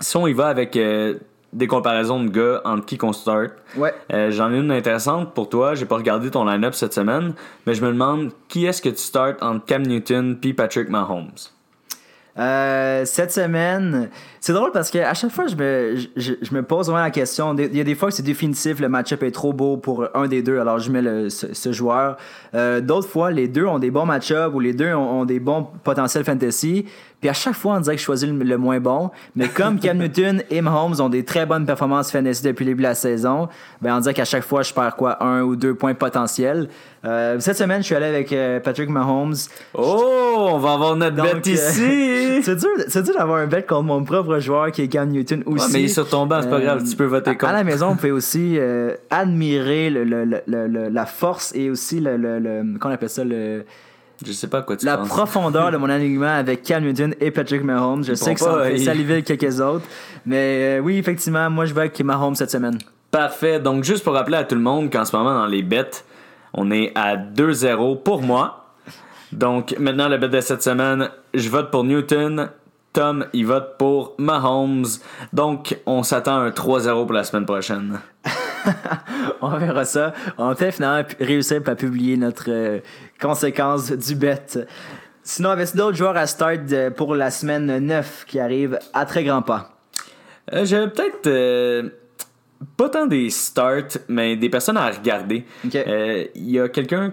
si 0.01 0.17
on 0.17 0.25
y 0.25 0.33
va 0.33 0.47
avec 0.47 0.75
des 1.53 1.67
comparaisons 1.67 2.23
de 2.23 2.29
gars 2.29 2.61
entre 2.65 2.85
qui 2.85 2.97
qu'on 2.97 3.13
start, 3.13 3.51
ouais. 3.77 3.93
Euh, 4.11 4.31
j'en 4.31 4.51
ai 4.51 4.57
une 4.57 4.71
intéressante 4.71 5.33
pour 5.33 5.49
toi. 5.49 5.75
J'ai 5.75 5.85
pas 5.85 5.95
regardé 5.95 6.31
ton 6.31 6.45
line-up 6.45 6.73
cette 6.73 6.93
semaine, 6.93 7.33
mais 7.65 7.75
je 7.75 7.83
me 7.83 7.91
demande 7.91 8.31
qui 8.47 8.65
est-ce 8.65 8.81
que 8.81 8.89
tu 8.89 8.97
starts 8.97 9.35
entre 9.41 9.65
Cam 9.65 9.83
Newton 9.83 10.37
puis 10.39 10.53
Patrick 10.53 10.89
Mahomes? 10.89 11.31
Euh, 12.39 13.05
cette 13.05 13.31
semaine, 13.31 14.09
c'est 14.45 14.51
drôle 14.51 14.71
parce 14.73 14.91
que 14.91 14.97
à 14.97 15.13
chaque 15.13 15.31
fois, 15.31 15.47
je 15.47 15.55
me, 15.55 15.95
je, 16.17 16.53
me 16.53 16.63
pose 16.63 16.87
vraiment 16.87 17.01
la 17.01 17.11
question. 17.11 17.55
Il 17.55 17.77
y 17.77 17.79
a 17.79 17.85
des 17.85 17.95
fois 17.95 18.09
que 18.09 18.15
c'est 18.15 18.23
définitif, 18.23 18.81
le 18.81 18.89
match-up 18.89 19.23
est 19.23 19.31
trop 19.31 19.53
beau 19.53 19.77
pour 19.77 20.05
un 20.13 20.27
des 20.27 20.41
deux, 20.41 20.59
alors 20.59 20.79
je 20.79 20.91
mets 20.91 21.01
le, 21.01 21.29
ce, 21.29 21.71
joueur. 21.71 22.17
D'autres 22.81 23.07
fois, 23.07 23.31
les 23.31 23.47
deux 23.47 23.65
ont 23.65 23.79
des 23.79 23.89
bons 23.89 24.05
match-ups 24.05 24.53
ou 24.53 24.59
les 24.59 24.73
deux 24.73 24.93
ont, 24.93 25.21
ont, 25.21 25.23
des 25.23 25.39
bons 25.39 25.65
potentiels 25.85 26.25
fantasy. 26.25 26.85
Puis 27.23 27.29
à 27.29 27.33
chaque 27.33 27.55
fois, 27.55 27.75
on 27.75 27.79
dirait 27.79 27.95
que 27.95 28.01
je 28.01 28.05
choisis 28.05 28.27
le, 28.27 28.57
moins 28.57 28.81
bon. 28.81 29.09
Mais 29.37 29.47
comme 29.47 29.79
Cam 29.79 29.97
Newton 30.01 30.43
et 30.49 30.59
Mahomes 30.59 30.99
ont 30.99 31.07
des 31.07 31.23
très 31.23 31.45
bonnes 31.45 31.65
performances 31.65 32.11
fantasy 32.11 32.43
depuis 32.43 32.65
le 32.65 32.71
début 32.71 32.83
de 32.83 32.89
la 32.89 32.95
saison, 32.95 33.47
ben 33.81 33.95
on 33.95 34.01
dirait 34.01 34.13
qu'à 34.13 34.25
chaque 34.25 34.43
fois, 34.43 34.61
je 34.61 34.73
perds 34.73 34.97
quoi, 34.97 35.23
un 35.23 35.41
ou 35.41 35.55
deux 35.55 35.73
points 35.73 35.93
potentiels. 35.93 36.67
Euh, 37.05 37.39
cette 37.39 37.55
semaine, 37.55 37.81
je 37.81 37.85
suis 37.85 37.95
allé 37.95 38.07
avec 38.07 38.33
euh, 38.33 38.59
Patrick 38.59 38.89
Mahomes. 38.89 39.35
Oh, 39.73 40.49
on 40.51 40.57
va 40.57 40.73
avoir 40.73 40.97
notre 40.97 41.15
bet 41.15 41.49
ici! 41.49 42.41
c'est 42.43 42.57
dur, 42.57 42.69
dur 42.93 43.15
d'avoir 43.17 43.39
un 43.39 43.47
bet 43.47 43.63
contre 43.63 43.83
mon 43.83 44.03
propre 44.03 44.32
joueur 44.39 44.71
qui 44.71 44.81
est 44.81 44.87
Cam 44.87 45.09
Newton 45.09 45.43
aussi. 45.45 45.73
mais 45.73 45.87
sur 45.87 46.07
ton 46.07 46.25
banc, 46.25 46.41
c'est 46.41 46.49
pas 46.49 46.59
grave, 46.61 46.83
tu 46.87 46.95
peux 46.95 47.05
voter 47.05 47.31
contre. 47.31 47.45
À 47.45 47.53
la 47.53 47.63
maison, 47.63 47.89
on 47.89 47.95
peut 47.95 48.11
aussi 48.11 48.57
euh, 48.57 48.95
admirer 49.09 49.89
le, 49.89 50.03
le, 50.03 50.89
la 50.89 51.05
force 51.05 51.53
et 51.55 51.69
aussi 51.69 51.99
le, 51.99 52.17
le, 52.17 52.77
qu'on 52.79 52.89
appelle 52.89 53.09
ça, 53.09 53.23
le 53.23 53.63
je 54.25 54.31
sais 54.31 54.47
pas 54.47 54.61
quoi 54.61 54.77
tu 54.77 54.85
La 54.85 54.97
profondeur 54.97 55.71
de 55.71 55.77
mon 55.77 55.89
alignement 55.89 56.33
avec 56.33 56.63
Cam 56.63 56.83
Newton 56.83 57.13
et 57.19 57.31
Patrick 57.31 57.63
Mahomes. 57.63 58.03
Je 58.03 58.13
sais 58.13 58.33
que 58.33 58.39
ça 58.39 58.63
fait 58.63 58.77
saliver 58.77 59.21
quelques 59.23 59.59
autres. 59.59 59.85
Mais 60.25 60.77
euh, 60.77 60.79
oui, 60.79 60.97
effectivement, 60.97 61.49
moi 61.49 61.65
je 61.65 61.73
vais 61.73 61.81
avec 61.81 61.99
Mahomes 62.01 62.35
cette 62.35 62.51
semaine. 62.51 62.77
Parfait. 63.11 63.59
Donc, 63.59 63.83
juste 63.83 64.03
pour 64.03 64.13
rappeler 64.13 64.37
à 64.37 64.43
tout 64.43 64.55
le 64.55 64.61
monde 64.61 64.91
qu'en 64.91 65.05
ce 65.05 65.15
moment, 65.15 65.33
dans 65.33 65.45
les 65.45 65.61
bêtes, 65.61 66.05
on 66.53 66.71
est 66.71 66.91
à 66.95 67.15
2-0 67.15 68.01
pour 68.01 68.21
moi. 68.21 68.65
Donc, 69.31 69.75
maintenant, 69.79 70.09
le 70.09 70.17
bet 70.17 70.29
de 70.29 70.41
cette 70.41 70.63
semaine, 70.63 71.09
je 71.33 71.49
vote 71.49 71.69
pour 71.69 71.83
Newton. 71.83 72.49
Tom, 72.93 73.25
il 73.33 73.47
vote 73.47 73.75
pour 73.79 74.13
Mahomes. 74.19 74.85
Donc, 75.33 75.79
on 75.87 76.03
s'attend 76.03 76.35
à 76.35 76.43
un 76.45 76.49
3-0 76.51 77.05
pour 77.05 77.13
la 77.13 77.23
semaine 77.23 77.45
prochaine. 77.45 77.99
on 79.41 79.57
verra 79.57 79.83
ça. 79.83 80.13
On 80.37 80.53
peut-être 80.53 80.75
finalement 80.75 81.07
réussir 81.19 81.61
à 81.65 81.75
publier 81.75 82.17
notre 82.17 82.51
euh, 82.51 82.79
conséquence 83.19 83.91
du 83.91 84.15
bet. 84.15 84.67
Sinon, 85.23 85.49
avait 85.49 85.65
d'autres 85.73 85.97
joueurs 85.97 86.17
à 86.17 86.27
start 86.27 86.91
pour 86.95 87.15
la 87.15 87.31
semaine 87.31 87.79
9 87.79 88.25
qui 88.27 88.39
arrive 88.39 88.77
à 88.93 89.05
très 89.07 89.23
grands 89.23 89.41
pas? 89.41 89.71
Euh, 90.53 90.63
J'avais 90.63 90.89
peut-être 90.89 91.25
euh, 91.25 91.89
pas 92.77 92.89
tant 92.89 93.07
des 93.07 93.31
starts, 93.31 93.97
mais 94.07 94.35
des 94.35 94.49
personnes 94.49 94.77
à 94.77 94.91
regarder. 94.91 95.45
Il 95.63 96.29
y 96.35 96.59
a 96.59 96.69
quelqu'un 96.69 97.11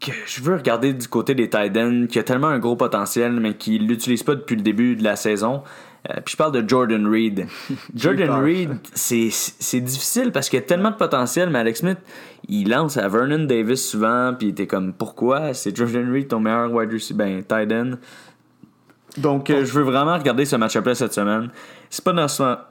que 0.00 0.12
je 0.26 0.40
veux 0.42 0.56
regarder 0.56 0.92
du 0.94 1.06
côté 1.08 1.34
des 1.34 1.48
Titans, 1.48 2.08
qui 2.08 2.18
a 2.18 2.22
tellement 2.22 2.48
un 2.48 2.58
gros 2.58 2.76
potentiel, 2.76 3.32
mais 3.32 3.54
qui 3.54 3.78
l'utilise 3.78 4.22
pas 4.22 4.34
depuis 4.34 4.56
le 4.56 4.62
début 4.62 4.96
de 4.96 5.04
la 5.04 5.16
saison. 5.16 5.62
Euh, 6.08 6.14
puis 6.24 6.32
je 6.32 6.36
parle 6.36 6.52
de 6.52 6.66
Jordan 6.66 7.06
Reed. 7.06 7.46
Jordan 7.94 8.30
Reed, 8.42 8.70
c'est 8.94 9.80
difficile 9.80 10.32
parce 10.32 10.48
qu'il 10.48 10.58
y 10.58 10.62
a 10.62 10.66
tellement 10.66 10.90
de 10.90 10.96
potentiel, 10.96 11.50
mais 11.50 11.58
Alex 11.58 11.80
Smith, 11.80 11.98
il 12.48 12.70
lance 12.70 12.96
à 12.96 13.06
Vernon 13.08 13.44
Davis 13.44 13.86
souvent, 13.86 14.34
puis 14.36 14.48
il 14.48 14.50
était 14.50 14.66
comme 14.66 14.94
pourquoi? 14.94 15.52
C'est 15.52 15.76
Jordan 15.76 16.10
Reed 16.10 16.28
ton 16.28 16.40
meilleur 16.40 16.72
wide 16.72 16.90
receiver, 16.90 17.18
ben 17.18 17.42
tight 17.42 17.70
end. 17.70 17.98
Donc 19.18 19.50
euh, 19.50 19.64
je 19.64 19.72
veux 19.72 19.82
vraiment 19.82 20.16
regarder 20.16 20.46
ce 20.46 20.56
match-up 20.56 20.88
cette 20.94 21.12
semaine. 21.12 21.50
C'est 21.90 22.04
pas 22.04 22.14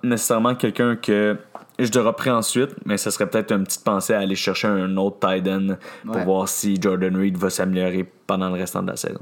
nécessairement 0.01 0.55
quelqu'un 0.55 0.95
que 0.95 1.37
je 1.85 1.91
devrais 1.91 2.29
ensuite, 2.29 2.71
mais 2.85 2.97
ça 2.97 3.11
serait 3.11 3.29
peut-être 3.29 3.51
une 3.51 3.63
petite 3.63 3.83
pensée 3.83 4.13
à 4.13 4.19
aller 4.19 4.35
chercher 4.35 4.67
un 4.67 4.95
autre 4.97 5.19
tight 5.19 5.47
end 5.47 5.75
pour 6.05 6.21
voir 6.21 6.49
si 6.49 6.77
Jordan 6.79 7.15
Reed 7.15 7.37
va 7.37 7.49
s'améliorer 7.49 8.09
pendant 8.27 8.49
le 8.49 8.55
restant 8.55 8.83
de 8.83 8.91
la 8.91 8.97
saison. 8.97 9.21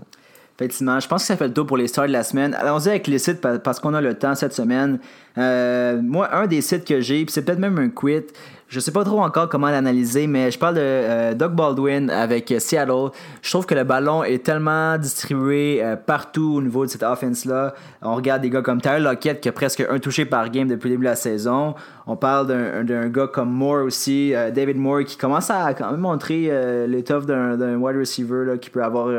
Effectivement, 0.59 0.99
je 0.99 1.07
pense 1.07 1.21
que 1.21 1.27
ça 1.27 1.37
fait 1.37 1.47
le 1.47 1.53
tour 1.53 1.67
pour 1.67 1.77
les 1.77 1.87
stars 1.87 2.07
de 2.07 2.11
la 2.11 2.23
semaine. 2.23 2.55
Allons-y 2.55 2.89
avec 2.89 3.05
les 3.05 3.19
sites 3.19 3.41
parce 3.41 3.79
qu'on 3.79 3.93
a 3.93 4.01
le 4.01 4.15
temps 4.15 4.33
cette 4.33 4.53
semaine. 4.53 4.99
Euh, 5.37 6.01
moi, 6.01 6.33
un 6.35 6.47
des 6.47 6.61
sites 6.61 6.83
que 6.83 6.99
j'ai, 6.99 7.23
puis 7.25 7.31
c'est 7.31 7.43
peut-être 7.43 7.59
même 7.59 7.77
un 7.77 7.89
quit, 7.89 8.25
je 8.67 8.81
sais 8.81 8.91
pas 8.91 9.05
trop 9.05 9.21
encore 9.21 9.47
comment 9.47 9.69
l'analyser, 9.69 10.27
mais 10.27 10.51
je 10.51 10.59
parle 10.59 10.75
de 10.75 10.81
euh, 10.81 11.33
Doug 11.33 11.53
Baldwin 11.53 12.09
avec 12.09 12.51
euh, 12.51 12.59
Seattle. 12.59 13.11
Je 13.41 13.49
trouve 13.49 13.65
que 13.65 13.73
le 13.73 13.85
ballon 13.85 14.25
est 14.25 14.43
tellement 14.43 14.97
distribué 14.97 15.79
euh, 15.81 15.95
partout 15.95 16.55
au 16.57 16.61
niveau 16.61 16.85
de 16.85 16.91
cette 16.91 17.03
offense-là. 17.03 17.73
On 18.01 18.15
regarde 18.15 18.41
des 18.41 18.49
gars 18.49 18.61
comme 18.61 18.81
Tyler 18.81 18.99
Lockett 18.99 19.39
qui 19.39 19.47
a 19.47 19.53
presque 19.53 19.85
un 19.89 19.99
touché 19.99 20.25
par 20.25 20.49
game 20.49 20.67
depuis 20.67 20.89
le 20.89 20.95
début 20.95 21.05
de 21.05 21.09
la 21.09 21.15
saison. 21.15 21.75
On 22.07 22.17
parle 22.17 22.47
d'un 22.85 23.07
gars 23.07 23.27
comme 23.27 23.51
Moore 23.51 23.85
aussi, 23.85 24.33
David 24.53 24.77
Moore, 24.77 25.03
qui 25.05 25.17
commence 25.17 25.49
à 25.49 25.73
quand 25.73 25.91
même 25.91 25.99
montrer 25.99 26.49
l'étoffe 26.87 27.25
d'un 27.25 27.75
wide 27.75 27.97
receiver 27.97 28.45
là, 28.45 28.57
qui 28.57 28.69
peut 28.69 28.81
avoir 28.81 29.09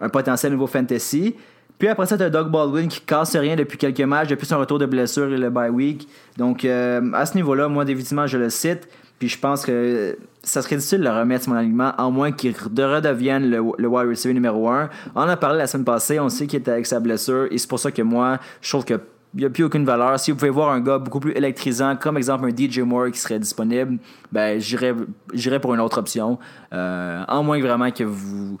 un 0.00 0.08
potentiel 0.08 0.52
niveau 0.52 0.66
fantasy. 0.66 1.36
Puis 1.82 1.88
après 1.88 2.06
ça, 2.06 2.16
tu 2.16 2.22
as 2.22 2.30
Doug 2.30 2.48
Baldwin 2.48 2.86
qui 2.86 3.00
casse 3.00 3.34
rien 3.34 3.56
depuis 3.56 3.76
quelques 3.76 4.02
matchs, 4.02 4.28
depuis 4.28 4.46
son 4.46 4.56
retour 4.56 4.78
de 4.78 4.86
blessure 4.86 5.32
et 5.32 5.36
le 5.36 5.50
bye 5.50 5.68
week. 5.68 6.06
Donc, 6.36 6.64
euh, 6.64 7.10
à 7.12 7.26
ce 7.26 7.34
niveau-là, 7.34 7.66
moi, 7.66 7.84
définitivement, 7.84 8.24
je 8.28 8.38
le 8.38 8.50
cite. 8.50 8.88
Puis 9.18 9.28
je 9.28 9.36
pense 9.36 9.66
que 9.66 10.16
ça 10.44 10.62
serait 10.62 10.76
difficile 10.76 11.00
de 11.00 11.04
le 11.06 11.10
remettre 11.10 11.42
sur 11.42 11.52
mon 11.52 11.58
alignement, 11.58 11.90
à 11.98 12.08
moins 12.08 12.30
qu'il 12.30 12.54
redevienne 12.54 13.50
le, 13.50 13.58
le 13.76 13.88
wide 13.88 14.08
receiver 14.08 14.32
numéro 14.32 14.68
1. 14.68 14.90
On 15.16 15.22
en 15.22 15.28
a 15.28 15.36
parlé 15.36 15.58
la 15.58 15.66
semaine 15.66 15.84
passée, 15.84 16.20
on 16.20 16.28
sait 16.28 16.46
qu'il 16.46 16.60
était 16.60 16.70
avec 16.70 16.86
sa 16.86 17.00
blessure, 17.00 17.48
et 17.50 17.58
c'est 17.58 17.68
pour 17.68 17.80
ça 17.80 17.90
que 17.90 18.02
moi, 18.02 18.38
je 18.60 18.68
trouve 18.68 18.84
que 18.84 19.00
il 19.34 19.40
n'y 19.40 19.46
a 19.46 19.50
plus 19.50 19.64
aucune 19.64 19.84
valeur. 19.84 20.20
Si 20.20 20.30
vous 20.30 20.36
pouvez 20.36 20.50
voir 20.50 20.70
un 20.70 20.80
gars 20.80 20.98
beaucoup 20.98 21.18
plus 21.18 21.32
électrisant, 21.32 21.96
comme 21.96 22.16
exemple 22.16 22.44
un 22.44 22.54
DJ 22.54 22.80
Moore 22.80 23.10
qui 23.10 23.18
serait 23.18 23.40
disponible, 23.40 23.98
ben 24.30 24.60
j'irais 24.60 25.60
pour 25.60 25.74
une 25.74 25.80
autre 25.80 25.98
option. 25.98 26.38
Euh, 26.72 27.24
en 27.26 27.42
moins 27.42 27.60
vraiment 27.60 27.90
que 27.90 28.04
vous 28.04 28.58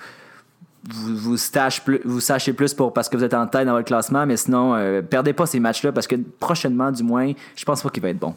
vous, 0.90 1.16
vous, 1.16 1.36
plus, 1.84 2.00
vous 2.04 2.20
sachez 2.20 2.52
plus 2.52 2.74
pour, 2.74 2.92
parce 2.92 3.08
que 3.08 3.16
vous 3.16 3.24
êtes 3.24 3.34
en 3.34 3.46
tête 3.46 3.66
dans 3.66 3.72
votre 3.72 3.86
classement, 3.86 4.26
mais 4.26 4.36
sinon, 4.36 4.74
euh, 4.74 5.02
perdez 5.02 5.32
pas 5.32 5.46
ces 5.46 5.60
matchs-là 5.60 5.92
parce 5.92 6.06
que 6.06 6.16
prochainement, 6.40 6.90
du 6.90 7.02
moins, 7.02 7.32
je 7.54 7.64
pense 7.64 7.82
pas 7.82 7.88
qu'il 7.90 8.02
va 8.02 8.10
être 8.10 8.18
bon. 8.18 8.34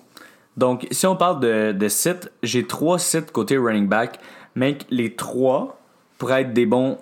Donc, 0.58 0.88
si 0.91 1.05
on 1.05 1.15
parle 1.15 1.39
de, 1.39 1.71
de 1.71 1.88
sites, 1.88 2.31
j'ai 2.43 2.65
trois 2.65 2.99
sites 2.99 3.31
côté 3.31 3.58
running 3.58 3.88
back, 3.88 4.19
mais 4.55 4.77
les 4.89 5.15
trois 5.15 5.79
pourraient 6.17 6.41
être 6.43 6.53
des 6.53 6.65
bons, 6.65 6.97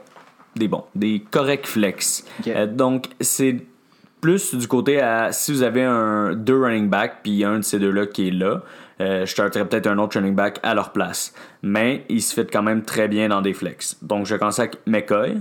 des 0.55 0.67
bons, 0.67 0.85
des 0.95 1.23
corrects 1.29 1.67
flex. 1.67 2.25
Euh, 2.47 2.65
donc, 2.65 3.09
c'est 3.19 3.57
plus 4.21 4.55
du 4.55 4.67
côté 4.67 5.01
à 5.01 5.33
si 5.33 5.51
vous 5.51 5.63
avez 5.63 5.83
un 5.83 6.33
deux 6.33 6.63
running 6.63 6.89
back 6.89 7.17
puis 7.23 7.43
un 7.43 7.57
de 7.57 7.61
ces 7.63 7.77
deux-là 7.77 8.07
qui 8.07 8.29
est 8.29 8.31
là, 8.31 8.61
euh, 9.01 9.25
je 9.25 9.31
starterais 9.31 9.67
peut-être 9.67 9.87
un 9.87 9.97
autre 9.97 10.17
running 10.17 10.35
back 10.35 10.59
à 10.63 10.73
leur 10.73 10.91
place. 10.91 11.33
Mais 11.61 12.05
il 12.09 12.21
se 12.21 12.33
fit 12.33 12.47
quand 12.47 12.63
même 12.63 12.83
très 12.83 13.07
bien 13.07 13.29
dans 13.29 13.41
des 13.41 13.53
flex. 13.53 13.97
Donc 14.01 14.25
je 14.25 14.35
avec 14.35 14.77
McCoy. 14.85 15.39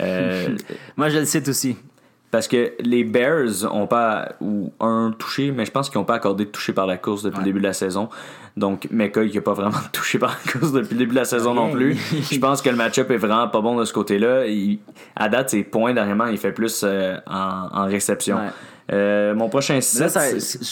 Euh, 0.00 0.56
Moi 0.96 1.08
je 1.08 1.18
le 1.18 1.24
cite 1.24 1.48
aussi. 1.48 1.76
Parce 2.32 2.48
que 2.48 2.72
les 2.80 3.04
Bears 3.04 3.70
ont 3.74 3.86
pas 3.86 4.32
ou 4.40 4.72
un 4.80 5.14
touché, 5.18 5.52
mais 5.52 5.66
je 5.66 5.70
pense 5.70 5.90
qu'ils 5.90 5.98
n'ont 5.98 6.06
pas 6.06 6.14
accordé 6.14 6.46
de 6.46 6.50
touché 6.50 6.72
par 6.72 6.86
la 6.86 6.96
course 6.96 7.22
depuis 7.22 7.40
le 7.40 7.44
début 7.44 7.58
de 7.58 7.66
la 7.66 7.74
saison. 7.74 8.08
Donc 8.56 8.88
McCoy 8.90 9.28
qui 9.28 9.36
n'a 9.36 9.42
pas 9.42 9.52
vraiment 9.52 9.76
touché 9.92 10.18
par 10.18 10.30
la 10.30 10.52
course 10.52 10.72
depuis 10.72 10.94
le 10.94 11.00
début 11.00 11.10
de 11.10 11.20
la 11.20 11.26
saison 11.26 11.52
non 11.52 11.70
plus. 11.70 11.94
je 12.32 12.38
pense 12.38 12.62
que 12.62 12.70
le 12.70 12.76
match-up 12.76 13.10
est 13.10 13.18
vraiment 13.18 13.48
pas 13.48 13.60
bon 13.60 13.76
de 13.76 13.84
ce 13.84 13.92
côté-là. 13.92 14.44
À 15.14 15.28
date, 15.28 15.50
ses 15.50 15.62
points 15.62 15.92
dernièrement, 15.92 16.26
il 16.26 16.38
fait 16.38 16.52
plus 16.52 16.82
euh, 16.84 17.18
en, 17.26 17.84
réception. 17.84 18.38
Euh, 18.90 19.34
mon 19.34 19.48
prochain 19.48 19.80
site. 19.80 20.02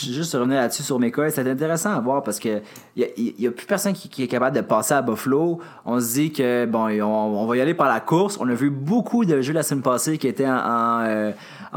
juste 0.03 0.35
revenir 0.35 0.61
là-dessus 0.61 0.83
sur 0.83 0.99
mes 0.99 1.13
c'est 1.29 1.49
intéressant 1.49 1.93
à 1.93 2.01
voir 2.01 2.23
parce 2.23 2.39
que 2.39 2.61
il 2.97 3.35
n'y 3.39 3.47
a, 3.47 3.51
plus 3.51 3.67
personne 3.67 3.93
qui, 3.93 4.23
est 4.23 4.27
capable 4.27 4.57
de 4.57 4.63
passer 4.63 4.95
à 4.95 5.03
Buffalo. 5.03 5.61
On 5.85 6.01
se 6.01 6.15
dit 6.15 6.33
que 6.33 6.67
bon, 6.67 6.89
on, 7.03 7.47
va 7.47 7.57
y 7.57 7.61
aller 7.61 7.75
par 7.75 7.89
la 7.89 8.01
course. 8.01 8.37
On 8.41 8.49
a 8.49 8.55
vu 8.55 8.71
beaucoup 8.71 9.25
de 9.25 9.41
jeux 9.41 9.53
la 9.53 9.63
semaine 9.63 9.83
passée 9.83 10.19
qui 10.19 10.27
étaient 10.27 10.49
en, 10.49 11.03
euh, 11.03 11.33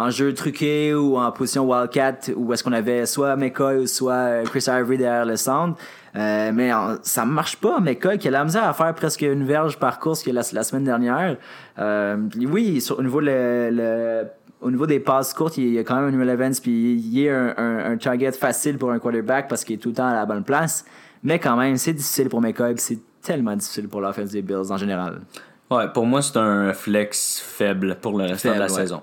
jeu 0.10 0.34
truqué 0.34 0.94
ou 0.94 1.18
en 1.18 1.32
position 1.32 1.70
Wildcat 1.70 2.32
où 2.36 2.52
est-ce 2.54 2.64
qu'on 2.64 2.74
avait 2.74 3.06
soit 3.06 3.36
McCoy 3.36 3.78
ou 3.78 3.88
soit 3.88 4.14
euh, 4.14 4.44
Chris 4.44 4.66
Ivory 4.68 4.98
derrière 4.98 5.26
le 5.26 5.36
centre. 5.36 5.78
mais 6.16 6.72
ça 7.04 7.26
marche 7.26 7.58
pas, 7.58 7.80
McCoy 7.80 8.18
qui 8.18 8.28
a 8.28 8.32
la 8.32 8.44
misère 8.44 8.64
à 8.64 8.74
faire 8.74 8.94
presque 8.96 9.22
une 9.22 9.46
verge 9.46 9.78
par 9.78 10.00
course 10.00 10.24
que 10.24 10.32
la, 10.32 10.42
la 10.52 10.64
semaine 10.64 10.84
dernière. 10.84 11.38
oui, 11.80 12.82
sur, 12.82 13.00
au 13.00 13.04
niveau 13.04 13.22
de 13.22 13.28
le 13.28 14.28
au 14.64 14.72
niveau 14.72 14.88
des 14.88 15.00
passes 15.00 15.34
courtes, 15.34 15.58
il 15.58 15.74
y 15.74 15.78
a 15.78 15.84
quand 15.84 15.96
même 15.96 16.06
un 16.06 16.12
New 16.12 16.30
Evans, 16.30 16.54
puis 16.62 16.94
il 16.94 17.20
y 17.20 17.30
a 17.30 17.54
un, 17.58 17.98
target 17.98 18.32
facile 18.32 18.78
pour 18.78 18.92
un 18.92 19.00
quarterback 19.00 19.48
parce 19.48 19.64
qu'il 19.64 19.76
est 19.76 19.80
tout 19.80 19.90
le 19.90 19.96
temps 19.96 20.08
à 20.08 20.14
la 20.14 20.26
bonne 20.26 20.44
place. 20.44 20.86
Mais 21.22 21.40
quand 21.40 21.56
même, 21.56 21.78
c'est 21.78 21.94
difficile 21.94 22.30
pour 22.30 22.42
McCoy, 22.42 22.74
c'est 22.78 23.00
tellement 23.22 23.56
difficile 23.56 23.88
pour 23.88 24.02
l'offense 24.02 24.32
des 24.32 24.42
Bills 24.42 24.72
en 24.72 24.78
général. 24.78 25.22
Ouais, 25.70 25.88
pour 25.94 26.06
moi, 26.06 26.22
c'est 26.22 26.38
un 26.38 26.74
flex 26.74 27.40
faible 27.40 27.98
pour 28.02 28.18
le 28.18 28.26
reste 28.26 28.46
de 28.46 28.52
la 28.52 28.70
saison. 28.70 29.02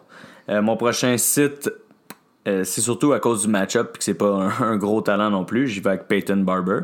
Euh, 0.48 0.62
mon 0.62 0.76
prochain 0.76 1.16
site, 1.16 1.70
euh, 2.46 2.64
c'est 2.64 2.80
surtout 2.80 3.12
à 3.12 3.20
cause 3.20 3.42
du 3.42 3.48
match-up, 3.48 3.98
que 3.98 4.04
c'est 4.04 4.14
pas 4.14 4.50
un, 4.60 4.76
gros 4.76 5.00
talent 5.00 5.30
non 5.30 5.44
plus. 5.44 5.68
J'y 5.68 5.80
vais 5.80 5.90
avec 5.90 6.08
Peyton 6.08 6.38
Barber. 6.38 6.80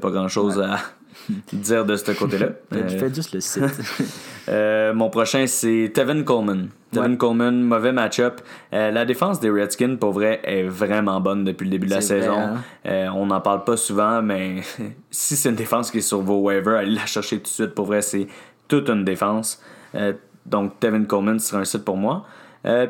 pas 0.00 0.10
grand 0.10 0.28
chose 0.28 0.60
à 0.60 0.78
dire 1.52 1.84
de 1.84 1.96
ce 1.96 2.12
côté-là. 2.12 2.48
Fais 2.70 3.14
juste 3.14 3.32
le 3.32 3.40
site. 3.40 3.62
Euh, 4.48 4.94
mon 4.94 5.10
prochain, 5.10 5.46
c'est 5.46 5.90
Tevin 5.94 6.22
Coleman. 6.22 6.68
Tevin 6.92 7.16
Coleman, 7.16 7.62
mauvais 7.62 7.92
match-up. 7.92 8.40
Euh, 8.72 8.90
la 8.90 9.04
défense 9.04 9.40
des 9.40 9.50
Redskins, 9.50 9.96
pour 9.96 10.12
vrai, 10.12 10.40
est 10.44 10.62
vraiment 10.62 11.20
bonne 11.20 11.44
depuis 11.44 11.64
le 11.64 11.70
début 11.70 11.86
de 11.86 11.94
la 11.94 12.00
saison. 12.00 12.38
Hein? 12.38 12.54
Euh, 12.86 13.08
on 13.14 13.26
n'en 13.26 13.40
parle 13.40 13.64
pas 13.64 13.76
souvent, 13.76 14.22
mais 14.22 14.62
si 15.10 15.36
c'est 15.36 15.50
une 15.50 15.56
défense 15.56 15.90
qui 15.90 15.98
est 15.98 16.02
sur 16.02 16.20
vos 16.20 16.38
waivers, 16.38 16.76
allez 16.76 16.92
la 16.94 17.06
chercher 17.06 17.36
tout 17.36 17.44
de 17.44 17.48
suite. 17.48 17.74
Pour 17.74 17.86
vrai, 17.86 18.02
c'est 18.02 18.26
toute 18.68 18.88
une 18.88 19.04
défense. 19.04 19.62
donc, 20.44 20.78
Tevin 20.80 21.04
Coleman 21.04 21.38
sera 21.38 21.60
un 21.60 21.64
site 21.64 21.84
pour 21.84 21.96
moi. 21.96 22.24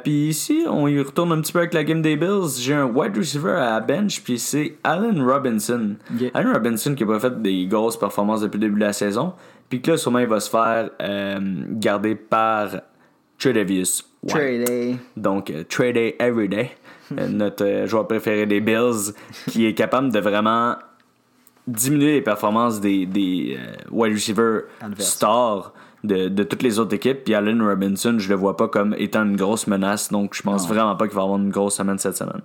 puis 0.05 0.29
ici, 0.29 0.65
on 0.69 0.87
y 0.89 1.01
retourne 1.01 1.33
un 1.33 1.41
petit 1.41 1.53
peu 1.53 1.61
avec 1.61 1.75
la 1.75 1.85
game 1.85 2.01
des 2.01 2.17
Bills. 2.17 2.61
J'ai 2.61 2.75
un 2.75 2.87
wide 2.87 3.17
receiver 3.17 3.57
à 3.59 3.81
bench, 3.81 4.23
puis 4.23 4.39
c'est 4.39 4.77
Allen 4.85 5.21
Robinson. 5.23 5.97
Allen 6.33 6.53
Robinson 6.53 6.95
qui 6.95 7.05
n'a 7.05 7.13
pas 7.13 7.21
fait 7.21 7.43
des 7.43 7.67
grosses 7.67 7.99
performances 7.99 8.43
depuis 8.43 8.59
le 8.59 8.69
début 8.69 8.81
de 8.81 8.87
la 8.87 8.93
saison. 8.93 9.35
Puis 9.69 9.83
que 9.83 9.93
là, 9.93 9.97
sûrement, 9.97 10.21
il 10.21 10.27
va 10.27 10.41
se 10.41 10.51
faire 10.51 10.91
euh, 11.01 11.39
garder 11.71 12.15
par 12.15 12.69
Tredavious. 13.39 14.03
Trade 14.27 14.99
Donc, 15.17 15.51
euh, 15.51 15.65
Trade 15.69 15.97
Everyday, 16.19 16.71
euh, 17.19 17.29
notre 17.31 17.87
joueur 17.87 18.07
préféré 18.07 18.47
des 18.47 18.61
Bills, 18.61 19.13
qui 19.51 19.67
est 19.67 19.75
capable 19.75 20.13
de 20.13 20.19
vraiment 20.19 20.77
diminuer 21.67 22.15
les 22.15 22.23
performances 22.23 22.81
des, 22.81 23.07
des 23.07 23.59
wide 23.91 24.13
receivers 24.13 24.63
stars 24.99 25.73
de, 26.05 26.29
de, 26.29 26.43
toutes 26.45 26.63
les 26.63 26.79
autres 26.79 26.95
équipes. 26.95 27.25
Puis 27.25 27.35
Allen 27.35 27.61
Robinson, 27.61 28.17
je 28.19 28.29
le 28.29 28.37
vois 28.37 28.57
pas 28.57 28.69
comme 28.69 28.95
étant 28.99 29.25
une 29.25 29.37
grosse 29.37 29.67
menace. 29.67 30.11
Donc, 30.13 30.35
je 30.35 30.43
pense 30.43 30.69
vraiment 30.69 30.95
pas 30.95 31.09
qu'il 31.09 31.17
va 31.17 31.23
avoir 31.23 31.39
une 31.39 31.51
grosse 31.51 31.77
semaine 31.77 31.99
cette 31.99 32.17
semaine. 32.17 32.43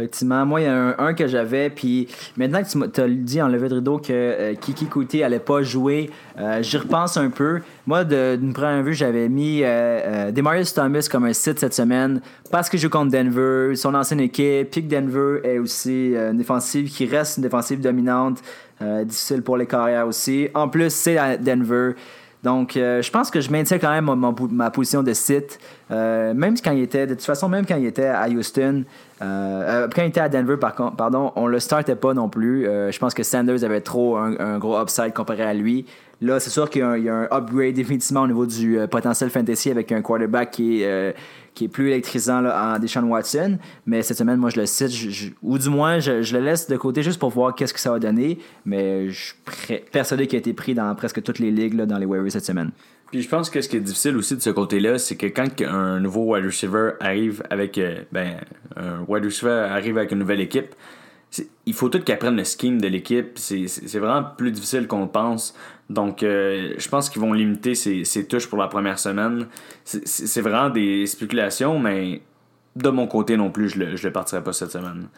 Effectivement. 0.00 0.46
Moi, 0.46 0.62
il 0.62 0.64
y 0.64 0.66
a 0.66 0.94
un, 0.98 1.12
que 1.12 1.26
j'avais, 1.26 1.68
puis 1.68 2.08
maintenant 2.38 2.62
que 2.62 2.86
tu 2.86 3.00
as 3.00 3.08
dit 3.08 3.42
en 3.42 3.48
levée 3.48 3.68
de 3.68 3.74
rideau 3.74 3.98
que 3.98 4.06
euh, 4.10 4.54
Kiki 4.54 4.86
Kuti 4.86 5.22
allait 5.22 5.38
pas 5.38 5.62
jouer, 5.62 6.10
euh, 6.38 6.62
j'y 6.62 6.78
repense 6.78 7.18
un 7.18 7.28
peu. 7.28 7.60
Moi, 7.86 8.04
d'une 8.04 8.54
première 8.54 8.82
vue, 8.82 8.94
j'avais 8.94 9.28
mis 9.28 9.60
euh, 9.62 10.30
Demarius 10.30 10.72
Thomas 10.72 11.06
comme 11.10 11.26
un 11.26 11.34
site 11.34 11.58
cette 11.58 11.74
semaine 11.74 12.22
parce 12.50 12.70
que 12.70 12.78
je 12.78 12.84
joue 12.84 12.88
contre 12.88 13.10
Denver, 13.10 13.76
son 13.76 13.94
ancienne 13.94 14.20
équipe, 14.20 14.70
puis 14.70 14.82
que 14.82 14.88
Denver 14.88 15.40
est 15.44 15.58
aussi 15.58 16.14
une 16.14 16.38
défensive 16.38 16.90
qui 16.90 17.04
reste 17.04 17.36
une 17.36 17.42
défensive 17.42 17.80
dominante, 17.80 18.38
difficile 19.04 19.42
pour 19.42 19.58
les 19.58 19.66
carrières 19.66 20.06
aussi. 20.06 20.48
En 20.54 20.68
plus, 20.68 20.90
c'est 20.90 21.18
à 21.18 21.36
Denver. 21.36 21.92
Donc, 22.42 22.72
je 22.74 23.10
pense 23.10 23.30
que 23.30 23.40
je 23.40 23.50
maintiens 23.50 23.78
quand 23.78 23.90
même 23.90 24.10
ma, 24.50 24.70
position 24.70 25.02
de 25.02 25.12
site. 25.12 25.60
même 25.90 26.54
quand 26.64 26.72
il 26.72 26.82
était, 26.82 27.06
de 27.06 27.14
toute 27.14 27.22
façon, 27.22 27.48
même 27.48 27.66
quand 27.66 27.76
il 27.76 27.86
était 27.86 28.06
à 28.06 28.28
Houston, 28.28 28.84
euh, 29.22 29.88
quand 29.94 30.02
il 30.02 30.08
était 30.08 30.20
à 30.20 30.28
Denver, 30.28 30.56
par 30.56 30.74
contre, 30.74 30.96
pardon, 30.96 31.32
on 31.36 31.46
le 31.46 31.60
startait 31.60 31.96
pas 31.96 32.14
non 32.14 32.28
plus. 32.28 32.66
Euh, 32.66 32.90
je 32.90 32.98
pense 32.98 33.12
que 33.12 33.22
Sanders 33.22 33.64
avait 33.64 33.82
trop 33.82 34.16
un, 34.16 34.58
gros 34.58 34.80
upside 34.80 35.12
comparé 35.12 35.42
à 35.42 35.54
lui. 35.54 35.86
Là, 36.22 36.38
c'est 36.38 36.50
sûr 36.50 36.68
qu'il 36.68 36.82
y, 36.82 37.08
a 37.08 37.14
un 37.14 37.28
upgrade 37.30 37.74
définitivement 37.74 38.22
au 38.22 38.26
niveau 38.26 38.44
du 38.46 38.78
euh, 38.78 38.86
potentiel 38.86 39.30
fantasy 39.30 39.70
avec 39.70 39.90
un 39.90 40.02
quarterback 40.02 40.50
qui 40.50 40.82
est, 40.82 41.14
qui 41.54 41.64
est 41.64 41.68
plus 41.68 41.88
électrisant 41.88 42.42
là, 42.42 42.74
en 42.74 42.78
Deshaun 42.78 43.04
Watson. 43.04 43.58
Mais 43.86 44.02
cette 44.02 44.18
semaine, 44.18 44.38
moi, 44.38 44.50
je 44.50 44.60
le 44.60 44.66
cite, 44.66 45.34
ou 45.42 45.58
du 45.58 45.68
moins, 45.68 45.98
je, 45.98 46.12
le 46.34 46.44
laisse 46.44 46.68
de 46.68 46.76
côté 46.76 47.02
juste 47.02 47.18
pour 47.18 47.30
voir 47.30 47.54
qu'est-ce 47.54 47.74
que 47.74 47.80
ça 47.80 47.90
va 47.90 47.98
donner. 47.98 48.38
Mais 48.64 49.10
je 49.10 49.32
suis 49.66 49.80
persuadé 49.92 50.26
qu'il 50.26 50.36
a 50.36 50.40
été 50.40 50.52
pris 50.52 50.74
dans 50.74 50.94
presque 50.94 51.22
toutes 51.22 51.38
les 51.38 51.50
ligues 51.50 51.76
dans 51.76 51.98
les 51.98 52.06
waivers 52.06 52.32
cette 52.32 52.46
semaine. 52.46 52.70
Puis 53.10 53.22
je 53.22 53.28
pense 53.28 53.50
que 53.50 53.60
ce 53.60 53.68
qui 53.68 53.76
est 53.76 53.80
difficile 53.80 54.16
aussi 54.16 54.36
de 54.36 54.40
ce 54.40 54.50
côté-là, 54.50 54.98
c'est 54.98 55.16
que 55.16 55.26
quand 55.26 55.48
un 55.62 55.98
nouveau 55.98 56.34
wide 56.34 56.44
receiver 56.44 56.92
arrive 57.00 57.42
avec 57.50 57.80
ben, 58.12 58.36
un 58.76 59.00
wide 59.08 59.24
receiver 59.24 59.66
arrive 59.68 59.98
avec 59.98 60.12
une 60.12 60.20
nouvelle 60.20 60.40
équipe, 60.40 60.74
il 61.66 61.74
faut 61.74 61.88
tout 61.88 62.00
qu'il 62.00 62.14
apprenne 62.14 62.36
le 62.36 62.44
scheme 62.44 62.80
de 62.80 62.88
l'équipe. 62.88 63.38
C'est 63.38 63.98
vraiment 63.98 64.24
plus 64.36 64.50
difficile 64.50 64.86
qu'on 64.86 65.06
pense. 65.06 65.54
Donc, 65.88 66.22
euh, 66.22 66.74
je 66.78 66.88
pense 66.88 67.10
qu'ils 67.10 67.20
vont 67.20 67.32
limiter 67.32 67.74
ses, 67.74 68.26
touches 68.28 68.48
pour 68.48 68.58
la 68.58 68.68
première 68.68 68.98
semaine. 68.98 69.46
C'est 69.84 70.40
vraiment 70.40 70.70
des 70.70 71.06
spéculations, 71.06 71.78
mais 71.78 72.22
de 72.76 72.90
mon 72.90 73.06
côté 73.06 73.36
non 73.36 73.50
plus, 73.50 73.70
je 73.70 73.78
le, 73.78 73.96
je 73.96 74.06
le 74.06 74.12
partirai 74.12 74.42
pas 74.42 74.52
cette 74.52 74.70
semaine. 74.70 75.08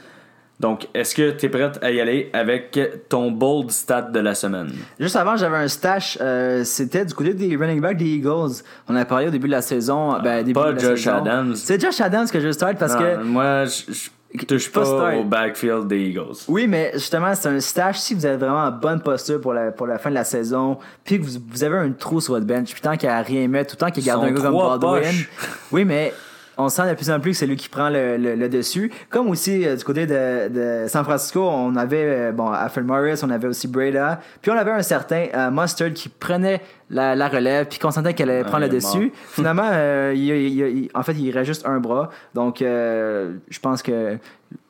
Donc, 0.63 0.87
est-ce 0.95 1.17
que 1.17 1.33
tu 1.33 1.47
es 1.47 1.49
prête 1.49 1.81
à 1.83 1.91
y 1.91 2.01
aller 2.01 2.31
avec 2.33 2.79
ton 3.09 3.33
bold 3.33 3.73
stat 3.73 4.03
de 4.03 4.21
la 4.21 4.37
semaine? 4.37 4.71
Juste 5.01 5.17
avant, 5.17 5.37
j'avais 5.37 5.57
un 5.57 5.67
stash. 5.67 6.17
Euh, 6.21 6.63
c'était 6.63 7.05
du 7.05 7.13
côté 7.15 7.35
des 7.35 7.57
running 7.57 7.81
backs 7.81 7.97
des 7.97 8.07
Eagles. 8.07 8.63
On 8.89 8.95
a 8.95 9.05
parlé 9.05 9.27
au 9.27 9.31
début 9.31 9.49
de 9.49 9.53
la 9.53 9.61
saison. 9.61 10.21
Ben, 10.23 10.45
début 10.45 10.53
pas 10.53 10.79
Josh 10.79 11.09
Adams. 11.09 11.57
C'est 11.57 11.81
Josh 11.81 12.01
Adams 12.01 12.29
que 12.29 12.39
je 12.39 12.53
start 12.53 12.79
parce 12.79 12.95
que. 12.95 13.25
Moi, 13.25 13.65
je 13.65 14.45
touche 14.47 14.71
pas, 14.71 15.17
au 15.17 15.25
backfield 15.25 15.89
des 15.89 15.99
Eagles. 15.99 16.45
Oui, 16.47 16.69
mais 16.69 16.93
justement, 16.95 17.35
c'est 17.35 17.49
un 17.49 17.59
stash. 17.59 17.99
Si 17.99 18.15
vous 18.15 18.25
avez 18.25 18.37
vraiment 18.37 18.61
une 18.61 18.79
bonne 18.79 19.01
posture 19.01 19.41
pour 19.41 19.55
la, 19.55 19.73
pour 19.73 19.89
la 19.89 19.99
fin 19.99 20.11
de 20.11 20.15
la 20.15 20.25
saison, 20.25 20.79
puis 21.03 21.19
que 21.19 21.25
vous, 21.25 21.41
vous 21.51 21.65
avez 21.65 21.79
un 21.79 21.91
trou 21.91 22.21
sur 22.21 22.35
votre 22.35 22.47
bench, 22.47 22.73
puis 22.73 22.81
tant 22.81 22.97
qu'il 22.97 23.09
n'y 23.09 23.15
a 23.17 23.21
rien 23.21 23.49
mettre, 23.49 23.75
tout 23.75 23.85
le 23.85 23.89
temps 23.89 23.93
qu'il 23.93 24.05
garde 24.05 24.23
un 24.23 24.31
gars 24.31 24.43
comme 24.43 24.55
Baldwin. 24.55 25.25
Oui, 25.73 25.85
mais 25.85 26.15
on 26.57 26.69
sent 26.69 26.89
de 26.89 26.95
plus 26.95 27.11
en 27.11 27.21
plus 27.21 27.33
que 27.33 27.37
c'est 27.39 27.47
lui 27.47 27.57
qui 27.57 27.69
prend 27.69 27.89
le, 27.89 28.17
le, 28.17 28.49
dessus. 28.49 28.93
Comme 29.11 29.29
aussi 29.29 29.67
euh, 29.67 29.77
du 29.77 29.85
côté 29.85 30.07
de, 30.07 30.49
de, 30.49 30.89
San 30.89 31.05
Francisco, 31.05 31.49
on 31.49 31.77
avait 31.77 32.05
euh, 32.05 32.33
bon 32.33 32.51
Alfred 32.51 32.85
Morris, 32.85 33.21
on 33.23 33.31
avait 33.31 33.49
aussi 33.49 33.69
Breda, 33.69 34.21
puis 34.41 34.51
on 34.51 34.57
avait 34.57 34.71
un 34.71 34.83
certain 34.83 35.27
euh, 35.35 35.51
Mustard 35.51 35.93
qui 35.93 36.09
prenait 36.09 36.61
la, 36.91 37.15
la 37.15 37.29
relève, 37.29 37.67
puis 37.67 37.79
qu'on 37.79 37.91
sentait 37.91 38.15
qu'elle 38.15 38.31
allait 38.31 38.45
prendre 38.45 38.65
le 38.65 38.69
dessus. 38.69 39.13
Finalement, 39.29 39.71
il, 40.13 40.91
en 40.95 41.03
fait, 41.03 41.15
il 41.15 41.31
reste 41.31 41.47
juste 41.47 41.67
un 41.67 41.79
bras. 41.81 42.11
Donc, 42.35 42.59
je 42.61 43.59
pense 43.63 43.83
que 43.83 44.19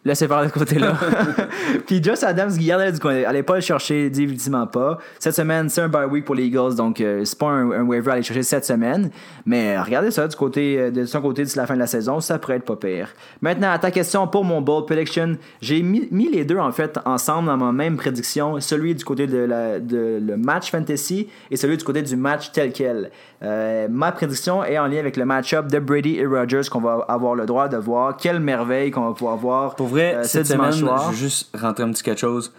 laissez 0.05 0.27
faire 0.27 0.43
de 0.43 0.49
ce 0.49 0.53
côté-là. 0.53 0.97
puis 1.87 2.03
Josh 2.03 2.23
Adams 2.23 2.53
qui 2.53 2.67
gardait 2.67 2.93
du 2.93 2.99
coin. 2.99 3.23
Allez 3.25 3.43
pas 3.43 3.57
le 3.57 3.61
chercher, 3.61 4.11
définitivement 4.11 4.67
pas. 4.67 4.99
Cette 5.19 5.35
semaine, 5.35 5.69
c'est 5.69 5.81
un 5.81 5.89
bye 5.89 6.07
week 6.07 6.25
pour 6.25 6.35
les 6.35 6.45
Eagles, 6.45 6.75
donc 6.75 7.01
euh, 7.01 7.25
c'est 7.25 7.39
pas 7.39 7.47
un, 7.47 7.71
un, 7.71 7.83
waiver 7.85 8.11
à 8.11 8.15
aller 8.15 8.23
chercher 8.23 8.43
cette 8.43 8.65
semaine. 8.65 9.11
Mais 9.47 9.79
regardez 9.81 10.11
ça 10.11 10.27
du 10.27 10.37
côté 10.37 10.79
euh, 10.79 10.91
de 10.91 11.05
son 11.05 11.21
côté 11.21 11.45
d'ici 11.45 11.57
la 11.57 11.67
fin 11.67 11.75
de 11.75 11.79
la 11.79 11.87
saison, 11.87 12.21
ça 12.21 12.39
pourrait 12.39 12.57
être 12.57 12.65
pas 12.65 12.77
pire. 12.77 13.09
Maintenant, 13.41 13.71
à 13.71 13.79
ta 13.79 13.91
question 13.91 14.27
pour 14.27 14.45
mon 14.45 14.61
bold 14.61 14.87
prediction, 14.87 15.37
j'ai 15.61 15.83
mis, 15.83 16.09
les 16.31 16.45
deux 16.45 16.59
en 16.59 16.73
fait 16.73 16.99
ensemble 17.05 17.49
dans 17.49 17.57
ma 17.57 17.73
même 17.73 17.97
prédiction, 17.97 18.61
celui 18.61 18.95
du 18.95 19.05
côté 19.05 19.27
de, 19.27 19.39
la, 19.39 19.79
de 19.79 20.19
le 20.21 20.37
match 20.37 20.71
fantasy 20.71 21.29
et 21.51 21.57
celui 21.57 21.77
du 21.77 21.85
côté 21.85 22.03
du 22.03 22.17
match 22.17 22.53
tel 22.53 22.73
quel. 22.73 23.11
Euh, 23.43 23.89
ma 23.91 24.13
prédiction 24.13 24.63
est 24.63 24.79
en 24.79 24.87
lien 24.87 24.99
avec 24.99 25.17
le 25.17 25.25
match-up 25.25 25.67
de 25.67 25.79
Brady 25.79 26.17
et 26.17 26.27
Rogers 26.27 26.63
qu'on 26.71 26.81
va 26.81 27.05
avoir 27.09 27.35
le 27.35 27.45
droit 27.45 27.69
de 27.69 27.77
voir. 27.77 28.17
Quelle 28.17 28.41
merveille 28.41 28.91
qu'on 28.91 29.09
va 29.09 29.13
pouvoir 29.13 29.37
voir. 29.37 29.75
Pour 29.75 29.89
vrai, 29.89 30.15
euh, 30.15 30.23
cette 30.25 30.47
semaine, 30.47 30.73
je 30.73 30.85
vais 30.85 31.15
juste 31.15 31.57
rentrer 31.57 31.83
un 31.83 31.91
petit 31.91 32.03
quelque 32.03 32.21
chose. 32.21 32.53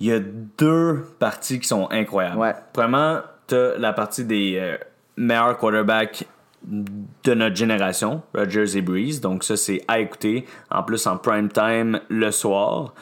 Il 0.00 0.06
y 0.06 0.12
a 0.12 0.20
deux 0.20 1.04
parties 1.18 1.60
qui 1.60 1.68
sont 1.68 1.88
incroyables. 1.90 2.38
Ouais. 2.38 2.54
Premièrement, 2.72 3.20
tu 3.46 3.54
as 3.54 3.76
la 3.78 3.92
partie 3.92 4.24
des 4.24 4.56
euh, 4.58 4.76
meilleurs 5.16 5.58
quarterbacks 5.58 6.26
de 6.62 7.34
notre 7.34 7.56
génération, 7.56 8.22
Rogers 8.34 8.76
et 8.76 8.80
Breeze. 8.80 9.20
Donc 9.20 9.44
ça, 9.44 9.56
c'est 9.56 9.82
à 9.86 10.00
écouter. 10.00 10.46
En 10.70 10.82
plus, 10.82 11.06
en 11.06 11.18
prime 11.18 11.50
time 11.50 12.00
le 12.08 12.30
soir. 12.30 12.94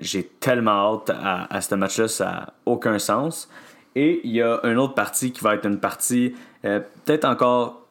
J'ai 0.00 0.24
tellement 0.24 0.94
hâte 0.94 1.10
à, 1.10 1.54
à 1.54 1.60
ce 1.60 1.74
match-là, 1.74 2.08
ça 2.08 2.24
n'a 2.24 2.52
aucun 2.66 2.98
sens. 2.98 3.48
Et 3.96 4.20
il 4.24 4.32
y 4.32 4.42
a 4.42 4.60
une 4.64 4.78
autre 4.78 4.94
partie 4.94 5.32
qui 5.32 5.42
va 5.42 5.54
être 5.54 5.66
une 5.66 5.80
partie 5.80 6.34
euh, 6.64 6.80
peut-être 7.04 7.24
encore 7.24 7.86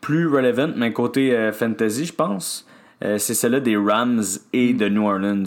plus 0.00 0.26
relevant, 0.28 0.70
mais 0.76 0.92
côté 0.92 1.34
euh, 1.34 1.52
fantasy, 1.52 2.06
je 2.06 2.12
pense. 2.12 2.66
Euh, 3.04 3.18
c'est 3.18 3.34
celle-là 3.34 3.60
des 3.60 3.76
Rams 3.76 4.22
et 4.52 4.72
de 4.72 4.88
New 4.88 5.06
Orleans. 5.06 5.44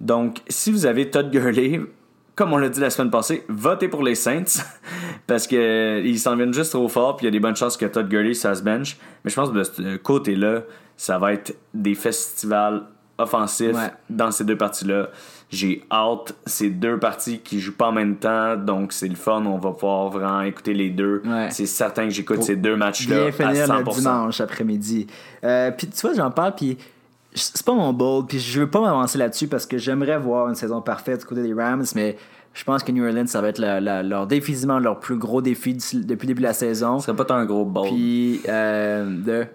Donc, 0.00 0.38
si 0.48 0.70
vous 0.70 0.86
avez 0.86 1.10
Todd 1.10 1.30
Gurley, 1.30 1.80
comme 2.34 2.52
on 2.52 2.58
l'a 2.58 2.68
dit 2.68 2.80
la 2.80 2.90
semaine 2.90 3.10
passée, 3.10 3.44
votez 3.48 3.88
pour 3.88 4.02
les 4.02 4.14
Saints 4.14 4.62
parce 5.26 5.46
qu'ils 5.46 6.18
s'en 6.18 6.36
viennent 6.36 6.54
juste 6.54 6.72
trop 6.72 6.88
fort. 6.88 7.16
Puis 7.16 7.24
il 7.24 7.28
y 7.28 7.28
a 7.28 7.32
des 7.32 7.40
bonnes 7.40 7.56
chances 7.56 7.76
que 7.76 7.86
Todd 7.86 8.08
Gurley 8.08 8.34
ça 8.34 8.54
se 8.54 8.62
bench. 8.62 8.96
Mais 9.24 9.30
je 9.30 9.36
pense 9.36 9.50
que 9.50 9.54
de 9.54 9.62
ce 9.62 9.96
côté-là, 9.96 10.62
ça 10.96 11.18
va 11.18 11.32
être 11.32 11.54
des 11.72 11.94
festivals 11.94 12.84
offensifs 13.18 13.76
dans 14.10 14.30
ces 14.30 14.44
deux 14.44 14.56
parties-là. 14.56 15.10
J'ai 15.50 15.84
hâte. 15.90 16.34
C'est 16.46 16.70
deux 16.70 16.98
parties 16.98 17.38
qui 17.38 17.60
jouent 17.60 17.76
pas 17.76 17.88
en 17.88 17.92
même 17.92 18.16
temps, 18.16 18.56
donc 18.56 18.92
c'est 18.92 19.08
le 19.08 19.14
fun. 19.14 19.44
On 19.46 19.58
va 19.58 19.70
pouvoir 19.72 20.08
vraiment 20.08 20.42
écouter 20.42 20.74
les 20.74 20.90
deux. 20.90 21.22
C'est 21.50 21.66
certain 21.66 22.04
que 22.04 22.10
j'écoute 22.10 22.42
ces 22.42 22.56
deux 22.56 22.76
matchs-là. 22.76 23.30
Bien 23.30 23.32
finir 23.32 23.72
le 23.72 23.94
dimanche 23.94 24.40
après-midi. 24.40 25.06
Euh, 25.44 25.70
puis 25.70 25.88
tu 25.88 26.00
vois, 26.00 26.14
j'en 26.14 26.30
parle, 26.30 26.54
puis 26.54 26.76
c'est 27.34 27.64
pas 27.64 27.74
mon 27.74 27.92
bold, 27.92 28.28
puis 28.28 28.38
je 28.38 28.60
veux 28.60 28.70
pas 28.70 28.80
m'avancer 28.80 29.18
là-dessus 29.18 29.48
parce 29.48 29.66
que 29.66 29.76
j'aimerais 29.76 30.18
voir 30.18 30.48
une 30.48 30.54
saison 30.54 30.80
parfaite 30.80 31.20
du 31.20 31.26
côté 31.26 31.42
des 31.42 31.52
Rams, 31.52 31.84
mais 31.94 32.16
je 32.52 32.62
pense 32.62 32.84
que 32.84 32.92
New 32.92 33.04
Orleans, 33.04 33.26
ça 33.26 33.40
va 33.40 33.48
être 33.48 33.60
leur 33.60 34.26
défisement, 34.28 34.78
leur 34.78 35.00
plus 35.00 35.16
gros 35.16 35.42
défi 35.42 35.74
depuis 35.74 35.98
le 35.98 36.04
début 36.04 36.42
de 36.42 36.46
la 36.46 36.52
saison. 36.52 37.00
Ce 37.00 37.06
serait 37.06 37.16
pas 37.16 37.34
un 37.34 37.44
gros 37.44 37.64
bold. 37.64 37.88
Puis, 37.88 38.40
euh, 38.48 39.04
de? 39.04 39.46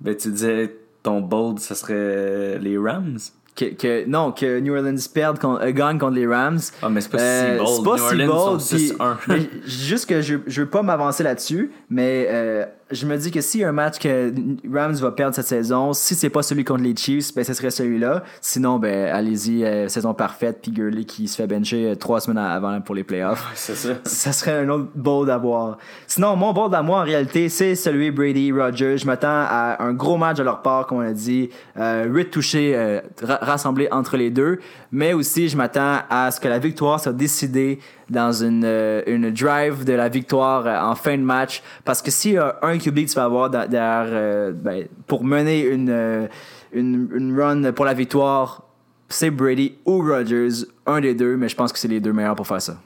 Ben, 0.00 0.14
tu 0.14 0.30
disais, 0.30 0.76
ton 1.02 1.22
bold, 1.22 1.58
ça 1.58 1.74
serait 1.74 2.58
les 2.58 2.76
Rams? 2.76 3.18
Que, 3.54 4.04
non, 4.06 4.32
que 4.32 4.58
New 4.58 4.74
Orleans 4.74 4.96
perde 5.12 5.38
contre, 5.38 5.62
euh, 5.62 5.72
gagne 5.72 5.98
contre 5.98 6.14
les 6.14 6.26
Rams. 6.26 6.58
Ah, 6.82 6.88
mais 6.88 7.00
c'est 7.00 7.10
pas 7.10 7.18
si 7.18 7.24
euh, 7.24 7.58
bold. 7.58 8.00
C'est 8.00 8.16
pas 8.16 8.16
New 8.16 8.60
si 8.60 8.92
bold. 8.94 9.48
juste 9.64 10.08
que 10.08 10.20
je, 10.22 10.36
je 10.46 10.62
veux 10.62 10.68
pas 10.68 10.82
m'avancer 10.82 11.22
là-dessus, 11.22 11.70
mais 11.88 12.26
euh, 12.30 12.64
je 12.94 13.06
me 13.06 13.16
dis 13.16 13.30
que 13.30 13.40
s'il 13.40 13.60
y 13.60 13.64
a 13.64 13.68
un 13.68 13.72
match 13.72 13.98
que 13.98 14.32
Rams 14.72 14.94
va 14.94 15.12
perdre 15.12 15.34
cette 15.34 15.46
saison, 15.46 15.92
si 15.92 16.14
c'est 16.14 16.30
pas 16.30 16.42
celui 16.42 16.64
contre 16.64 16.82
les 16.82 16.96
Chiefs, 16.96 17.34
ben 17.34 17.44
ce 17.44 17.54
serait 17.54 17.70
celui-là. 17.70 18.22
Sinon, 18.40 18.78
ben 18.78 19.12
allez-y, 19.12 19.64
euh, 19.64 19.88
saison 19.88 20.14
parfaite, 20.14 20.60
puis 20.62 20.72
Gurley 20.72 21.04
qui 21.04 21.28
se 21.28 21.36
fait 21.36 21.46
bencher 21.46 21.90
euh, 21.90 21.94
trois 21.94 22.20
semaines 22.20 22.38
avant 22.38 22.80
pour 22.80 22.94
les 22.94 23.04
playoffs. 23.04 23.44
c'est 23.54 23.74
ça. 23.74 23.90
Ça 24.04 24.32
serait 24.32 24.58
un 24.58 24.68
autre 24.68 24.88
bold 24.94 25.28
à 25.30 25.38
voir. 25.38 25.78
Sinon, 26.06 26.36
mon 26.36 26.52
bold 26.52 26.74
à 26.74 26.82
moi, 26.82 27.00
en 27.00 27.04
réalité, 27.04 27.48
c'est 27.48 27.74
celui 27.74 28.10
Brady 28.10 28.52
Rogers. 28.52 28.98
Je 28.98 29.06
m'attends 29.06 29.28
à 29.28 29.82
un 29.82 29.92
gros 29.92 30.16
match 30.16 30.38
de 30.38 30.42
leur 30.42 30.62
part, 30.62 30.86
comme 30.86 30.98
on 30.98 31.08
a 31.08 31.12
dit. 31.12 31.50
Euh, 31.76 32.04
8 32.04 32.30
touchés 32.30 32.72
euh, 32.74 33.00
rassemblés 33.22 33.88
entre 33.90 34.16
les 34.16 34.30
deux. 34.30 34.60
Mais 34.92 35.12
aussi, 35.12 35.48
je 35.48 35.56
m'attends 35.56 35.98
à 36.08 36.30
ce 36.30 36.40
que 36.40 36.48
la 36.48 36.58
victoire 36.58 37.00
soit 37.00 37.12
décidée 37.12 37.78
dans 38.10 38.32
une, 38.32 38.64
euh, 38.64 39.02
une 39.06 39.30
drive 39.30 39.84
de 39.84 39.92
la 39.92 40.08
victoire 40.08 40.66
euh, 40.66 40.78
en 40.78 40.94
fin 40.94 41.16
de 41.16 41.22
match. 41.22 41.62
Parce 41.84 42.02
que 42.02 42.10
s'il 42.10 42.32
y 42.32 42.38
a 42.38 42.58
un 42.62 42.78
QB 42.78 43.04
que 43.04 43.10
tu 43.10 43.14
vas 43.14 43.24
avoir 43.24 43.50
derrière, 43.50 44.06
euh, 44.08 44.52
ben, 44.52 44.86
pour 45.06 45.24
mener 45.24 45.62
une, 45.62 46.28
une, 46.72 47.40
run 47.40 47.72
pour 47.72 47.84
la 47.84 47.94
victoire, 47.94 48.62
c'est 49.08 49.30
Brady 49.30 49.76
ou 49.84 50.02
Rodgers, 50.02 50.66
un 50.86 51.00
des 51.00 51.14
deux, 51.14 51.36
mais 51.36 51.48
je 51.48 51.56
pense 51.56 51.72
que 51.72 51.78
c'est 51.78 51.88
les 51.88 52.00
deux 52.00 52.12
meilleurs 52.12 52.36
pour 52.36 52.46
faire 52.46 52.62
ça. 52.62 52.76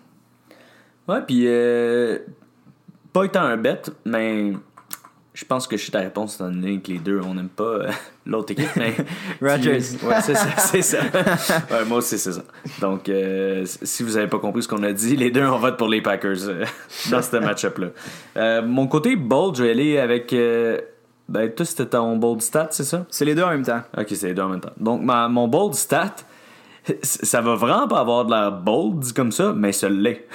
Ouais, 1.08 1.22
puis 1.26 1.46
pas 3.12 3.24
étant 3.24 3.42
un 3.42 3.56
bet, 3.56 3.82
mais 4.04 4.52
je 5.38 5.44
pense 5.44 5.68
que 5.68 5.76
je 5.76 5.82
suis 5.82 5.92
ta 5.92 6.00
réponse 6.00 6.34
étant 6.34 6.50
donné 6.50 6.80
que 6.80 6.90
les 6.90 6.98
deux, 6.98 7.20
on 7.20 7.34
n'aime 7.34 7.48
pas 7.48 7.62
euh, 7.62 7.90
l'autre 8.26 8.50
équipe. 8.50 8.74
Mais 8.74 8.92
Rogers. 9.40 9.96
Ouais, 10.02 10.20
c'est 10.20 10.34
ça. 10.34 10.56
C'est 10.56 10.82
ça. 10.82 10.98
Ouais, 11.70 11.84
moi 11.86 11.98
aussi, 11.98 12.18
c'est 12.18 12.32
ça. 12.32 12.42
Donc, 12.80 13.08
euh, 13.08 13.64
si 13.64 14.02
vous 14.02 14.14
n'avez 14.14 14.26
pas 14.26 14.40
compris 14.40 14.64
ce 14.64 14.68
qu'on 14.68 14.82
a 14.82 14.92
dit, 14.92 15.14
les 15.14 15.30
deux, 15.30 15.46
on 15.46 15.58
vote 15.58 15.76
pour 15.76 15.86
les 15.86 16.02
Packers 16.02 16.48
euh, 16.48 16.64
dans 17.12 17.22
ce 17.22 17.36
match-up-là. 17.36 18.62
mon 18.62 18.88
côté 18.88 19.14
bold, 19.14 19.54
je 19.54 19.62
vais 19.62 19.70
aller 19.70 19.98
avec. 19.98 20.34
ben, 21.28 21.52
toi, 21.52 21.64
c'était 21.64 21.86
ton 21.86 22.16
bold 22.16 22.42
stat, 22.42 22.68
c'est 22.72 22.84
ça? 22.84 23.06
C'est 23.08 23.24
les 23.24 23.36
deux 23.36 23.44
en 23.44 23.50
même 23.50 23.64
temps. 23.64 23.82
Ok, 23.96 24.08
c'est 24.10 24.26
les 24.26 24.34
deux 24.34 24.42
en 24.42 24.48
même 24.48 24.60
temps. 24.60 24.72
Donc, 24.76 25.02
ma, 25.02 25.28
mon 25.28 25.46
bold 25.46 25.74
stat, 25.74 26.16
ça 27.02 27.40
va 27.40 27.54
vraiment 27.54 27.86
pas 27.86 28.00
avoir 28.00 28.24
de 28.24 28.32
la 28.32 28.50
bold 28.50 28.98
dit 28.98 29.12
comme 29.12 29.30
ça, 29.30 29.52
mais 29.54 29.72
ça 29.72 29.88
l'est. 29.88 30.26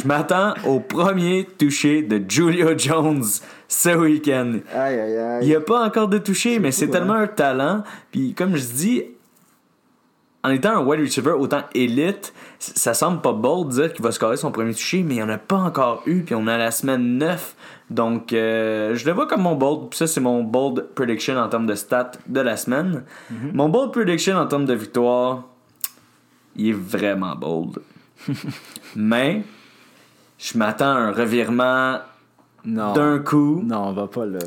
Je 0.00 0.06
m'attends 0.06 0.54
au 0.64 0.80
premier 0.80 1.46
toucher 1.58 2.02
de 2.02 2.22
Julio 2.26 2.78
Jones 2.78 3.24
ce 3.68 3.96
week-end. 3.96 4.58
Aïe, 4.74 4.98
aïe, 4.98 5.16
aïe. 5.16 5.38
Il 5.42 5.48
n'y 5.48 5.54
a 5.54 5.60
pas 5.60 5.84
encore 5.84 6.08
de 6.08 6.18
toucher, 6.18 6.58
mais 6.58 6.72
c'est 6.72 6.88
tellement 6.88 7.14
un 7.14 7.26
talent. 7.26 7.82
Puis 8.10 8.34
comme 8.34 8.56
je 8.56 8.66
dis, 8.66 9.02
en 10.46 10.50
étant 10.50 10.76
un 10.76 10.84
wide 10.84 11.00
receiver 11.00 11.32
autant 11.32 11.62
élite, 11.74 12.32
ça 12.60 12.94
semble 12.94 13.20
pas 13.20 13.32
bold 13.32 13.68
de 13.68 13.72
dire 13.72 13.92
qu'il 13.92 14.04
va 14.04 14.12
scorer 14.12 14.36
son 14.36 14.52
premier 14.52 14.72
toucher, 14.72 15.02
mais 15.02 15.14
il 15.14 15.16
n'y 15.16 15.22
en 15.22 15.28
a 15.28 15.38
pas 15.38 15.56
encore 15.56 16.02
eu. 16.06 16.22
Puis 16.22 16.36
on 16.36 16.46
a 16.46 16.56
la 16.56 16.70
semaine 16.70 17.18
9. 17.18 17.56
Donc, 17.90 18.32
euh, 18.32 18.94
je 18.94 19.04
le 19.06 19.12
vois 19.12 19.26
comme 19.26 19.42
mon 19.42 19.56
bold. 19.56 19.90
Puis 19.90 19.98
ça, 19.98 20.06
c'est 20.06 20.20
mon 20.20 20.44
bold 20.44 20.86
prediction 20.94 21.36
en 21.36 21.48
termes 21.48 21.66
de 21.66 21.74
stats 21.74 22.12
de 22.28 22.40
la 22.40 22.56
semaine. 22.56 23.02
Mm-hmm. 23.32 23.52
Mon 23.54 23.68
bold 23.68 23.90
prediction 23.90 24.36
en 24.36 24.46
termes 24.46 24.66
de 24.66 24.74
victoire, 24.74 25.42
il 26.54 26.68
est 26.68 26.72
vraiment 26.72 27.34
bold. 27.34 27.80
mais, 28.96 29.42
je 30.38 30.56
m'attends 30.56 30.92
à 30.92 30.98
un 30.98 31.10
revirement 31.10 31.98
d'un 32.66 33.18
coup. 33.20 33.62
Non, 33.64 33.88
on 33.88 33.92
va 33.92 34.06
pas 34.06 34.26
là. 34.26 34.40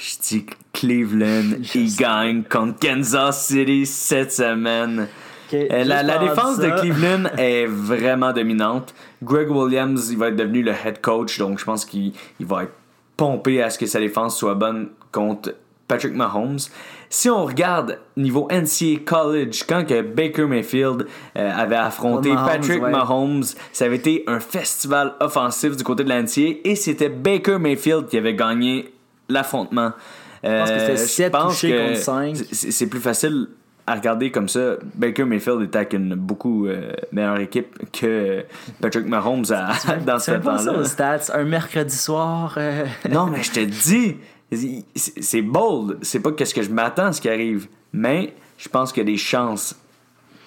Je 0.00 0.14
dis 0.22 0.46
Cleveland, 0.72 1.58
il 1.74 1.94
gagne 1.94 2.42
contre 2.42 2.78
Kansas 2.80 3.46
City 3.46 3.86
cette 3.86 4.32
semaine. 4.32 5.08
Euh, 5.52 5.84
la, 5.84 6.18
défense 6.18 6.58
de 6.58 6.70
Cleveland 6.80 7.24
est 7.38 7.66
vraiment 7.66 8.32
dominante. 8.32 8.94
Greg 9.22 9.50
Williams, 9.50 10.10
il 10.10 10.18
va 10.18 10.28
être 10.28 10.36
devenu 10.36 10.62
le 10.62 10.72
head 10.72 11.00
coach, 11.00 11.38
donc 11.38 11.58
je 11.58 11.64
pense 11.64 11.84
qu'il 11.84 12.12
va 12.38 12.64
être 12.64 12.72
pompé 13.16 13.62
à 13.62 13.70
ce 13.70 13.78
que 13.78 13.86
sa 13.86 13.98
défense 13.98 14.38
soit 14.38 14.54
bonne 14.54 14.90
contre 15.12 15.54
Patrick 15.90 16.14
Mahomes. 16.14 16.58
Si 17.08 17.28
on 17.28 17.44
regarde 17.44 17.98
niveau 18.16 18.48
NCAA 18.50 19.00
College, 19.04 19.64
quand 19.68 19.84
que 19.84 20.00
Baker 20.00 20.44
Mayfield 20.44 21.06
euh, 21.36 21.50
avait 21.52 21.74
affronté 21.74 22.32
Patrick 22.32 22.80
Mahomes, 22.80 23.42
ça 23.72 23.86
avait 23.86 23.96
été 23.96 24.22
un 24.28 24.38
festival 24.38 25.14
offensif 25.20 25.76
du 25.76 25.82
côté 25.82 26.04
de 26.04 26.08
l'NCAA 26.08 26.60
et 26.64 26.76
c'était 26.76 27.08
Baker 27.08 27.58
Mayfield 27.58 28.06
qui 28.06 28.16
avait 28.16 28.36
gagné 28.36 28.92
l'affrontement. 29.28 29.92
je 30.44 30.48
pense 30.48 30.70
que 30.70 30.78
c'était 30.78 30.96
7 30.96 31.32
touchés 31.32 31.76
contre 31.76 31.96
5. 31.98 32.36
C'est 32.52 32.86
plus 32.86 33.00
facile 33.00 33.48
à 33.90 33.94
regarder 33.96 34.30
comme 34.30 34.48
ça, 34.48 34.76
Baker 34.94 35.24
Mayfield 35.24 35.62
était 35.62 35.78
avec 35.78 35.94
une 35.94 36.14
beaucoup 36.14 36.66
euh, 36.66 36.92
meilleure 37.10 37.40
équipe 37.40 37.90
que 37.92 38.44
Patrick 38.80 39.06
Mahomes 39.06 39.44
dans 40.06 40.18
ce 40.20 40.32
temps-là. 40.32 40.84
stats, 40.84 41.34
un 41.34 41.42
mercredi 41.42 41.96
soir. 41.96 42.54
Euh. 42.56 42.84
non, 43.10 43.26
mais 43.26 43.42
je 43.42 43.50
te 43.50 43.60
dis, 43.60 44.16
c'est 44.52 45.42
bold. 45.42 45.98
C'est 46.02 46.20
pas 46.20 46.32
qu'est-ce 46.32 46.54
que 46.54 46.62
je 46.62 46.70
m'attends 46.70 47.06
à 47.06 47.12
ce 47.12 47.20
qui 47.20 47.28
arrive. 47.28 47.68
Mais 47.92 48.34
je 48.58 48.68
pense 48.68 48.92
qu'il 48.92 49.02
y 49.02 49.06
a 49.06 49.10
des 49.10 49.16
chances 49.16 49.74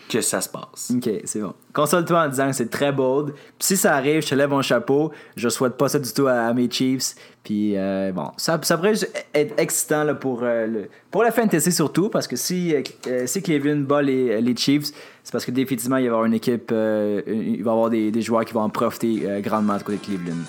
que 0.10 0.22
ça 0.22 0.42
se 0.42 0.50
passe. 0.50 0.92
Ok, 0.96 1.10
c'est 1.24 1.40
bon. 1.40 1.54
Console-toi 1.72 2.26
en 2.26 2.28
disant 2.28 2.48
que 2.48 2.56
c'est 2.56 2.70
très 2.70 2.92
bold. 2.92 3.34
Puis 3.34 3.38
si 3.60 3.78
ça 3.78 3.96
arrive, 3.96 4.22
je 4.22 4.30
te 4.30 4.36
lève 4.36 4.50
mon 4.50 4.62
chapeau. 4.62 5.12
Je 5.36 5.50
souhaite 5.50 5.76
pas 5.76 5.90
ça 5.90 6.00
du 6.00 6.12
tout 6.12 6.28
à, 6.28 6.54
mes 6.54 6.70
Chiefs. 6.70 7.16
Puis 7.44 7.78
euh, 7.78 8.12
bon, 8.12 8.30
ça, 8.38 8.58
pourrait 8.60 8.94
être 9.34 9.60
excitant 9.60 10.04
là, 10.04 10.14
pour, 10.14 10.42
euh, 10.44 10.68
le, 10.68 10.90
pour 11.10 11.24
la 11.24 11.32
fantasy 11.32 11.72
surtout. 11.72 12.10
Parce 12.10 12.28
que 12.28 12.36
si, 12.36 12.76
euh, 13.08 13.26
si 13.26 13.42
Cleveland 13.42 13.82
bat 13.82 14.02
les, 14.02 14.42
les 14.42 14.56
Chiefs, 14.56 14.92
c'est 15.24 15.32
parce 15.32 15.46
que 15.46 15.52
définitivement, 15.52 15.98
il 15.98 16.02
va 16.02 16.06
y 16.06 16.10
avoir 16.10 16.26
une 16.26 16.34
équipe, 16.34 16.72
il 16.72 17.64
va 17.64 17.72
y 17.72 17.74
avoir 17.74 17.90
des, 17.90 18.12
des, 18.12 18.22
joueurs 18.22 18.46
qui 18.46 18.54
vont 18.54 18.62
en 18.62 18.70
profiter 18.70 19.42
grandement 19.42 19.78
du 19.78 19.84
côté 19.84 19.98
de 19.98 20.04
Cleveland. 20.04 20.44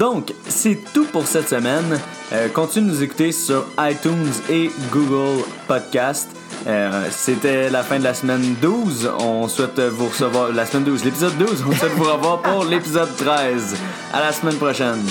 Donc, 0.00 0.32
c'est 0.48 0.78
tout 0.94 1.04
pour 1.04 1.26
cette 1.26 1.50
semaine. 1.50 2.00
Euh, 2.32 2.48
continuez 2.48 2.86
de 2.86 2.90
nous 2.94 3.02
écouter 3.02 3.32
sur 3.32 3.66
iTunes 3.78 4.32
et 4.48 4.70
Google 4.90 5.44
Podcast. 5.68 6.30
Euh, 6.66 7.06
c'était 7.10 7.68
la 7.68 7.82
fin 7.82 7.98
de 7.98 8.04
la 8.04 8.14
semaine 8.14 8.56
12. 8.62 9.10
On 9.20 9.46
souhaite 9.46 9.78
vous 9.78 10.06
recevoir 10.06 10.52
la 10.52 10.64
semaine 10.64 10.84
12, 10.84 11.04
l'épisode 11.04 11.36
12. 11.36 11.64
On 11.68 11.72
souhaite 11.72 11.92
vous 11.92 12.10
revoir 12.10 12.40
pour 12.40 12.64
l'épisode 12.64 13.14
13. 13.14 13.76
À 14.14 14.20
la 14.20 14.32
semaine 14.32 14.56
prochaine. 14.56 15.04